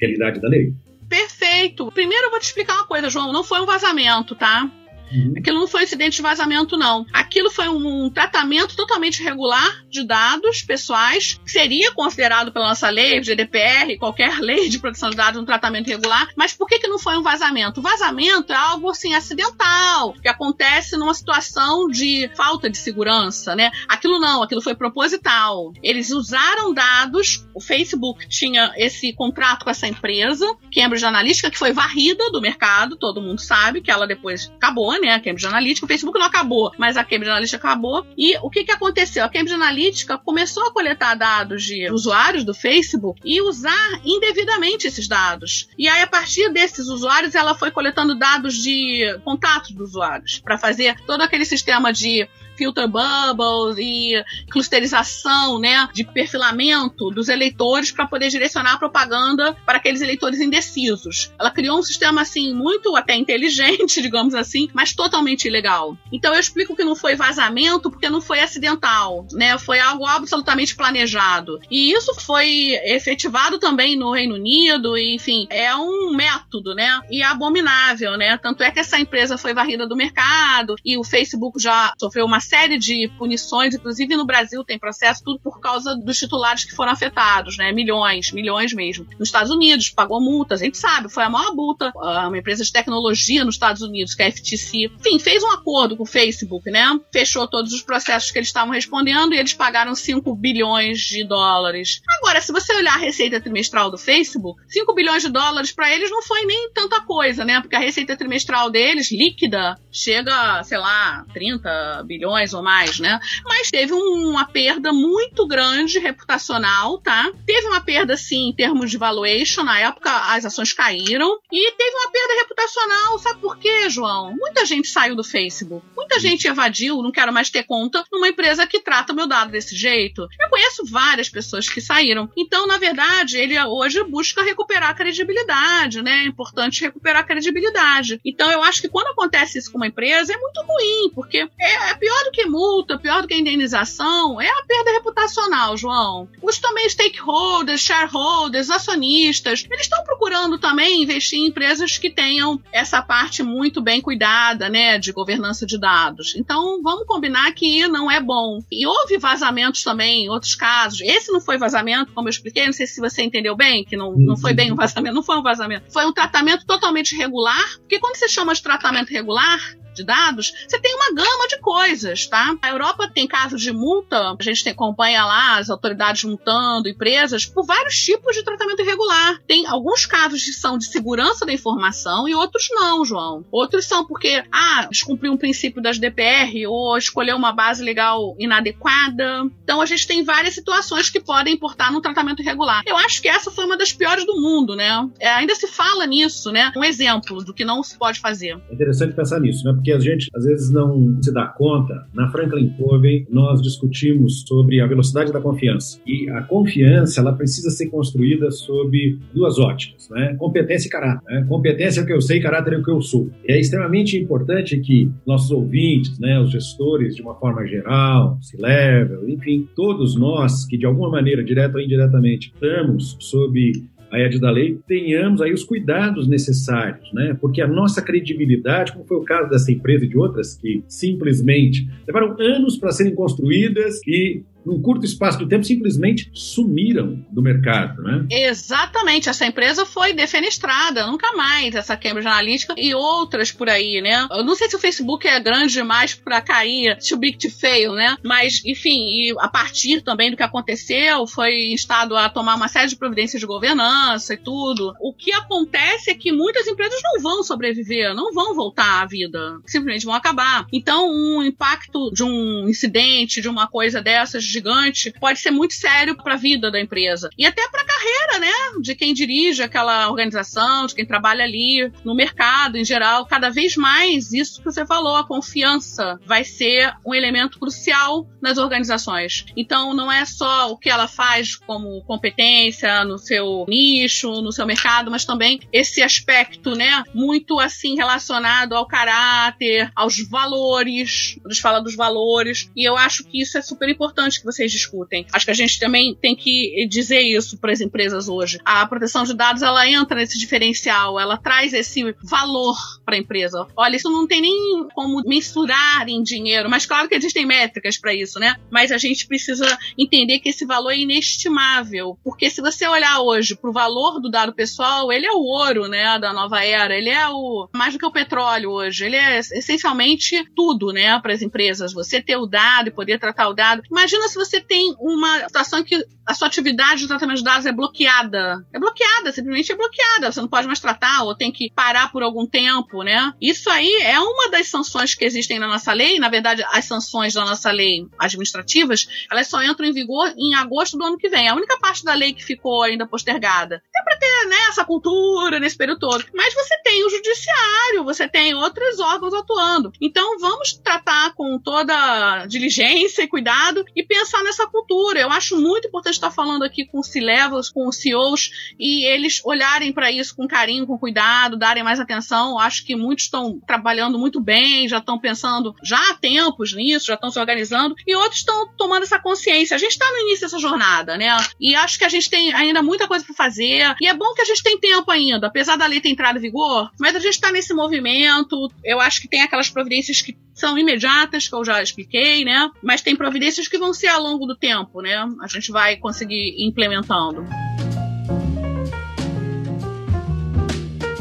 realidade 0.00 0.40
da 0.40 0.48
lei? 0.48 0.74
Perfeito. 1.08 1.90
Primeiro 1.92 2.26
eu 2.26 2.30
vou 2.30 2.40
te 2.40 2.46
explicar 2.46 2.74
uma 2.74 2.86
coisa, 2.86 3.08
João. 3.08 3.32
Não 3.32 3.44
foi 3.44 3.60
um 3.60 3.66
vazamento, 3.66 4.34
tá? 4.34 4.70
Uhum. 5.12 5.34
Aquilo 5.36 5.60
não 5.60 5.68
foi 5.68 5.84
incidente 5.84 6.16
de 6.16 6.22
vazamento, 6.22 6.76
não. 6.76 7.06
Aquilo 7.12 7.50
foi 7.50 7.68
um 7.68 8.10
tratamento 8.10 8.76
totalmente 8.76 9.22
regular 9.22 9.84
de 9.88 10.04
dados 10.04 10.62
pessoais, 10.62 11.40
que 11.44 11.50
seria 11.50 11.92
considerado 11.92 12.52
pela 12.52 12.68
nossa 12.68 12.88
lei, 12.88 13.22
GDPR, 13.22 13.96
qualquer 13.98 14.38
lei 14.40 14.68
de 14.68 14.78
proteção 14.78 15.10
de 15.10 15.16
dados, 15.16 15.40
um 15.40 15.44
tratamento 15.44 15.88
regular. 15.88 16.28
Mas 16.36 16.52
por 16.52 16.66
que, 16.66 16.78
que 16.78 16.88
não 16.88 16.98
foi 16.98 17.16
um 17.16 17.22
vazamento? 17.22 17.80
O 17.80 17.82
vazamento 17.82 18.52
é 18.52 18.56
algo 18.56 18.90
assim 18.90 19.14
acidental, 19.14 20.14
que 20.14 20.28
acontece 20.28 20.96
numa 20.96 21.14
situação 21.14 21.88
de 21.88 22.30
falta 22.34 22.68
de 22.68 22.78
segurança, 22.78 23.54
né? 23.54 23.70
Aquilo 23.88 24.18
não, 24.18 24.42
aquilo 24.42 24.62
foi 24.62 24.74
proposital. 24.74 25.72
Eles 25.82 26.10
usaram 26.10 26.74
dados, 26.74 27.46
o 27.54 27.60
Facebook 27.60 28.28
tinha 28.28 28.72
esse 28.76 29.12
contrato 29.12 29.64
com 29.64 29.70
essa 29.70 29.86
empresa, 29.86 30.46
Cambridge 30.74 31.04
Analytica, 31.04 31.50
que 31.50 31.58
foi 31.58 31.72
varrida 31.72 32.30
do 32.30 32.40
mercado, 32.40 32.96
todo 32.96 33.20
mundo 33.20 33.40
sabe 33.40 33.80
que 33.80 33.90
ela 33.90 34.06
depois 34.06 34.50
acabou, 34.56 34.95
né? 34.98 35.14
A 35.14 35.20
Cambridge 35.20 35.46
Analytica. 35.46 35.84
O 35.84 35.88
Facebook 35.88 36.18
não 36.18 36.26
acabou, 36.26 36.72
mas 36.78 36.96
a 36.96 37.04
Cambridge 37.04 37.30
Analytica 37.30 37.56
acabou. 37.56 38.06
E 38.16 38.36
o 38.38 38.50
que, 38.50 38.64
que 38.64 38.72
aconteceu? 38.72 39.24
A 39.24 39.28
Cambridge 39.28 39.54
Analytica 39.54 40.18
começou 40.18 40.66
a 40.66 40.72
coletar 40.72 41.14
dados 41.14 41.64
de 41.64 41.90
usuários 41.90 42.44
do 42.44 42.54
Facebook 42.54 43.20
e 43.24 43.40
usar 43.40 44.00
indevidamente 44.04 44.86
esses 44.86 45.08
dados. 45.08 45.68
E 45.78 45.88
aí, 45.88 46.02
a 46.02 46.06
partir 46.06 46.52
desses 46.52 46.88
usuários, 46.88 47.34
ela 47.34 47.54
foi 47.54 47.70
coletando 47.70 48.14
dados 48.14 48.54
de 48.54 49.18
contatos 49.24 49.72
dos 49.72 49.90
usuários 49.90 50.38
para 50.38 50.58
fazer 50.58 50.96
todo 51.06 51.22
aquele 51.22 51.44
sistema 51.44 51.92
de 51.92 52.28
filter 52.56 52.88
bubbles 52.88 53.76
e 53.78 54.12
clusterização, 54.50 55.58
né, 55.58 55.88
de 55.92 56.04
perfilamento 56.04 57.10
dos 57.10 57.28
eleitores 57.28 57.90
para 57.90 58.06
poder 58.06 58.28
direcionar 58.28 58.74
a 58.74 58.78
propaganda 58.78 59.56
para 59.64 59.78
aqueles 59.78 60.00
eleitores 60.00 60.40
indecisos. 60.40 61.30
Ela 61.38 61.50
criou 61.50 61.78
um 61.78 61.82
sistema 61.82 62.22
assim 62.22 62.54
muito 62.54 62.96
até 62.96 63.14
inteligente, 63.14 64.00
digamos 64.02 64.34
assim, 64.34 64.68
mas 64.72 64.94
totalmente 64.94 65.46
ilegal. 65.46 65.96
Então 66.12 66.34
eu 66.34 66.40
explico 66.40 66.76
que 66.76 66.84
não 66.84 66.96
foi 66.96 67.14
vazamento 67.14 67.90
porque 67.90 68.08
não 68.08 68.20
foi 68.20 68.40
acidental, 68.40 69.26
né? 69.32 69.58
Foi 69.58 69.78
algo 69.80 70.06
absolutamente 70.06 70.74
planejado. 70.74 71.60
E 71.70 71.92
isso 71.92 72.14
foi 72.20 72.78
efetivado 72.84 73.58
também 73.58 73.96
no 73.96 74.12
Reino 74.12 74.34
Unido, 74.34 74.96
enfim, 74.96 75.46
é 75.50 75.74
um 75.74 76.14
método, 76.14 76.74
né? 76.74 77.00
E 77.10 77.22
abominável, 77.22 78.16
né? 78.16 78.38
Tanto 78.38 78.62
é 78.62 78.70
que 78.70 78.80
essa 78.80 78.98
empresa 78.98 79.38
foi 79.38 79.52
varrida 79.54 79.86
do 79.86 79.96
mercado 79.96 80.76
e 80.84 80.96
o 80.96 81.04
Facebook 81.04 81.60
já 81.60 81.92
sofreu 81.98 82.24
uma 82.26 82.40
série 82.46 82.78
de 82.78 83.08
punições, 83.18 83.74
inclusive 83.74 84.16
no 84.16 84.24
Brasil 84.24 84.64
tem 84.64 84.78
processo, 84.78 85.22
tudo 85.24 85.40
por 85.40 85.60
causa 85.60 85.94
dos 85.96 86.18
titulares 86.18 86.64
que 86.64 86.74
foram 86.74 86.92
afetados, 86.92 87.56
né? 87.56 87.72
Milhões, 87.72 88.32
milhões 88.32 88.72
mesmo. 88.72 89.06
Nos 89.18 89.28
Estados 89.28 89.50
Unidos, 89.50 89.90
pagou 89.90 90.20
multas, 90.20 90.60
a 90.60 90.64
gente 90.64 90.78
sabe, 90.78 91.08
foi 91.08 91.24
a 91.24 91.30
maior 91.30 91.54
multa. 91.54 91.92
Ah, 91.96 92.28
uma 92.28 92.38
empresa 92.38 92.64
de 92.64 92.72
tecnologia 92.72 93.44
nos 93.44 93.56
Estados 93.56 93.82
Unidos, 93.82 94.14
que 94.14 94.22
é 94.22 94.26
a 94.26 94.32
FTC, 94.32 94.90
enfim, 94.98 95.18
fez 95.18 95.42
um 95.42 95.50
acordo 95.50 95.96
com 95.96 96.04
o 96.04 96.06
Facebook, 96.06 96.70
né? 96.70 96.86
Fechou 97.12 97.48
todos 97.48 97.72
os 97.72 97.82
processos 97.82 98.30
que 98.30 98.38
eles 98.38 98.48
estavam 98.48 98.72
respondendo 98.72 99.34
e 99.34 99.38
eles 99.38 99.54
pagaram 99.54 99.94
5 99.94 100.34
bilhões 100.34 100.98
de 101.00 101.24
dólares. 101.24 102.00
Agora, 102.18 102.40
se 102.40 102.52
você 102.52 102.74
olhar 102.74 102.94
a 102.94 102.98
receita 102.98 103.40
trimestral 103.40 103.90
do 103.90 103.98
Facebook, 103.98 104.60
5 104.68 104.94
bilhões 104.94 105.22
de 105.22 105.30
dólares 105.30 105.72
para 105.72 105.92
eles 105.94 106.10
não 106.10 106.22
foi 106.22 106.44
nem 106.44 106.70
tanta 106.72 107.00
coisa, 107.00 107.44
né? 107.44 107.60
Porque 107.60 107.76
a 107.76 107.80
receita 107.80 108.16
trimestral 108.16 108.70
deles, 108.70 109.10
líquida, 109.10 109.78
chega, 109.90 110.62
sei 110.64 110.78
lá, 110.78 111.24
30 111.32 112.04
bilhões 112.06 112.35
milhões 112.36 112.52
ou 112.52 112.62
mais, 112.62 113.00
né? 113.00 113.18
Mas 113.44 113.70
teve 113.70 113.92
um, 113.92 114.28
uma 114.28 114.44
perda 114.44 114.92
muito 114.92 115.46
grande 115.46 115.98
reputacional, 115.98 116.98
tá? 116.98 117.30
Teve 117.46 117.66
uma 117.66 117.80
perda, 117.80 118.16
sim, 118.16 118.48
em 118.48 118.52
termos 118.52 118.90
de 118.90 118.98
valuation. 118.98 119.64
Na 119.64 119.78
época, 119.78 120.10
as 120.34 120.44
ações 120.44 120.72
caíram. 120.72 121.38
E 121.50 121.72
teve 121.72 121.96
uma 121.96 122.10
perda 122.10 122.34
reputacional. 122.34 123.18
Sabe 123.18 123.40
por 123.40 123.58
quê, 123.58 123.88
João? 123.88 124.36
Muita 124.36 124.64
gente 124.66 124.88
saiu 124.88 125.16
do 125.16 125.24
Facebook. 125.24 125.84
Muita 125.96 126.20
gente 126.20 126.46
evadiu, 126.46 127.02
não 127.02 127.10
quero 127.10 127.32
mais 127.32 127.50
ter 127.50 127.64
conta 127.64 128.04
numa 128.12 128.28
empresa 128.28 128.66
que 128.66 128.80
trata 128.80 129.12
meu 129.12 129.26
dado 129.26 129.50
desse 129.50 129.74
jeito. 129.74 130.28
Eu 130.38 130.50
conheço 130.50 130.84
várias 130.84 131.28
pessoas 131.28 131.68
que 131.68 131.80
saíram. 131.80 132.30
Então, 132.36 132.66
na 132.66 132.78
verdade, 132.78 133.38
ele 133.38 133.58
hoje 133.64 134.02
busca 134.04 134.42
recuperar 134.42 134.90
a 134.90 134.94
credibilidade, 134.94 136.02
né? 136.02 136.24
É 136.24 136.26
importante 136.26 136.82
recuperar 136.82 137.22
a 137.22 137.26
credibilidade. 137.26 138.20
Então, 138.24 138.50
eu 138.50 138.62
acho 138.62 138.82
que 138.82 138.88
quando 138.88 139.08
acontece 139.08 139.58
isso 139.58 139.70
com 139.70 139.78
uma 139.78 139.86
empresa, 139.86 140.32
é 140.32 140.36
muito 140.36 140.60
ruim, 140.62 141.10
porque 141.14 141.48
é, 141.58 141.90
é 141.90 141.94
pior 141.94 142.25
do 142.26 142.32
que 142.32 142.46
multa, 142.46 142.98
pior 142.98 143.22
do 143.22 143.28
que 143.28 143.34
indenização, 143.34 144.40
é 144.40 144.48
a 144.48 144.64
perda 144.66 144.92
reputacional, 144.92 145.76
João. 145.76 146.28
Os 146.42 146.58
também 146.58 146.88
stakeholders, 146.88 147.80
shareholders, 147.80 148.70
acionistas, 148.70 149.64
eles 149.70 149.82
estão 149.82 150.02
procurando 150.04 150.58
também 150.58 151.02
investir 151.02 151.38
em 151.38 151.46
empresas 151.46 151.98
que 151.98 152.10
tenham 152.10 152.60
essa 152.72 153.00
parte 153.00 153.42
muito 153.42 153.80
bem 153.80 154.00
cuidada, 154.00 154.68
né, 154.68 154.98
de 154.98 155.12
governança 155.12 155.64
de 155.64 155.78
dados. 155.78 156.34
Então, 156.36 156.82
vamos 156.82 157.06
combinar 157.06 157.52
que 157.52 157.86
não 157.86 158.10
é 158.10 158.20
bom. 158.20 158.60
E 158.70 158.86
houve 158.86 159.18
vazamentos 159.18 159.82
também 159.82 160.24
em 160.24 160.28
outros 160.28 160.54
casos. 160.54 161.00
Esse 161.00 161.30
não 161.30 161.40
foi 161.40 161.58
vazamento, 161.58 162.12
como 162.12 162.28
eu 162.28 162.30
expliquei, 162.30 162.66
não 162.66 162.72
sei 162.72 162.86
se 162.86 163.00
você 163.00 163.22
entendeu 163.22 163.54
bem, 163.54 163.84
que 163.84 163.96
não, 163.96 164.12
não 164.12 164.36
foi 164.36 164.52
bem 164.52 164.72
um 164.72 164.76
vazamento, 164.76 165.14
não 165.14 165.22
foi 165.22 165.38
um 165.38 165.42
vazamento. 165.42 165.92
Foi 165.92 166.04
um 166.04 166.12
tratamento 166.12 166.66
totalmente 166.66 167.16
regular, 167.16 167.78
porque 167.78 167.98
quando 167.98 168.16
você 168.16 168.28
chama 168.28 168.54
de 168.54 168.62
tratamento 168.62 169.10
regular, 169.10 169.60
de 169.96 170.04
dados, 170.04 170.52
você 170.68 170.78
tem 170.78 170.94
uma 170.94 171.14
gama 171.14 171.48
de 171.48 171.58
coisas, 171.58 172.26
tá? 172.26 172.56
A 172.62 172.70
Europa 172.70 173.10
tem 173.12 173.26
casos 173.26 173.60
de 173.60 173.72
multa, 173.72 174.36
a 174.38 174.42
gente 174.42 174.62
tem, 174.62 174.72
acompanha 174.72 175.24
lá 175.24 175.58
as 175.58 175.70
autoridades 175.70 176.24
multando 176.24 176.88
empresas 176.88 177.46
por 177.46 177.64
vários 177.64 177.96
tipos 177.96 178.36
de 178.36 178.44
tratamento 178.44 178.82
irregular. 178.82 179.40
Tem 179.46 179.66
alguns 179.66 180.06
casos 180.06 180.44
que 180.44 180.52
são 180.52 180.78
de 180.78 180.86
segurança 180.86 181.46
da 181.46 181.52
informação 181.52 182.28
e 182.28 182.34
outros 182.34 182.68
não, 182.70 183.04
João. 183.04 183.44
Outros 183.50 183.86
são 183.86 184.06
porque, 184.06 184.42
ah, 184.52 184.86
descumpriu 184.90 185.32
um 185.32 185.36
princípio 185.36 185.82
das 185.82 185.98
DPR 185.98 186.66
ou 186.66 186.96
escolheu 186.96 187.36
uma 187.36 187.52
base 187.52 187.82
legal 187.82 188.36
inadequada. 188.38 189.44
Então 189.62 189.80
a 189.80 189.86
gente 189.86 190.06
tem 190.06 190.22
várias 190.22 190.54
situações 190.54 191.10
que 191.10 191.20
podem 191.20 191.54
importar 191.54 191.90
num 191.90 192.00
tratamento 192.00 192.42
irregular. 192.42 192.82
Eu 192.86 192.96
acho 192.96 193.20
que 193.22 193.28
essa 193.28 193.50
foi 193.50 193.64
uma 193.64 193.76
das 193.76 193.92
piores 193.92 194.26
do 194.26 194.40
mundo, 194.40 194.76
né? 194.76 195.08
É, 195.18 195.28
ainda 195.28 195.54
se 195.54 195.66
fala 195.66 196.06
nisso, 196.06 196.50
né? 196.52 196.72
Um 196.76 196.84
exemplo 196.84 197.42
do 197.44 197.54
que 197.54 197.64
não 197.64 197.82
se 197.82 197.98
pode 197.98 198.20
fazer. 198.20 198.58
É 198.70 198.74
interessante 198.74 199.14
pensar 199.14 199.40
nisso, 199.40 199.64
né? 199.64 199.72
Porque 199.72 199.85
a 199.92 199.98
gente 199.98 200.28
às 200.34 200.44
vezes 200.44 200.70
não 200.70 201.20
se 201.22 201.32
dá 201.32 201.46
conta. 201.46 202.06
Na 202.14 202.30
Franklin 202.30 202.68
Covey, 202.78 203.26
nós 203.30 203.60
discutimos 203.62 204.44
sobre 204.46 204.80
a 204.80 204.86
velocidade 204.86 205.32
da 205.32 205.40
confiança. 205.40 206.00
E 206.06 206.28
a 206.30 206.42
confiança, 206.42 207.20
ela 207.20 207.32
precisa 207.32 207.70
ser 207.70 207.86
construída 207.86 208.50
sob 208.50 209.18
duas 209.34 209.58
óticas, 209.58 210.08
né? 210.10 210.34
Competência 210.38 210.88
e 210.88 210.90
caráter. 210.90 211.24
Né? 211.26 211.46
Competência 211.48 212.00
é 212.00 212.02
o 212.02 212.06
que 212.06 212.12
eu 212.12 212.20
sei, 212.20 212.40
caráter 212.40 212.74
é 212.74 212.78
o 212.78 212.82
que 212.82 212.90
eu 212.90 213.00
sou. 213.00 213.30
É 213.46 213.58
extremamente 213.58 214.16
importante 214.16 214.78
que 214.78 215.10
nossos 215.26 215.50
ouvintes, 215.50 216.18
né, 216.18 216.40
os 216.40 216.50
gestores 216.50 217.14
de 217.14 217.22
uma 217.22 217.34
forma 217.34 217.66
geral, 217.66 218.38
C-level, 218.40 219.28
enfim, 219.28 219.68
todos 219.74 220.16
nós 220.16 220.64
que 220.66 220.76
de 220.76 220.86
alguma 220.86 221.10
maneira, 221.10 221.42
direta 221.42 221.76
ou 221.76 221.82
indiretamente, 221.82 222.52
estamos 222.54 223.16
sob 223.20 223.72
a 224.10 224.18
ED 224.18 224.38
da 224.38 224.50
lei, 224.50 224.78
tenhamos 224.86 225.40
aí 225.40 225.52
os 225.52 225.64
cuidados 225.64 226.28
necessários, 226.28 227.12
né? 227.12 227.36
Porque 227.40 227.60
a 227.60 227.66
nossa 227.66 228.00
credibilidade, 228.00 228.92
como 228.92 229.04
foi 229.04 229.16
o 229.16 229.24
caso 229.24 229.50
dessa 229.50 229.72
empresa 229.72 230.04
e 230.04 230.08
de 230.08 230.16
outras 230.16 230.54
que 230.56 230.82
simplesmente 230.88 231.88
levaram 232.06 232.36
anos 232.38 232.76
para 232.76 232.92
serem 232.92 233.14
construídas 233.14 234.00
e 234.06 234.42
num 234.66 234.82
curto 234.82 235.04
espaço 235.04 235.38
de 235.38 235.48
tempo, 235.48 235.64
simplesmente 235.64 236.28
sumiram 236.34 237.24
do 237.30 237.40
mercado, 237.40 238.02
né? 238.02 238.26
Exatamente. 238.28 239.28
Essa 239.28 239.46
empresa 239.46 239.86
foi 239.86 240.12
defenestrada, 240.12 241.06
nunca 241.06 241.32
mais, 241.36 241.76
essa 241.76 241.96
Cambridge 241.96 242.26
Analytica 242.26 242.74
e 242.76 242.92
outras 242.92 243.52
por 243.52 243.68
aí, 243.68 244.00
né? 244.00 244.26
Eu 244.28 244.42
não 244.42 244.56
sei 244.56 244.68
se 244.68 244.74
o 244.74 244.80
Facebook 244.80 245.26
é 245.28 245.38
grande 245.38 245.72
demais 245.72 246.14
para 246.14 246.40
cair, 246.40 246.98
too 246.98 247.16
big 247.16 247.38
to 247.38 247.48
fail, 247.48 247.92
né? 247.92 248.16
Mas, 248.24 248.60
enfim, 248.64 249.32
a 249.38 249.48
partir 249.48 250.00
também 250.00 250.32
do 250.32 250.36
que 250.36 250.42
aconteceu, 250.42 251.26
foi 251.28 251.72
instado 251.72 252.16
a 252.16 252.28
tomar 252.28 252.56
uma 252.56 252.66
série 252.66 252.88
de 252.88 252.96
providências 252.96 253.38
de 253.40 253.46
governança 253.46 254.34
e 254.34 254.36
tudo. 254.36 254.94
O 255.00 255.12
que 255.12 255.32
acontece 255.32 256.10
é 256.10 256.14
que 256.14 256.32
muitas 256.32 256.66
empresas 256.66 257.00
não 257.04 257.22
vão 257.22 257.44
sobreviver, 257.44 258.14
não 258.14 258.32
vão 258.32 258.52
voltar 258.54 259.02
à 259.02 259.06
vida, 259.06 259.60
simplesmente 259.64 260.06
vão 260.06 260.14
acabar. 260.14 260.66
Então, 260.72 261.08
um 261.08 261.42
impacto 261.42 262.10
de 262.12 262.24
um 262.24 262.68
incidente, 262.68 263.40
de 263.40 263.48
uma 263.48 263.68
coisa 263.68 264.02
dessas, 264.02 264.55
gigante 264.56 265.12
pode 265.20 265.38
ser 265.38 265.50
muito 265.50 265.74
sério 265.74 266.16
para 266.16 266.34
a 266.34 266.38
vida 266.38 266.70
da 266.70 266.80
empresa 266.80 267.30
e 267.38 267.46
até 267.46 267.68
para 267.68 267.82
a 267.82 267.86
carreira, 267.86 268.38
né, 268.38 268.80
de 268.80 268.94
quem 268.94 269.12
dirige 269.12 269.62
aquela 269.62 270.08
organização, 270.08 270.86
de 270.86 270.94
quem 270.94 271.06
trabalha 271.06 271.44
ali 271.44 271.92
no 272.04 272.14
mercado 272.14 272.76
em 272.76 272.84
geral. 272.84 273.26
Cada 273.26 273.50
vez 273.50 273.76
mais 273.76 274.32
isso 274.32 274.58
que 274.58 274.64
você 274.64 274.86
falou, 274.86 275.16
a 275.16 275.26
confiança 275.26 276.18
vai 276.24 276.44
ser 276.44 276.94
um 277.04 277.14
elemento 277.14 277.58
crucial 277.58 278.26
nas 278.40 278.58
organizações. 278.58 279.46
Então 279.56 279.94
não 279.94 280.10
é 280.10 280.24
só 280.24 280.70
o 280.70 280.78
que 280.78 280.90
ela 280.90 281.08
faz 281.08 281.56
como 281.56 282.02
competência 282.04 283.04
no 283.04 283.18
seu 283.18 283.64
nicho, 283.68 284.30
no 284.40 284.52
seu 284.52 284.66
mercado, 284.66 285.10
mas 285.10 285.24
também 285.24 285.60
esse 285.72 286.02
aspecto, 286.02 286.74
né, 286.74 287.04
muito 287.14 287.58
assim 287.60 287.96
relacionado 287.96 288.74
ao 288.74 288.86
caráter, 288.86 289.90
aos 289.94 290.16
valores. 290.28 291.38
A 291.44 291.52
gente 291.52 291.62
fala 291.62 291.80
dos 291.80 291.94
valores 291.94 292.70
e 292.74 292.84
eu 292.84 292.96
acho 292.96 293.24
que 293.24 293.40
isso 293.40 293.58
é 293.58 293.62
super 293.62 293.88
importante 293.88 294.40
vocês 294.46 294.72
discutem. 294.72 295.26
Acho 295.32 295.44
que 295.44 295.50
a 295.50 295.54
gente 295.54 295.78
também 295.78 296.14
tem 296.14 296.34
que 296.34 296.86
dizer 296.88 297.20
isso 297.20 297.58
para 297.58 297.72
as 297.72 297.80
empresas 297.80 298.28
hoje. 298.28 298.58
A 298.64 298.86
proteção 298.86 299.24
de 299.24 299.34
dados 299.34 299.62
ela 299.62 299.88
entra 299.88 300.16
nesse 300.16 300.38
diferencial, 300.38 301.18
ela 301.20 301.36
traz 301.36 301.72
esse 301.74 302.14
valor 302.22 302.76
para 303.04 303.16
a 303.16 303.18
empresa. 303.18 303.66
Olha, 303.76 303.96
isso 303.96 304.10
não 304.10 304.26
tem 304.26 304.40
nem 304.40 304.88
como 304.94 305.22
mensurar 305.26 306.08
em 306.08 306.22
dinheiro, 306.22 306.70
mas 306.70 306.86
claro 306.86 307.08
que 307.08 307.14
existem 307.14 307.44
métricas 307.44 307.98
para 307.98 308.14
isso, 308.14 308.38
né? 308.38 308.56
Mas 308.70 308.92
a 308.92 308.98
gente 308.98 309.26
precisa 309.26 309.78
entender 309.98 310.38
que 310.38 310.48
esse 310.48 310.64
valor 310.64 310.92
é 310.92 310.98
inestimável, 310.98 312.18
porque 312.24 312.48
se 312.48 312.60
você 312.60 312.86
olhar 312.86 313.20
hoje 313.20 313.56
para 313.56 313.70
o 313.70 313.72
valor 313.72 314.20
do 314.20 314.30
dado 314.30 314.52
pessoal, 314.52 315.12
ele 315.12 315.26
é 315.26 315.32
o 315.32 315.40
ouro, 315.40 315.88
né, 315.88 316.18
da 316.18 316.32
nova 316.32 316.64
era. 316.64 316.96
Ele 316.96 317.10
é 317.10 317.28
o 317.28 317.68
mais 317.74 317.94
do 317.94 317.98
que 317.98 318.06
o 318.06 318.12
petróleo 318.12 318.70
hoje. 318.70 319.04
Ele 319.04 319.16
é 319.16 319.38
essencialmente 319.38 320.44
tudo, 320.54 320.92
né, 320.92 321.18
para 321.20 321.32
as 321.32 321.42
empresas. 321.42 321.92
Você 321.92 322.20
ter 322.20 322.36
o 322.36 322.46
dado 322.46 322.88
e 322.88 322.92
poder 322.92 323.18
tratar 323.18 323.48
o 323.48 323.54
dado. 323.54 323.82
Imagina 323.90 324.25
se 324.28 324.34
você 324.34 324.60
tem 324.60 324.94
uma 324.98 325.40
situação 325.40 325.82
que 325.82 326.04
a 326.26 326.34
sua 326.34 326.48
atividade 326.48 327.02
de 327.02 327.08
tratamento 327.08 327.38
de 327.38 327.44
dados 327.44 327.66
é 327.66 327.72
bloqueada. 327.72 328.66
É 328.72 328.78
bloqueada, 328.78 329.30
simplesmente 329.30 329.70
é 329.70 329.76
bloqueada. 329.76 330.32
Você 330.32 330.40
não 330.40 330.48
pode 330.48 330.66
mais 330.66 330.80
tratar 330.80 331.22
ou 331.22 331.36
tem 331.36 331.52
que 331.52 331.70
parar 331.70 332.10
por 332.10 332.22
algum 332.22 332.44
tempo, 332.46 333.02
né? 333.04 333.32
Isso 333.40 333.70
aí 333.70 333.92
é 334.02 334.18
uma 334.18 334.50
das 334.50 334.68
sanções 334.68 335.14
que 335.14 335.24
existem 335.24 335.58
na 335.58 335.68
nossa 335.68 335.92
lei. 335.92 336.18
Na 336.18 336.28
verdade, 336.28 336.64
as 336.72 336.84
sanções 336.84 337.34
da 337.34 337.44
nossa 337.44 337.70
lei 337.70 338.06
administrativas, 338.18 339.06
elas 339.30 339.46
só 339.46 339.62
entram 339.62 339.86
em 339.86 339.92
vigor 339.92 340.32
em 340.36 340.54
agosto 340.54 340.98
do 340.98 341.04
ano 341.04 341.16
que 341.16 341.28
vem. 341.28 341.48
A 341.48 341.54
única 341.54 341.78
parte 341.78 342.04
da 342.04 342.14
lei 342.14 342.32
que 342.32 342.44
ficou 342.44 342.82
ainda 342.82 343.06
postergada. 343.06 343.80
É 343.96 344.02
para 344.02 344.18
ter, 344.18 344.48
né, 344.48 344.56
essa 344.68 344.84
cultura 344.84 345.60
nesse 345.60 345.76
período 345.76 346.00
todo. 346.00 346.24
Mas 346.34 346.54
você 346.54 346.76
tem 346.82 347.04
o 347.04 347.10
judiciário, 347.10 348.04
você 348.04 348.28
tem 348.28 348.54
outros 348.54 348.98
órgãos 348.98 349.32
atuando. 349.32 349.92
Então, 350.00 350.38
vamos 350.38 350.72
tratar 350.74 351.34
com 351.34 351.58
toda 351.58 352.46
diligência 352.46 353.22
e 353.22 353.28
cuidado 353.28 353.84
e 353.94 354.02
nessa 354.42 354.66
cultura. 354.66 355.20
Eu 355.20 355.30
acho 355.30 355.60
muito 355.60 355.88
importante 355.88 356.14
estar 356.14 356.30
falando 356.30 356.62
aqui 356.62 356.86
com 356.86 357.02
C-levels, 357.02 357.68
com 357.68 357.88
os 357.88 357.96
CEOs, 357.96 358.74
e 358.78 359.04
eles 359.04 359.40
olharem 359.44 359.92
para 359.92 360.10
isso 360.10 360.34
com 360.34 360.46
carinho, 360.46 360.86
com 360.86 360.98
cuidado, 360.98 361.56
darem 361.56 361.82
mais 361.82 362.00
atenção. 362.00 362.52
Eu 362.52 362.58
acho 362.58 362.84
que 362.84 362.96
muitos 362.96 363.24
estão 363.24 363.60
trabalhando 363.66 364.18
muito 364.18 364.40
bem, 364.40 364.88
já 364.88 364.98
estão 364.98 365.18
pensando 365.18 365.74
já 365.82 365.98
há 366.10 366.14
tempos 366.14 366.74
nisso, 366.74 367.06
já 367.06 367.14
estão 367.14 367.30
se 367.30 367.38
organizando, 367.38 367.94
e 368.06 368.14
outros 368.14 368.40
estão 368.40 368.68
tomando 368.76 369.02
essa 369.02 369.18
consciência. 369.18 369.74
A 369.74 369.78
gente 369.78 369.92
está 369.92 370.10
no 370.10 370.18
início 370.18 370.42
dessa 370.42 370.58
jornada, 370.58 371.16
né? 371.16 371.36
E 371.60 371.74
acho 371.74 371.98
que 371.98 372.04
a 372.04 372.08
gente 372.08 372.30
tem 372.30 372.52
ainda 372.54 372.82
muita 372.82 373.06
coisa 373.06 373.24
para 373.24 373.34
fazer, 373.34 373.94
e 374.00 374.06
é 374.06 374.14
bom 374.14 374.34
que 374.34 374.42
a 374.42 374.44
gente 374.44 374.62
tem 374.62 374.78
tempo 374.78 375.10
ainda, 375.10 375.46
apesar 375.46 375.76
da 375.76 375.86
lei 375.86 376.00
ter 376.00 376.08
entrado 376.08 376.38
em 376.38 376.42
vigor, 376.42 376.90
mas 376.98 377.14
a 377.14 377.18
gente 377.18 377.34
está 377.34 377.50
nesse 377.50 377.74
movimento. 377.74 378.70
Eu 378.84 379.00
acho 379.00 379.20
que 379.20 379.28
tem 379.28 379.42
aquelas 379.42 379.70
providências 379.70 380.22
que 380.22 380.36
são 380.56 380.76
imediatas, 380.76 381.46
que 381.46 381.54
eu 381.54 381.64
já 381.64 381.82
expliquei, 381.82 382.44
né? 382.44 382.70
Mas 382.82 383.02
tem 383.02 383.14
providências 383.14 383.68
que 383.68 383.78
vão 383.78 383.92
ser 383.92 384.08
ao 384.08 384.22
longo 384.22 384.46
do 384.46 384.56
tempo, 384.56 385.02
né? 385.02 385.16
A 385.42 385.46
gente 385.46 385.70
vai 385.70 385.96
conseguir 385.96 386.56
ir 386.58 386.66
implementando. 386.66 387.44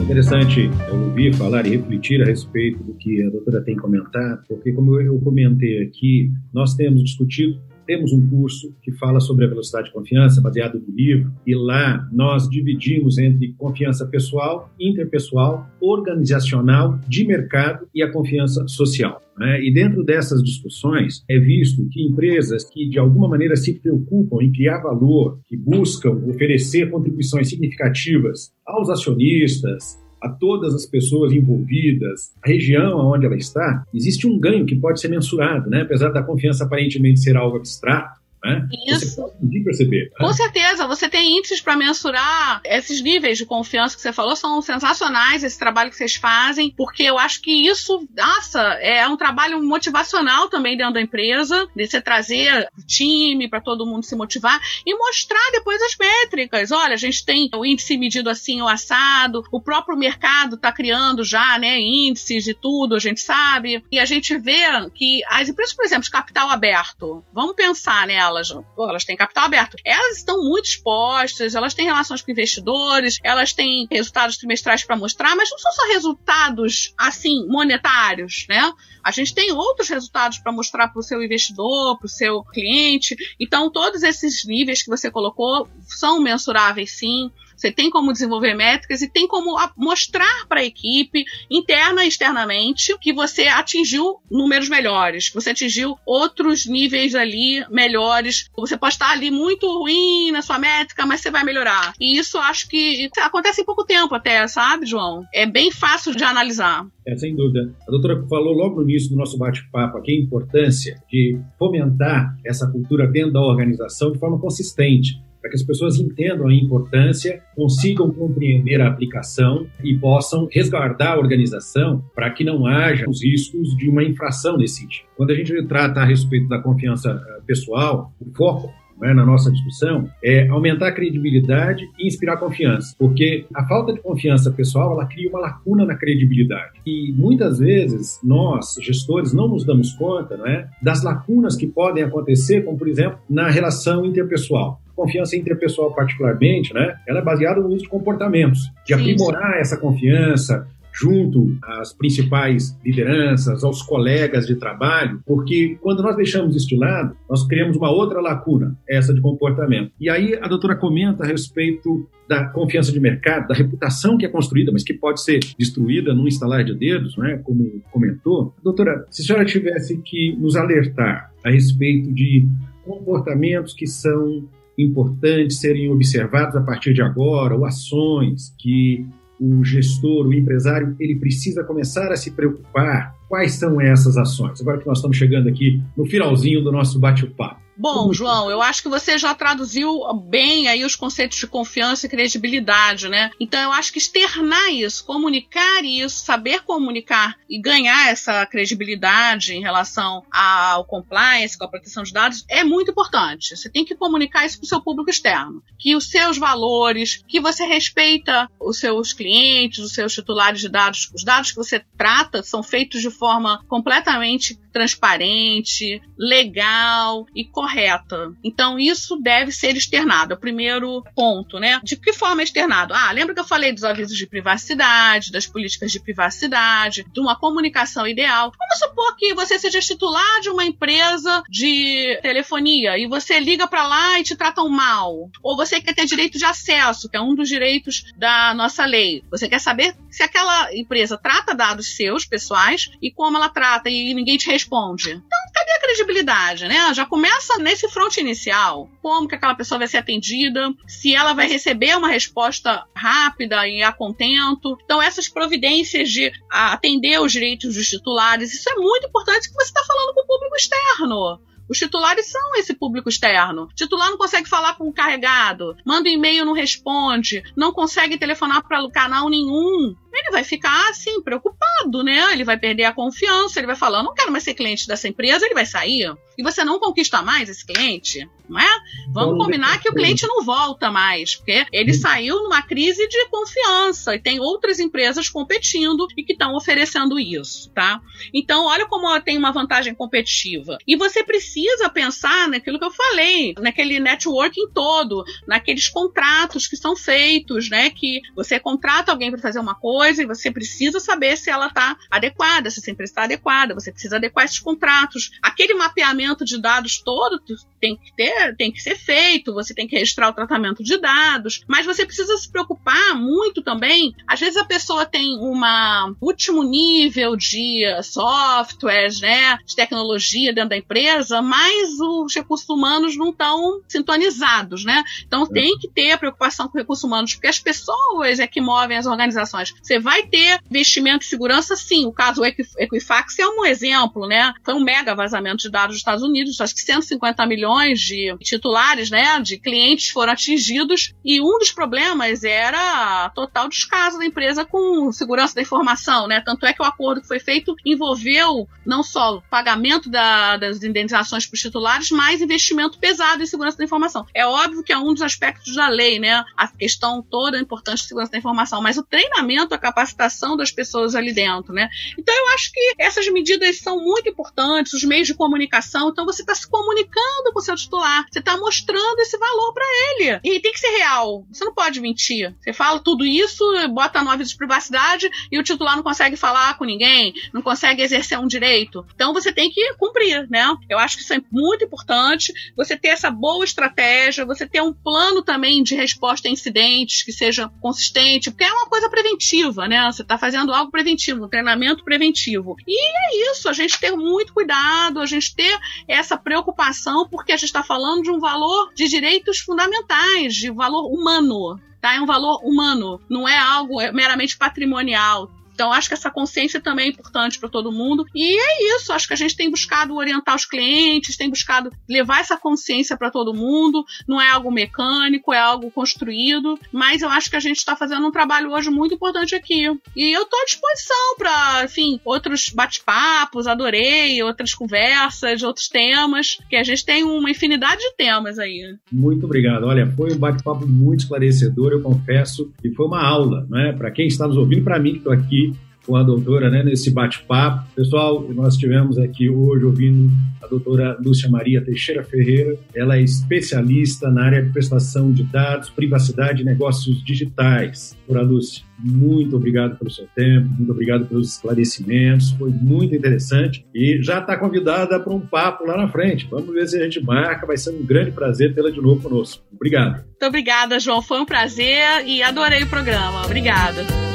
interessante 0.06 0.70
ouvir 0.92 1.34
falar 1.34 1.66
e 1.66 1.72
refletir 1.72 2.22
a 2.22 2.26
respeito 2.26 2.84
do 2.84 2.94
que 2.94 3.24
a 3.24 3.30
doutora 3.32 3.64
tem 3.64 3.76
comentado, 3.76 4.44
porque 4.48 4.72
como 4.72 5.02
eu 5.02 5.20
comentei 5.20 5.82
aqui, 5.82 6.32
nós 6.54 6.76
temos 6.76 7.04
discutido 7.04 7.60
temos 7.86 8.12
um 8.12 8.28
curso 8.28 8.74
que 8.82 8.92
fala 8.94 9.20
sobre 9.20 9.46
a 9.46 9.48
velocidade 9.48 9.88
de 9.88 9.94
confiança, 9.94 10.42
baseado 10.42 10.80
no 10.80 10.94
livro, 10.94 11.32
e 11.46 11.56
lá 11.56 12.08
nós 12.12 12.50
dividimos 12.50 13.18
entre 13.18 13.54
confiança 13.54 14.06
pessoal, 14.06 14.72
interpessoal, 14.80 15.70
organizacional, 15.80 17.00
de 17.08 17.26
mercado 17.26 17.88
e 17.94 18.04
a 18.04 18.12
confiança 18.12 18.68
social. 18.68 19.22
Né? 19.38 19.62
E 19.64 19.74
dentro 19.74 20.04
dessas 20.04 20.42
discussões 20.42 21.24
é 21.30 21.38
visto 21.38 21.88
que 21.90 22.02
empresas 22.02 22.64
que 22.64 22.88
de 22.88 22.98
alguma 22.98 23.28
maneira 23.28 23.56
se 23.56 23.74
preocupam 23.74 24.42
em 24.42 24.52
criar 24.52 24.80
valor, 24.80 25.40
que 25.46 25.58
buscam 25.58 26.12
oferecer 26.28 26.90
contribuições 26.90 27.50
significativas 27.50 28.52
aos 28.66 28.90
acionistas, 28.90 30.00
a 30.26 30.30
todas 30.30 30.74
as 30.74 30.86
pessoas 30.86 31.32
envolvidas, 31.32 32.32
a 32.44 32.48
região 32.48 32.98
onde 33.00 33.26
ela 33.26 33.36
está, 33.36 33.86
existe 33.94 34.28
um 34.28 34.40
ganho 34.40 34.66
que 34.66 34.76
pode 34.76 35.00
ser 35.00 35.08
mensurado, 35.08 35.70
né? 35.70 35.82
apesar 35.82 36.10
da 36.10 36.24
confiança 36.24 36.66
aparentemente 36.66 37.20
ser 37.20 37.38
algo 37.38 37.58
abstrato, 37.58 38.20
né? 38.46 38.68
Isso. 38.88 39.16
Você 39.16 39.22
pode 39.22 39.64
perceber. 39.64 40.04
Né? 40.04 40.12
Com 40.20 40.34
certeza, 40.34 40.88
você 40.88 41.10
tem 41.10 41.38
índices 41.38 41.62
para 41.62 41.76
mensurar 41.76 42.62
esses 42.64 43.02
níveis 43.02 43.38
de 43.38 43.46
confiança 43.46 43.96
que 43.96 44.02
você 44.02 44.14
falou, 44.14 44.36
são 44.36 44.62
sensacionais 44.62 45.44
esse 45.44 45.58
trabalho 45.58 45.90
que 45.90 45.98
vocês 45.98 46.16
fazem, 46.16 46.72
porque 46.76 47.04
eu 47.04 47.18
acho 47.18 47.42
que 47.42 47.68
isso, 47.68 48.08
nossa, 48.16 48.62
é 48.82 49.08
um 49.08 49.18
trabalho 49.18 49.62
motivacional 49.64 50.48
também 50.48 50.78
dentro 50.78 50.94
da 50.94 51.02
empresa, 51.02 51.68
de 51.76 51.88
você 51.88 52.00
trazer 52.00 52.70
o 52.78 52.86
time 52.86 53.50
para 53.50 53.62
todo 53.62 53.86
mundo 53.86 54.04
se 54.04 54.16
motivar 54.16 54.60
e 54.86 54.96
mostrar 54.96 55.52
depois 55.52 55.82
as 55.82 55.96
métricas. 55.98 56.72
Olha, 56.72 56.94
a 56.94 56.98
gente 56.98 57.26
tem 57.26 57.50
o 57.56 57.66
índice 57.66 57.98
medido 57.98 58.30
assim, 58.30 58.62
o 58.62 58.68
assado, 58.68 59.44
o 59.52 59.62
próprio 59.62 59.98
mercado 59.98 60.56
está 60.56 60.72
criando 60.72 61.24
já, 61.24 61.58
né, 61.58 61.80
índices 61.80 62.44
de 62.44 62.54
tudo, 62.54 62.96
a 62.96 63.00
gente 63.00 63.22
sabe, 63.22 63.84
e 63.92 64.00
a 64.00 64.06
gente 64.06 64.38
vê 64.38 64.66
que 64.94 65.22
as 65.30 65.50
empresas, 65.50 65.76
por 65.76 65.86
exemplo, 65.86 66.04
de 66.04 66.12
capital 66.12 66.50
aberto, 66.50 67.24
vamos 67.34 67.56
pensar 67.56 68.06
nela, 68.08 68.35
elas, 68.36 68.50
pô, 68.76 68.90
elas 68.90 69.04
têm 69.04 69.16
capital 69.16 69.46
aberto. 69.46 69.78
Elas 69.84 70.18
estão 70.18 70.44
muito 70.44 70.66
expostas, 70.66 71.56
elas 71.56 71.74
têm 71.74 71.86
relações 71.86 72.22
com 72.22 72.32
investidores, 72.32 73.18
elas 73.24 73.54
têm 73.54 73.88
resultados 73.92 74.38
trimestrais 74.38 74.84
para 74.84 74.96
mostrar, 74.96 75.36
mas 75.36 75.50
não 75.50 75.58
são 75.58 75.72
só 75.72 75.88
resultados 75.88 76.94
assim 76.98 77.46
monetários, 77.48 78.46
né? 78.50 78.72
A 79.04 79.12
gente 79.12 79.36
tem 79.36 79.52
outros 79.52 79.88
resultados 79.88 80.40
para 80.40 80.52
mostrar 80.52 80.88
para 80.88 81.00
o 81.00 81.04
seu 81.04 81.24
investidor, 81.24 81.98
para 81.98 82.08
o 82.08 82.10
seu 82.10 82.44
cliente. 82.44 83.16
Então, 83.40 83.72
todos 83.72 84.02
esses 84.02 84.44
níveis 84.46 84.82
que 84.82 84.90
você 84.90 85.12
colocou 85.12 85.68
são 85.88 86.20
mensuráveis, 86.20 86.98
sim. 86.98 87.32
Você 87.56 87.72
tem 87.72 87.90
como 87.90 88.12
desenvolver 88.12 88.54
métricas 88.54 89.02
e 89.02 89.10
tem 89.10 89.28
como 89.28 89.56
mostrar 89.78 90.46
para 90.48 90.62
a 90.62 90.66
equipe, 90.66 91.26
interna 91.50 92.04
e 92.04 92.08
externamente, 92.08 92.98
que 93.00 93.14
você 93.14 93.44
atingiu 93.44 94.18
números 94.30 94.70
melhores, 94.70 95.30
que 95.30 95.36
você 95.36 95.52
atingiu 95.52 95.98
outros 96.06 96.66
níveis 96.66 97.16
ali 97.16 97.66
melhores. 97.70 98.50
Você 98.56 98.78
pode 98.78 98.94
estar 98.94 99.12
ali 99.12 99.32
muito 99.32 99.68
ruim 99.68 100.32
na 100.32 100.42
sua 100.42 100.60
métrica, 100.60 101.06
mas 101.06 101.22
você 101.22 101.32
vai 101.32 101.44
melhorar. 101.44 101.94
E 102.00 102.18
isso 102.18 102.38
acho 102.38 102.68
que 102.68 103.10
acontece 103.20 103.62
em 103.62 103.66
pouco 103.66 103.86
tempo 103.86 104.14
até, 104.14 104.48
sabe, 104.48 104.86
João? 104.86 105.24
É 105.34 105.46
bem 105.46 105.72
fácil 105.72 106.16
de 106.16 106.24
analisar. 106.24 106.86
É, 107.08 107.16
sem 107.16 107.36
dúvida. 107.36 107.74
A 107.88 107.92
doutora 107.92 108.26
falou 108.28 108.54
logo 108.54 108.82
no 108.82 108.90
início 108.90 109.10
do 109.10 109.16
nosso 109.16 109.38
bate-papo 109.38 109.98
aqui 109.98 110.12
a 110.12 110.20
importância 110.20 111.02
de 111.10 111.40
fomentar 111.58 112.36
essa 112.44 112.68
cultura 112.68 113.08
dentro 113.08 113.34
da 113.34 113.42
organização 113.42 114.12
de 114.12 114.20
forma 114.20 114.40
consistente 114.40 115.22
para 115.46 115.52
que 115.52 115.58
as 115.58 115.64
pessoas 115.64 116.00
entendam 116.00 116.48
a 116.48 116.54
importância, 116.54 117.40
consigam 117.56 118.10
compreender 118.10 118.82
a 118.82 118.88
aplicação 118.88 119.68
e 119.84 119.96
possam 119.96 120.48
resguardar 120.52 121.14
a 121.14 121.20
organização 121.20 122.04
para 122.16 122.32
que 122.32 122.44
não 122.44 122.66
haja 122.66 123.08
os 123.08 123.24
riscos 123.24 123.78
de 123.78 123.88
uma 123.88 124.04
infração 124.04 124.58
nesse 124.58 124.78
sentido. 124.78 125.06
Quando 125.16 125.30
a 125.30 125.36
gente 125.36 125.54
trata 125.68 126.00
a 126.00 126.04
respeito 126.04 126.48
da 126.48 126.58
confiança 126.58 127.12
eh, 127.12 127.42
pessoal, 127.46 128.12
o 128.20 128.34
foco 128.34 128.74
né, 129.00 129.14
na 129.14 129.24
nossa 129.24 129.52
discussão 129.52 130.10
é 130.24 130.48
aumentar 130.48 130.88
a 130.88 130.92
credibilidade 130.92 131.84
e 132.00 132.08
inspirar 132.08 132.38
confiança, 132.38 132.96
porque 132.98 133.46
a 133.54 133.68
falta 133.68 133.94
de 133.94 134.02
confiança 134.02 134.50
pessoal 134.50 134.94
ela 134.94 135.06
cria 135.06 135.30
uma 135.30 135.42
lacuna 135.42 135.86
na 135.86 135.96
credibilidade 135.96 136.80
e 136.88 137.14
muitas 137.16 137.60
vezes 137.60 138.20
nós 138.24 138.76
gestores 138.82 139.32
não 139.32 139.48
nos 139.48 139.64
damos 139.64 139.94
conta 139.94 140.38
né, 140.38 140.70
das 140.82 141.04
lacunas 141.04 141.56
que 141.56 141.68
podem 141.68 142.04
acontecer, 142.04 142.64
como 142.64 142.80
por 142.80 142.88
exemplo 142.88 143.20
na 143.30 143.48
relação 143.48 144.06
interpessoal 144.06 144.82
confiança 144.96 145.36
interpessoal 145.36 145.94
particularmente, 145.94 146.74
né, 146.74 146.96
ela 147.08 147.20
é 147.20 147.24
baseada 147.24 147.60
no 147.60 147.68
uso 147.68 147.84
de 147.84 147.90
comportamentos, 147.90 148.72
de 148.86 148.94
aprimorar 148.94 149.60
essa 149.60 149.78
confiança, 149.78 150.68
junto 150.96 151.58
às 151.62 151.94
principais 151.94 152.78
lideranças, 152.84 153.64
aos 153.64 153.82
colegas 153.82 154.48
de 154.48 154.56
trabalho, 154.56 155.22
porque 155.26 155.78
quando 155.82 156.02
nós 156.02 156.16
deixamos 156.16 156.56
isso 156.56 156.68
de 156.68 156.78
lado, 156.78 157.16
nós 157.30 157.46
criamos 157.46 157.76
uma 157.76 157.92
outra 157.92 158.22
lacuna, 158.22 158.78
essa 158.88 159.14
de 159.14 159.20
comportamento. 159.20 159.92
E 160.00 160.10
aí 160.10 160.40
a 160.42 160.48
doutora 160.48 160.76
comenta 160.76 161.24
a 161.24 161.28
respeito 161.28 162.08
da 162.28 162.46
confiança 162.46 162.92
de 162.92 163.00
mercado, 163.00 163.50
da 163.50 163.54
reputação 163.54 164.18
que 164.18 164.26
é 164.26 164.30
construída, 164.30 164.72
mas 164.72 164.84
que 164.84 164.94
pode 164.94 165.22
ser 165.22 165.40
destruída 165.60 166.14
num 166.14 166.28
instalar 166.28 166.64
de 166.64 166.74
dedos, 166.74 167.18
né, 167.18 167.40
como 167.44 167.82
comentou. 167.92 168.56
Doutora, 168.64 169.06
se 169.12 169.22
a 169.22 169.26
senhora 169.26 169.46
tivesse 169.46 169.98
que 169.98 170.36
nos 170.38 170.56
alertar 170.56 171.32
a 171.44 171.50
respeito 171.50 172.12
de 172.14 172.48
comportamentos 172.86 173.74
que 173.74 173.86
são 173.86 174.48
importantes 174.78 175.60
serem 175.60 175.90
observados 175.90 176.56
a 176.56 176.62
partir 176.62 176.94
de 176.94 177.02
agora, 177.02 177.56
ou 177.56 177.66
ações 177.66 178.54
que 178.58 179.06
o 179.40 179.64
gestor, 179.64 180.28
o 180.28 180.34
empresário, 180.34 180.96
ele 181.00 181.16
precisa 181.16 181.64
começar 181.64 182.12
a 182.12 182.16
se 182.16 182.32
preocupar. 182.32 183.16
Quais 183.28 183.54
são 183.54 183.82
essas 183.82 184.18
ações? 184.18 184.62
Agora 184.62 184.78
que 184.78 184.88
nós 184.88 185.00
estamos 185.00 185.18
chegando 185.18 185.50
aqui 185.50 185.82
no 185.98 186.06
finalzinho 186.06 186.64
do 186.64 186.72
nosso 186.72 187.00
bate-papo. 187.00 187.65
Bom, 187.78 188.14
João, 188.14 188.50
eu 188.50 188.62
acho 188.62 188.82
que 188.82 188.90
você 188.90 189.18
já 189.18 189.36
traduziu 189.36 190.02
bem 190.14 190.68
aí 190.68 190.86
os 190.86 190.96
conceitos 190.96 191.38
de 191.38 191.46
confiança 191.46 192.06
e 192.06 192.10
credibilidade, 192.10 193.10
né? 193.10 193.32
Então 193.40 193.62
eu 193.62 193.72
acho 193.72 193.92
que 193.92 194.00
externar 194.00 194.72
isso, 194.72 195.06
comunicar 195.06 195.84
isso, 195.84 196.24
saber 196.24 196.62
comunicar 196.62 197.36
e 197.50 197.60
ganhar 197.60 198.10
essa 198.10 198.46
credibilidade 198.46 199.54
em 199.54 199.62
relação 199.62 200.24
ao 200.32 200.86
compliance, 200.86 201.58
com 201.58 201.66
a 201.66 201.68
proteção 201.68 202.04
de 202.04 202.14
dados, 202.14 202.46
é 202.50 202.64
muito 202.64 202.92
importante. 202.92 203.58
Você 203.58 203.70
tem 203.70 203.84
que 203.84 203.96
comunicar 203.96 204.46
isso 204.46 204.58
para 204.58 204.66
o 204.66 204.70
seu 204.70 204.82
público 204.82 205.10
externo. 205.10 205.62
Que 205.78 205.96
os 205.96 206.10
seus 206.10 206.38
valores, 206.38 207.24
que 207.28 207.42
você 207.42 207.66
respeita 207.66 208.50
os 208.60 208.80
seus 208.80 209.12
clientes, 209.12 209.80
os 209.80 209.94
seus 209.94 210.14
titulares 210.14 210.62
de 210.62 210.70
dados, 210.70 211.12
os 211.14 211.26
dados 211.26 211.52
que 211.52 211.58
você 211.58 211.84
trata 211.98 212.42
são 212.42 212.64
feitos 212.64 213.02
de 213.02 213.10
forma 213.10 213.64
completamente 213.68 214.58
transparente, 214.72 216.02
legal 216.18 217.26
e 217.34 217.46
correta 217.46 217.65
correta. 217.66 218.32
Então, 218.44 218.80
isso 218.80 219.18
deve 219.18 219.52
ser 219.52 219.76
externado. 219.76 220.34
É 220.34 220.38
o 220.38 220.40
primeiro 220.40 221.04
ponto, 221.16 221.60
né? 221.60 221.80
De 221.84 221.96
que 221.96 222.14
forma 222.14 222.42
é 222.42 222.44
externado? 222.44 222.94
Ah, 222.94 223.12
lembra 223.12 223.34
que 223.34 223.40
eu 223.40 223.46
falei 223.46 223.74
dos 223.74 223.84
avisos 223.84 224.16
de 224.16 224.28
privacidade, 224.28 225.32
das 225.32 225.48
políticas 225.48 225.92
de 225.92 226.00
privacidade, 226.00 227.04
de 227.12 227.20
uma 227.20 227.36
comunicação 227.36 228.08
ideal. 228.08 228.52
Vamos 228.58 228.80
supor 228.80 229.16
que 229.16 229.34
você 229.34 229.58
seja 229.58 229.80
titular 229.80 230.42
de 230.42 230.50
uma 230.50 230.64
empresa 230.64 231.44
de 231.50 232.20
telefonia 232.22 232.98
e 233.00 233.08
você 233.08 233.40
liga 233.40 233.68
para 233.68 233.88
lá 233.88 234.20
e 234.20 234.24
te 234.24 234.36
tratam 234.36 234.70
mal. 234.70 235.30
Ou 235.42 235.58
você 235.58 235.82
quer 235.82 235.96
ter 235.96 236.06
direito 236.06 236.38
de 236.38 236.46
acesso, 236.46 237.10
que 237.10 237.18
é 237.18 237.22
um 237.22 237.34
dos 237.34 237.50
direitos 237.50 238.06
da 238.16 238.54
nossa 238.54 238.86
lei. 238.86 239.24
Você 239.32 239.50
quer 239.50 239.60
saber 239.60 239.96
se 240.12 240.22
aquela 240.22 240.74
empresa 240.76 241.18
trata 241.18 241.56
dados 241.56 241.96
seus, 241.96 242.26
pessoais, 242.26 242.92
e 243.02 243.12
como 243.12 243.38
ela 243.38 243.50
trata 243.50 243.90
e 243.90 244.14
ninguém 244.14 244.38
te 244.38 244.52
responde. 244.52 245.10
Então, 245.12 245.40
a 245.76 245.80
credibilidade, 245.80 246.68
né? 246.68 246.94
Já 246.94 247.06
começa 247.06 247.58
nesse 247.58 247.88
front 247.90 248.18
inicial. 248.18 248.90
Como 249.02 249.28
que 249.28 249.36
aquela 249.36 249.56
pessoa 249.56 249.80
vai 249.80 249.88
ser 249.88 249.98
atendida, 249.98 250.74
se 250.88 251.14
ela 251.16 251.34
vai 251.34 251.48
receber 251.48 251.96
uma 251.98 252.10
resposta 252.10 252.86
rápida 252.96 253.68
e 253.68 253.84
a 253.84 253.92
contento. 253.92 254.78
Então, 254.84 255.02
essas 255.02 255.28
providências 255.28 256.10
de 256.10 256.32
atender 256.50 257.20
os 257.20 257.32
direitos 257.32 257.76
dos 257.76 257.88
titulares, 257.88 258.54
isso 258.54 258.70
é 258.70 258.76
muito 258.76 259.08
importante 259.08 259.50
que 259.50 259.56
você 259.56 259.70
está 259.70 259.84
falando 259.86 260.14
com 260.14 260.22
o 260.22 260.28
público 260.28 260.56
externo. 260.56 261.40
Os 261.70 261.78
titulares 261.78 262.28
são 262.28 262.56
esse 262.56 262.74
público 262.74 263.10
externo. 263.10 263.64
O 263.64 263.76
titular 263.76 264.10
não 264.10 264.18
consegue 264.18 264.48
falar 264.48 264.76
com 264.76 264.88
o 264.88 264.94
carregado, 264.94 265.76
manda 265.86 266.10
um 266.10 266.14
e-mail, 266.14 266.46
não 266.46 266.54
responde, 266.54 267.44
não 267.56 267.72
consegue 267.72 268.18
telefonar 268.18 268.68
para 268.68 268.86
canal 268.92 269.30
nenhum 269.30 269.96
ele 270.18 270.32
vai 270.32 270.44
ficar 270.44 270.90
assim, 270.90 271.22
preocupado, 271.22 272.04
né? 272.04 272.32
Ele 272.32 272.44
vai 272.44 272.58
perder 272.58 272.86
a 272.86 272.94
confiança, 272.94 273.60
ele 273.60 273.68
vai 273.68 273.76
falar: 273.76 274.02
não 274.02 274.14
quero 274.14 274.32
mais 274.32 274.44
ser 274.44 274.54
cliente 274.54 274.88
dessa 274.88 275.08
empresa, 275.08 275.46
ele 275.46 275.54
vai 275.54 275.66
sair. 275.66 276.14
E 276.38 276.44
você 276.44 276.64
não 276.64 276.80
conquista 276.80 277.22
mais 277.22 277.50
esse 277.50 277.66
cliente, 277.66 278.28
não 278.50 278.60
é? 278.60 278.80
Vamos 279.12 279.44
combinar 279.44 279.82
que 279.82 279.90
o 279.90 279.94
cliente 279.94 280.28
não 280.28 280.44
volta 280.44 280.92
mais, 280.92 281.36
porque 281.36 281.66
ele 281.72 281.94
saiu 281.94 282.44
numa 282.44 282.62
crise 282.62 283.08
de 283.08 283.30
confiança 283.30 284.16
e 284.16 284.20
tem 284.20 284.40
outras 284.40 284.80
empresas 284.80 285.30
competindo 285.30 286.08
e 286.18 286.24
que 286.24 286.34
estão 286.34 286.56
oferecendo 286.56 287.20
isso, 287.20 287.70
tá? 287.72 288.02
Então, 288.34 288.66
olha 288.66 288.86
como 288.86 289.06
tem 289.22 289.38
uma 289.38 289.52
vantagem 289.52 289.94
competitiva. 289.94 290.78
E 290.88 290.96
você 290.96 291.24
precisa 291.24 291.90
pensar 291.90 292.48
naquilo 292.48 292.80
que 292.80 292.86
eu 292.86 292.92
falei, 292.92 293.54
naquele 293.60 294.00
networking 294.00 294.70
todo, 294.74 295.24
naqueles 295.48 295.88
contratos 295.88 296.68
que 296.68 296.76
são 296.76 296.96
feitos, 296.96 297.70
né? 297.70 297.90
Que 297.90 298.22
você 298.36 298.60
contrata 298.60 299.12
alguém 299.12 299.32
para 299.32 299.42
fazer 299.42 299.60
uma 299.60 299.76
coisa 299.76 299.96
coisa 299.96 300.24
e 300.24 300.26
você 300.26 300.52
precisa 300.52 301.00
saber 301.00 301.38
se 301.38 301.50
ela 301.50 301.68
está 301.68 301.98
adequada, 302.12 302.70
se 302.70 302.80
essa 302.80 302.92
empresa 302.92 303.12
está 303.12 303.24
adequada, 303.24 303.74
você 303.74 303.92
precisa 303.92 304.18
adequar 304.18 304.46
esses 304.46 304.60
contratos. 304.60 305.32
Aquele 305.42 305.74
mapeamento 305.74 306.44
de 306.46 306.62
dados 306.62 307.00
todo 307.00 307.42
tem 307.80 307.96
que 307.98 308.14
ter, 308.16 308.35
tem 308.58 308.72
que 308.72 308.82
ser 308.82 308.96
feito, 308.98 309.54
você 309.54 309.74
tem 309.74 309.88
que 309.88 309.96
registrar 309.96 310.30
o 310.30 310.34
tratamento 310.34 310.84
de 310.84 310.98
dados, 310.98 311.64
mas 311.68 311.86
você 311.86 312.06
precisa 312.06 312.36
se 312.38 312.50
preocupar 312.50 313.16
muito 313.16 313.62
também. 313.62 314.16
Às 314.28 314.40
vezes 314.40 314.58
a 314.58 314.66
pessoa 314.66 315.06
tem 315.06 315.38
uma 315.38 316.14
último 316.22 316.64
nível 316.64 317.36
de 317.36 317.84
softwares, 318.04 319.20
né, 319.22 319.58
de 319.66 319.76
tecnologia 319.76 320.54
dentro 320.54 320.70
da 320.70 320.78
empresa, 320.78 321.42
mas 321.42 322.00
os 322.00 322.34
recursos 322.34 322.68
humanos 322.70 323.18
não 323.18 323.30
estão 323.30 323.82
sintonizados, 323.88 324.84
né? 324.84 325.04
Então 325.26 325.44
é. 325.44 325.48
tem 325.48 325.78
que 325.78 325.88
ter 325.88 326.18
preocupação 326.18 326.68
com 326.68 326.78
recursos 326.78 327.04
humanos, 327.04 327.34
porque 327.34 327.48
as 327.48 327.60
pessoas 327.60 328.40
é 328.40 328.48
que 328.48 328.62
movem 328.62 328.98
as 328.98 329.06
organizações. 329.06 329.74
Você 329.82 330.00
vai 330.00 330.24
ter 330.24 330.60
investimento 330.70 331.26
em 331.26 331.30
segurança, 331.30 331.76
sim. 331.76 332.06
O 332.06 332.12
caso 332.12 332.42
Equifax 332.44 333.40
é 333.40 333.48
um 333.48 333.66
exemplo, 333.66 334.28
né? 334.28 334.54
Foi 334.64 334.74
um 334.74 334.84
mega 334.84 335.16
vazamento 335.16 335.64
de 335.64 335.70
dados 335.70 335.96
dos 335.96 335.98
Estados 335.98 336.24
Unidos, 336.24 336.60
acho 336.60 336.76
que 336.76 336.82
150 336.82 337.46
milhões 337.46 338.00
de 338.00 338.25
titulares, 338.40 339.10
né, 339.10 339.40
de 339.40 339.58
clientes 339.58 340.10
foram 340.10 340.34
atingidos 340.34 341.14
e 341.24 341.42
um 341.42 341.58
dos 341.60 341.72
problemas 341.72 342.44
era 342.44 343.30
total 343.30 343.68
descaso 343.68 344.18
da 344.18 344.26
empresa 344.26 344.66
com 344.66 345.12
segurança 345.12 345.56
da 345.56 345.62
informação, 345.62 346.28
né? 346.28 346.42
Tanto 346.46 346.66
é 346.66 346.74
que 346.74 346.82
o 346.82 346.86
acordo 346.86 347.22
que 347.22 347.28
foi 347.28 347.40
feito 347.40 347.76
envolveu 347.86 348.68
não 348.86 349.04
só 349.04 349.38
o 349.38 349.42
pagamento 349.42 350.10
da, 350.10 350.58
das 350.58 350.84
indenizações 350.84 351.46
para 351.46 351.56
os 351.56 351.62
titulares, 351.62 352.12
mas 352.12 352.42
investimento 352.42 353.00
pesado 353.00 353.42
em 353.42 353.46
segurança 353.46 353.78
da 353.78 353.84
informação. 353.84 354.26
É 354.34 354.46
óbvio 354.46 354.84
que 354.84 354.94
é 354.94 354.98
um 354.98 355.14
dos 355.14 355.22
aspectos 355.22 355.76
da 355.76 355.88
lei, 355.88 356.20
né? 356.20 356.44
A 356.56 356.68
questão 356.68 357.22
toda 357.22 357.60
importante 357.60 358.02
de 358.02 358.08
segurança 358.08 358.32
da 358.32 358.38
informação, 358.38 358.82
mas 358.82 358.98
o 358.98 359.04
treinamento, 359.04 359.74
a 359.74 359.78
capacitação 359.78 360.56
das 360.56 360.72
pessoas 360.72 361.16
ali 361.16 361.34
dentro, 361.34 361.74
né? 361.74 361.90
Então 362.18 362.34
eu 362.34 362.54
acho 362.54 362.72
que 362.72 362.94
essas 362.98 363.28
medidas 363.28 363.80
são 363.80 364.00
muito 364.00 364.30
importantes, 364.30 364.94
os 364.94 365.04
meios 365.04 365.28
de 365.28 365.34
comunicação. 365.34 366.10
Então 366.10 366.26
você 366.26 366.42
está 366.42 366.54
se 366.54 366.70
comunicando 366.70 367.52
com 367.52 367.60
o 367.60 367.62
seu 367.62 367.76
titular, 367.76 368.15
você 368.32 368.40
está 368.40 368.58
mostrando 368.58 369.20
esse 369.20 369.38
valor 369.38 369.74
para 369.74 369.86
ele. 369.86 370.40
E 370.44 370.60
tem 370.60 370.72
que 370.72 370.80
ser 370.80 370.90
real. 370.98 371.46
Você 371.52 371.64
não 371.66 371.74
pode 371.74 372.00
mentir. 372.00 372.56
Você 372.62 372.74
fala 372.74 373.00
tudo 373.00 373.26
isso, 373.26 373.64
bota 373.90 374.24
no 374.24 374.30
aviso 374.30 374.52
de 374.52 374.58
privacidade 374.58 375.30
e 375.52 375.60
o 375.60 375.64
titular 375.64 375.96
não 375.96 376.04
consegue 376.04 376.36
falar 376.36 376.78
com 376.78 376.86
ninguém, 376.86 377.34
não 377.54 377.62
consegue 377.62 378.02
exercer 378.02 378.40
um 378.40 378.48
direito. 378.48 379.06
Então 379.16 379.34
você 379.34 379.52
tem 379.52 379.70
que 379.70 379.94
cumprir, 379.96 380.48
né? 380.50 380.76
Eu 380.90 381.00
acho 381.00 381.18
que 381.18 381.24
isso 381.24 381.34
é 381.34 381.42
muito 381.52 381.86
importante. 381.86 382.54
Você 382.76 382.98
ter 382.98 383.10
essa 383.10 383.30
boa 383.30 383.66
estratégia, 383.66 384.46
você 384.46 384.68
ter 384.68 384.82
um 384.82 384.94
plano 384.94 385.42
também 385.42 385.84
de 385.84 385.96
resposta 385.96 386.48
a 386.48 386.52
incidentes 386.52 387.24
que 387.24 387.32
seja 387.32 387.70
consistente, 387.82 388.52
porque 388.52 388.64
é 388.64 388.72
uma 388.72 388.88
coisa 388.88 389.10
preventiva, 389.10 389.88
né? 389.88 390.10
Você 390.12 390.22
está 390.22 390.38
fazendo 390.38 390.74
algo 390.74 390.92
preventivo, 390.92 391.46
um 391.46 391.50
treinamento 391.50 392.04
preventivo. 392.04 392.76
E 392.88 392.98
é 392.98 393.52
isso, 393.52 393.70
a 393.70 393.74
gente 393.74 394.00
ter 394.00 394.12
muito 394.12 394.54
cuidado, 394.54 395.20
a 395.20 395.26
gente 395.26 395.56
ter 395.56 395.78
essa 396.08 396.38
preocupação, 396.38 397.28
porque 397.30 397.52
a 397.52 397.58
gente 397.58 397.66
está 397.66 397.84
falando 397.84 398.05
de 398.22 398.32
um 398.32 398.40
valor 398.40 398.92
de 398.94 399.08
direitos 399.08 399.60
fundamentais, 399.60 400.54
de 400.54 400.72
valor 400.72 401.12
humano. 401.12 401.80
Tá? 402.02 402.16
É 402.16 402.22
um 402.22 402.26
valor 402.26 402.62
humano, 402.64 403.20
não 403.30 403.48
é 403.48 403.58
algo 403.58 403.98
meramente 404.14 404.58
patrimonial. 404.58 405.50
Então, 405.76 405.92
acho 405.92 406.08
que 406.08 406.14
essa 406.14 406.32
consciência 406.32 406.80
também 406.80 407.08
é 407.08 407.10
importante 407.10 407.60
para 407.60 407.68
todo 407.68 407.92
mundo. 407.92 408.26
E 408.34 408.58
é 408.58 408.96
isso. 408.96 409.12
Acho 409.12 409.28
que 409.28 409.34
a 409.34 409.38
gente 409.38 409.58
tem 409.58 409.70
buscado 409.70 410.16
orientar 410.16 410.56
os 410.56 410.66
clientes, 410.66 411.36
tem 411.36 411.50
buscado 411.50 411.92
levar 412.10 412.40
essa 412.40 412.56
consciência 412.56 413.18
para 413.18 413.30
todo 413.30 413.54
mundo. 413.54 414.06
Não 414.26 414.40
é 414.40 414.50
algo 414.50 414.72
mecânico, 414.72 415.54
é 415.54 415.60
algo 415.60 415.92
construído. 415.92 416.80
Mas 416.94 417.22
eu 417.22 417.30
acho 417.30 417.50
que 417.50 417.58
a 417.58 417.60
gente 417.60 417.78
está 417.78 417.94
fazendo 417.94 418.26
um 418.26 418.32
trabalho 418.32 418.72
hoje 418.72 418.90
muito 418.90 419.16
importante 419.16 419.54
aqui. 419.54 419.84
E 420.16 420.36
eu 420.36 420.44
estou 420.44 420.60
à 420.62 420.64
disposição 420.64 421.36
para, 421.38 421.84
enfim, 421.84 422.22
outros 422.24 422.70
bate-papos. 422.70 423.68
Adorei 423.68 424.42
outras 424.42 424.74
conversas, 424.74 425.62
outros 425.62 425.90
temas. 425.90 426.58
Que 426.70 426.78
a 426.78 426.84
gente 426.84 427.06
tem 427.06 427.26
uma 427.26 427.52
infinidade 427.52 428.00
de 428.00 428.16
temas 428.16 428.58
aí. 428.58 428.96
Muito 429.12 429.46
obrigado. 429.46 429.84
Olha, 429.88 430.10
foi 430.16 430.32
um 430.32 430.38
bate-papo 430.38 430.88
muito 430.88 431.20
esclarecedor, 431.22 431.92
eu 431.92 432.02
confesso. 432.02 432.72
E 432.82 432.90
foi 432.92 433.06
uma 433.08 433.22
aula, 433.22 433.68
né? 433.70 433.92
Para 433.92 434.10
quem 434.10 434.28
está 434.28 434.48
nos 434.48 434.56
ouvindo, 434.56 434.82
para 434.82 434.98
mim 434.98 435.12
que 435.12 435.18
estou 435.18 435.34
aqui 435.34 435.65
com 436.06 436.16
a 436.16 436.24
doutora 436.24 436.70
né, 436.70 436.84
nesse 436.84 437.12
bate-papo. 437.12 437.88
Pessoal, 437.96 438.46
nós 438.54 438.78
tivemos 438.78 439.18
aqui 439.18 439.50
hoje 439.50 439.86
ouvindo 439.86 440.32
a 440.62 440.68
doutora 440.68 441.18
Lúcia 441.24 441.50
Maria 441.50 441.84
Teixeira 441.84 442.24
Ferreira. 442.24 442.78
Ela 442.94 443.18
é 443.18 443.22
especialista 443.22 444.30
na 444.30 444.46
área 444.46 444.62
de 444.62 444.72
prestação 444.72 445.32
de 445.32 445.44
dados, 445.44 445.90
privacidade 445.90 446.62
e 446.62 446.66
negócios 446.66 447.24
digitais. 447.24 448.16
Doutora 448.28 448.46
Lúcia, 448.46 448.84
muito 449.00 449.56
obrigado 449.56 449.98
pelo 449.98 450.10
seu 450.10 450.26
tempo, 450.36 450.68
muito 450.70 450.92
obrigado 450.92 451.26
pelos 451.26 451.54
esclarecimentos, 451.54 452.52
foi 452.52 452.70
muito 452.70 453.14
interessante 453.14 453.86
e 453.94 454.22
já 454.22 454.40
está 454.40 454.58
convidada 454.58 455.20
para 455.20 455.34
um 455.34 455.40
papo 455.40 455.86
lá 455.86 455.98
na 455.98 456.08
frente. 456.08 456.48
Vamos 456.50 456.74
ver 456.74 456.88
se 456.88 457.00
a 457.00 457.04
gente 457.04 457.24
marca, 457.24 457.66
vai 457.66 457.78
ser 457.78 457.92
um 457.92 458.04
grande 458.04 458.32
prazer 458.32 458.74
tê-la 458.74 458.90
de 458.90 459.02
novo 459.02 459.22
conosco. 459.22 459.64
Obrigado. 459.74 460.24
Muito 460.26 460.46
obrigada, 460.46 461.00
João, 461.00 461.22
foi 461.22 461.40
um 461.40 461.46
prazer 461.46 462.26
e 462.26 462.42
adorei 462.42 462.84
o 462.84 462.88
programa. 462.88 463.46
Obrigada. 463.46 464.35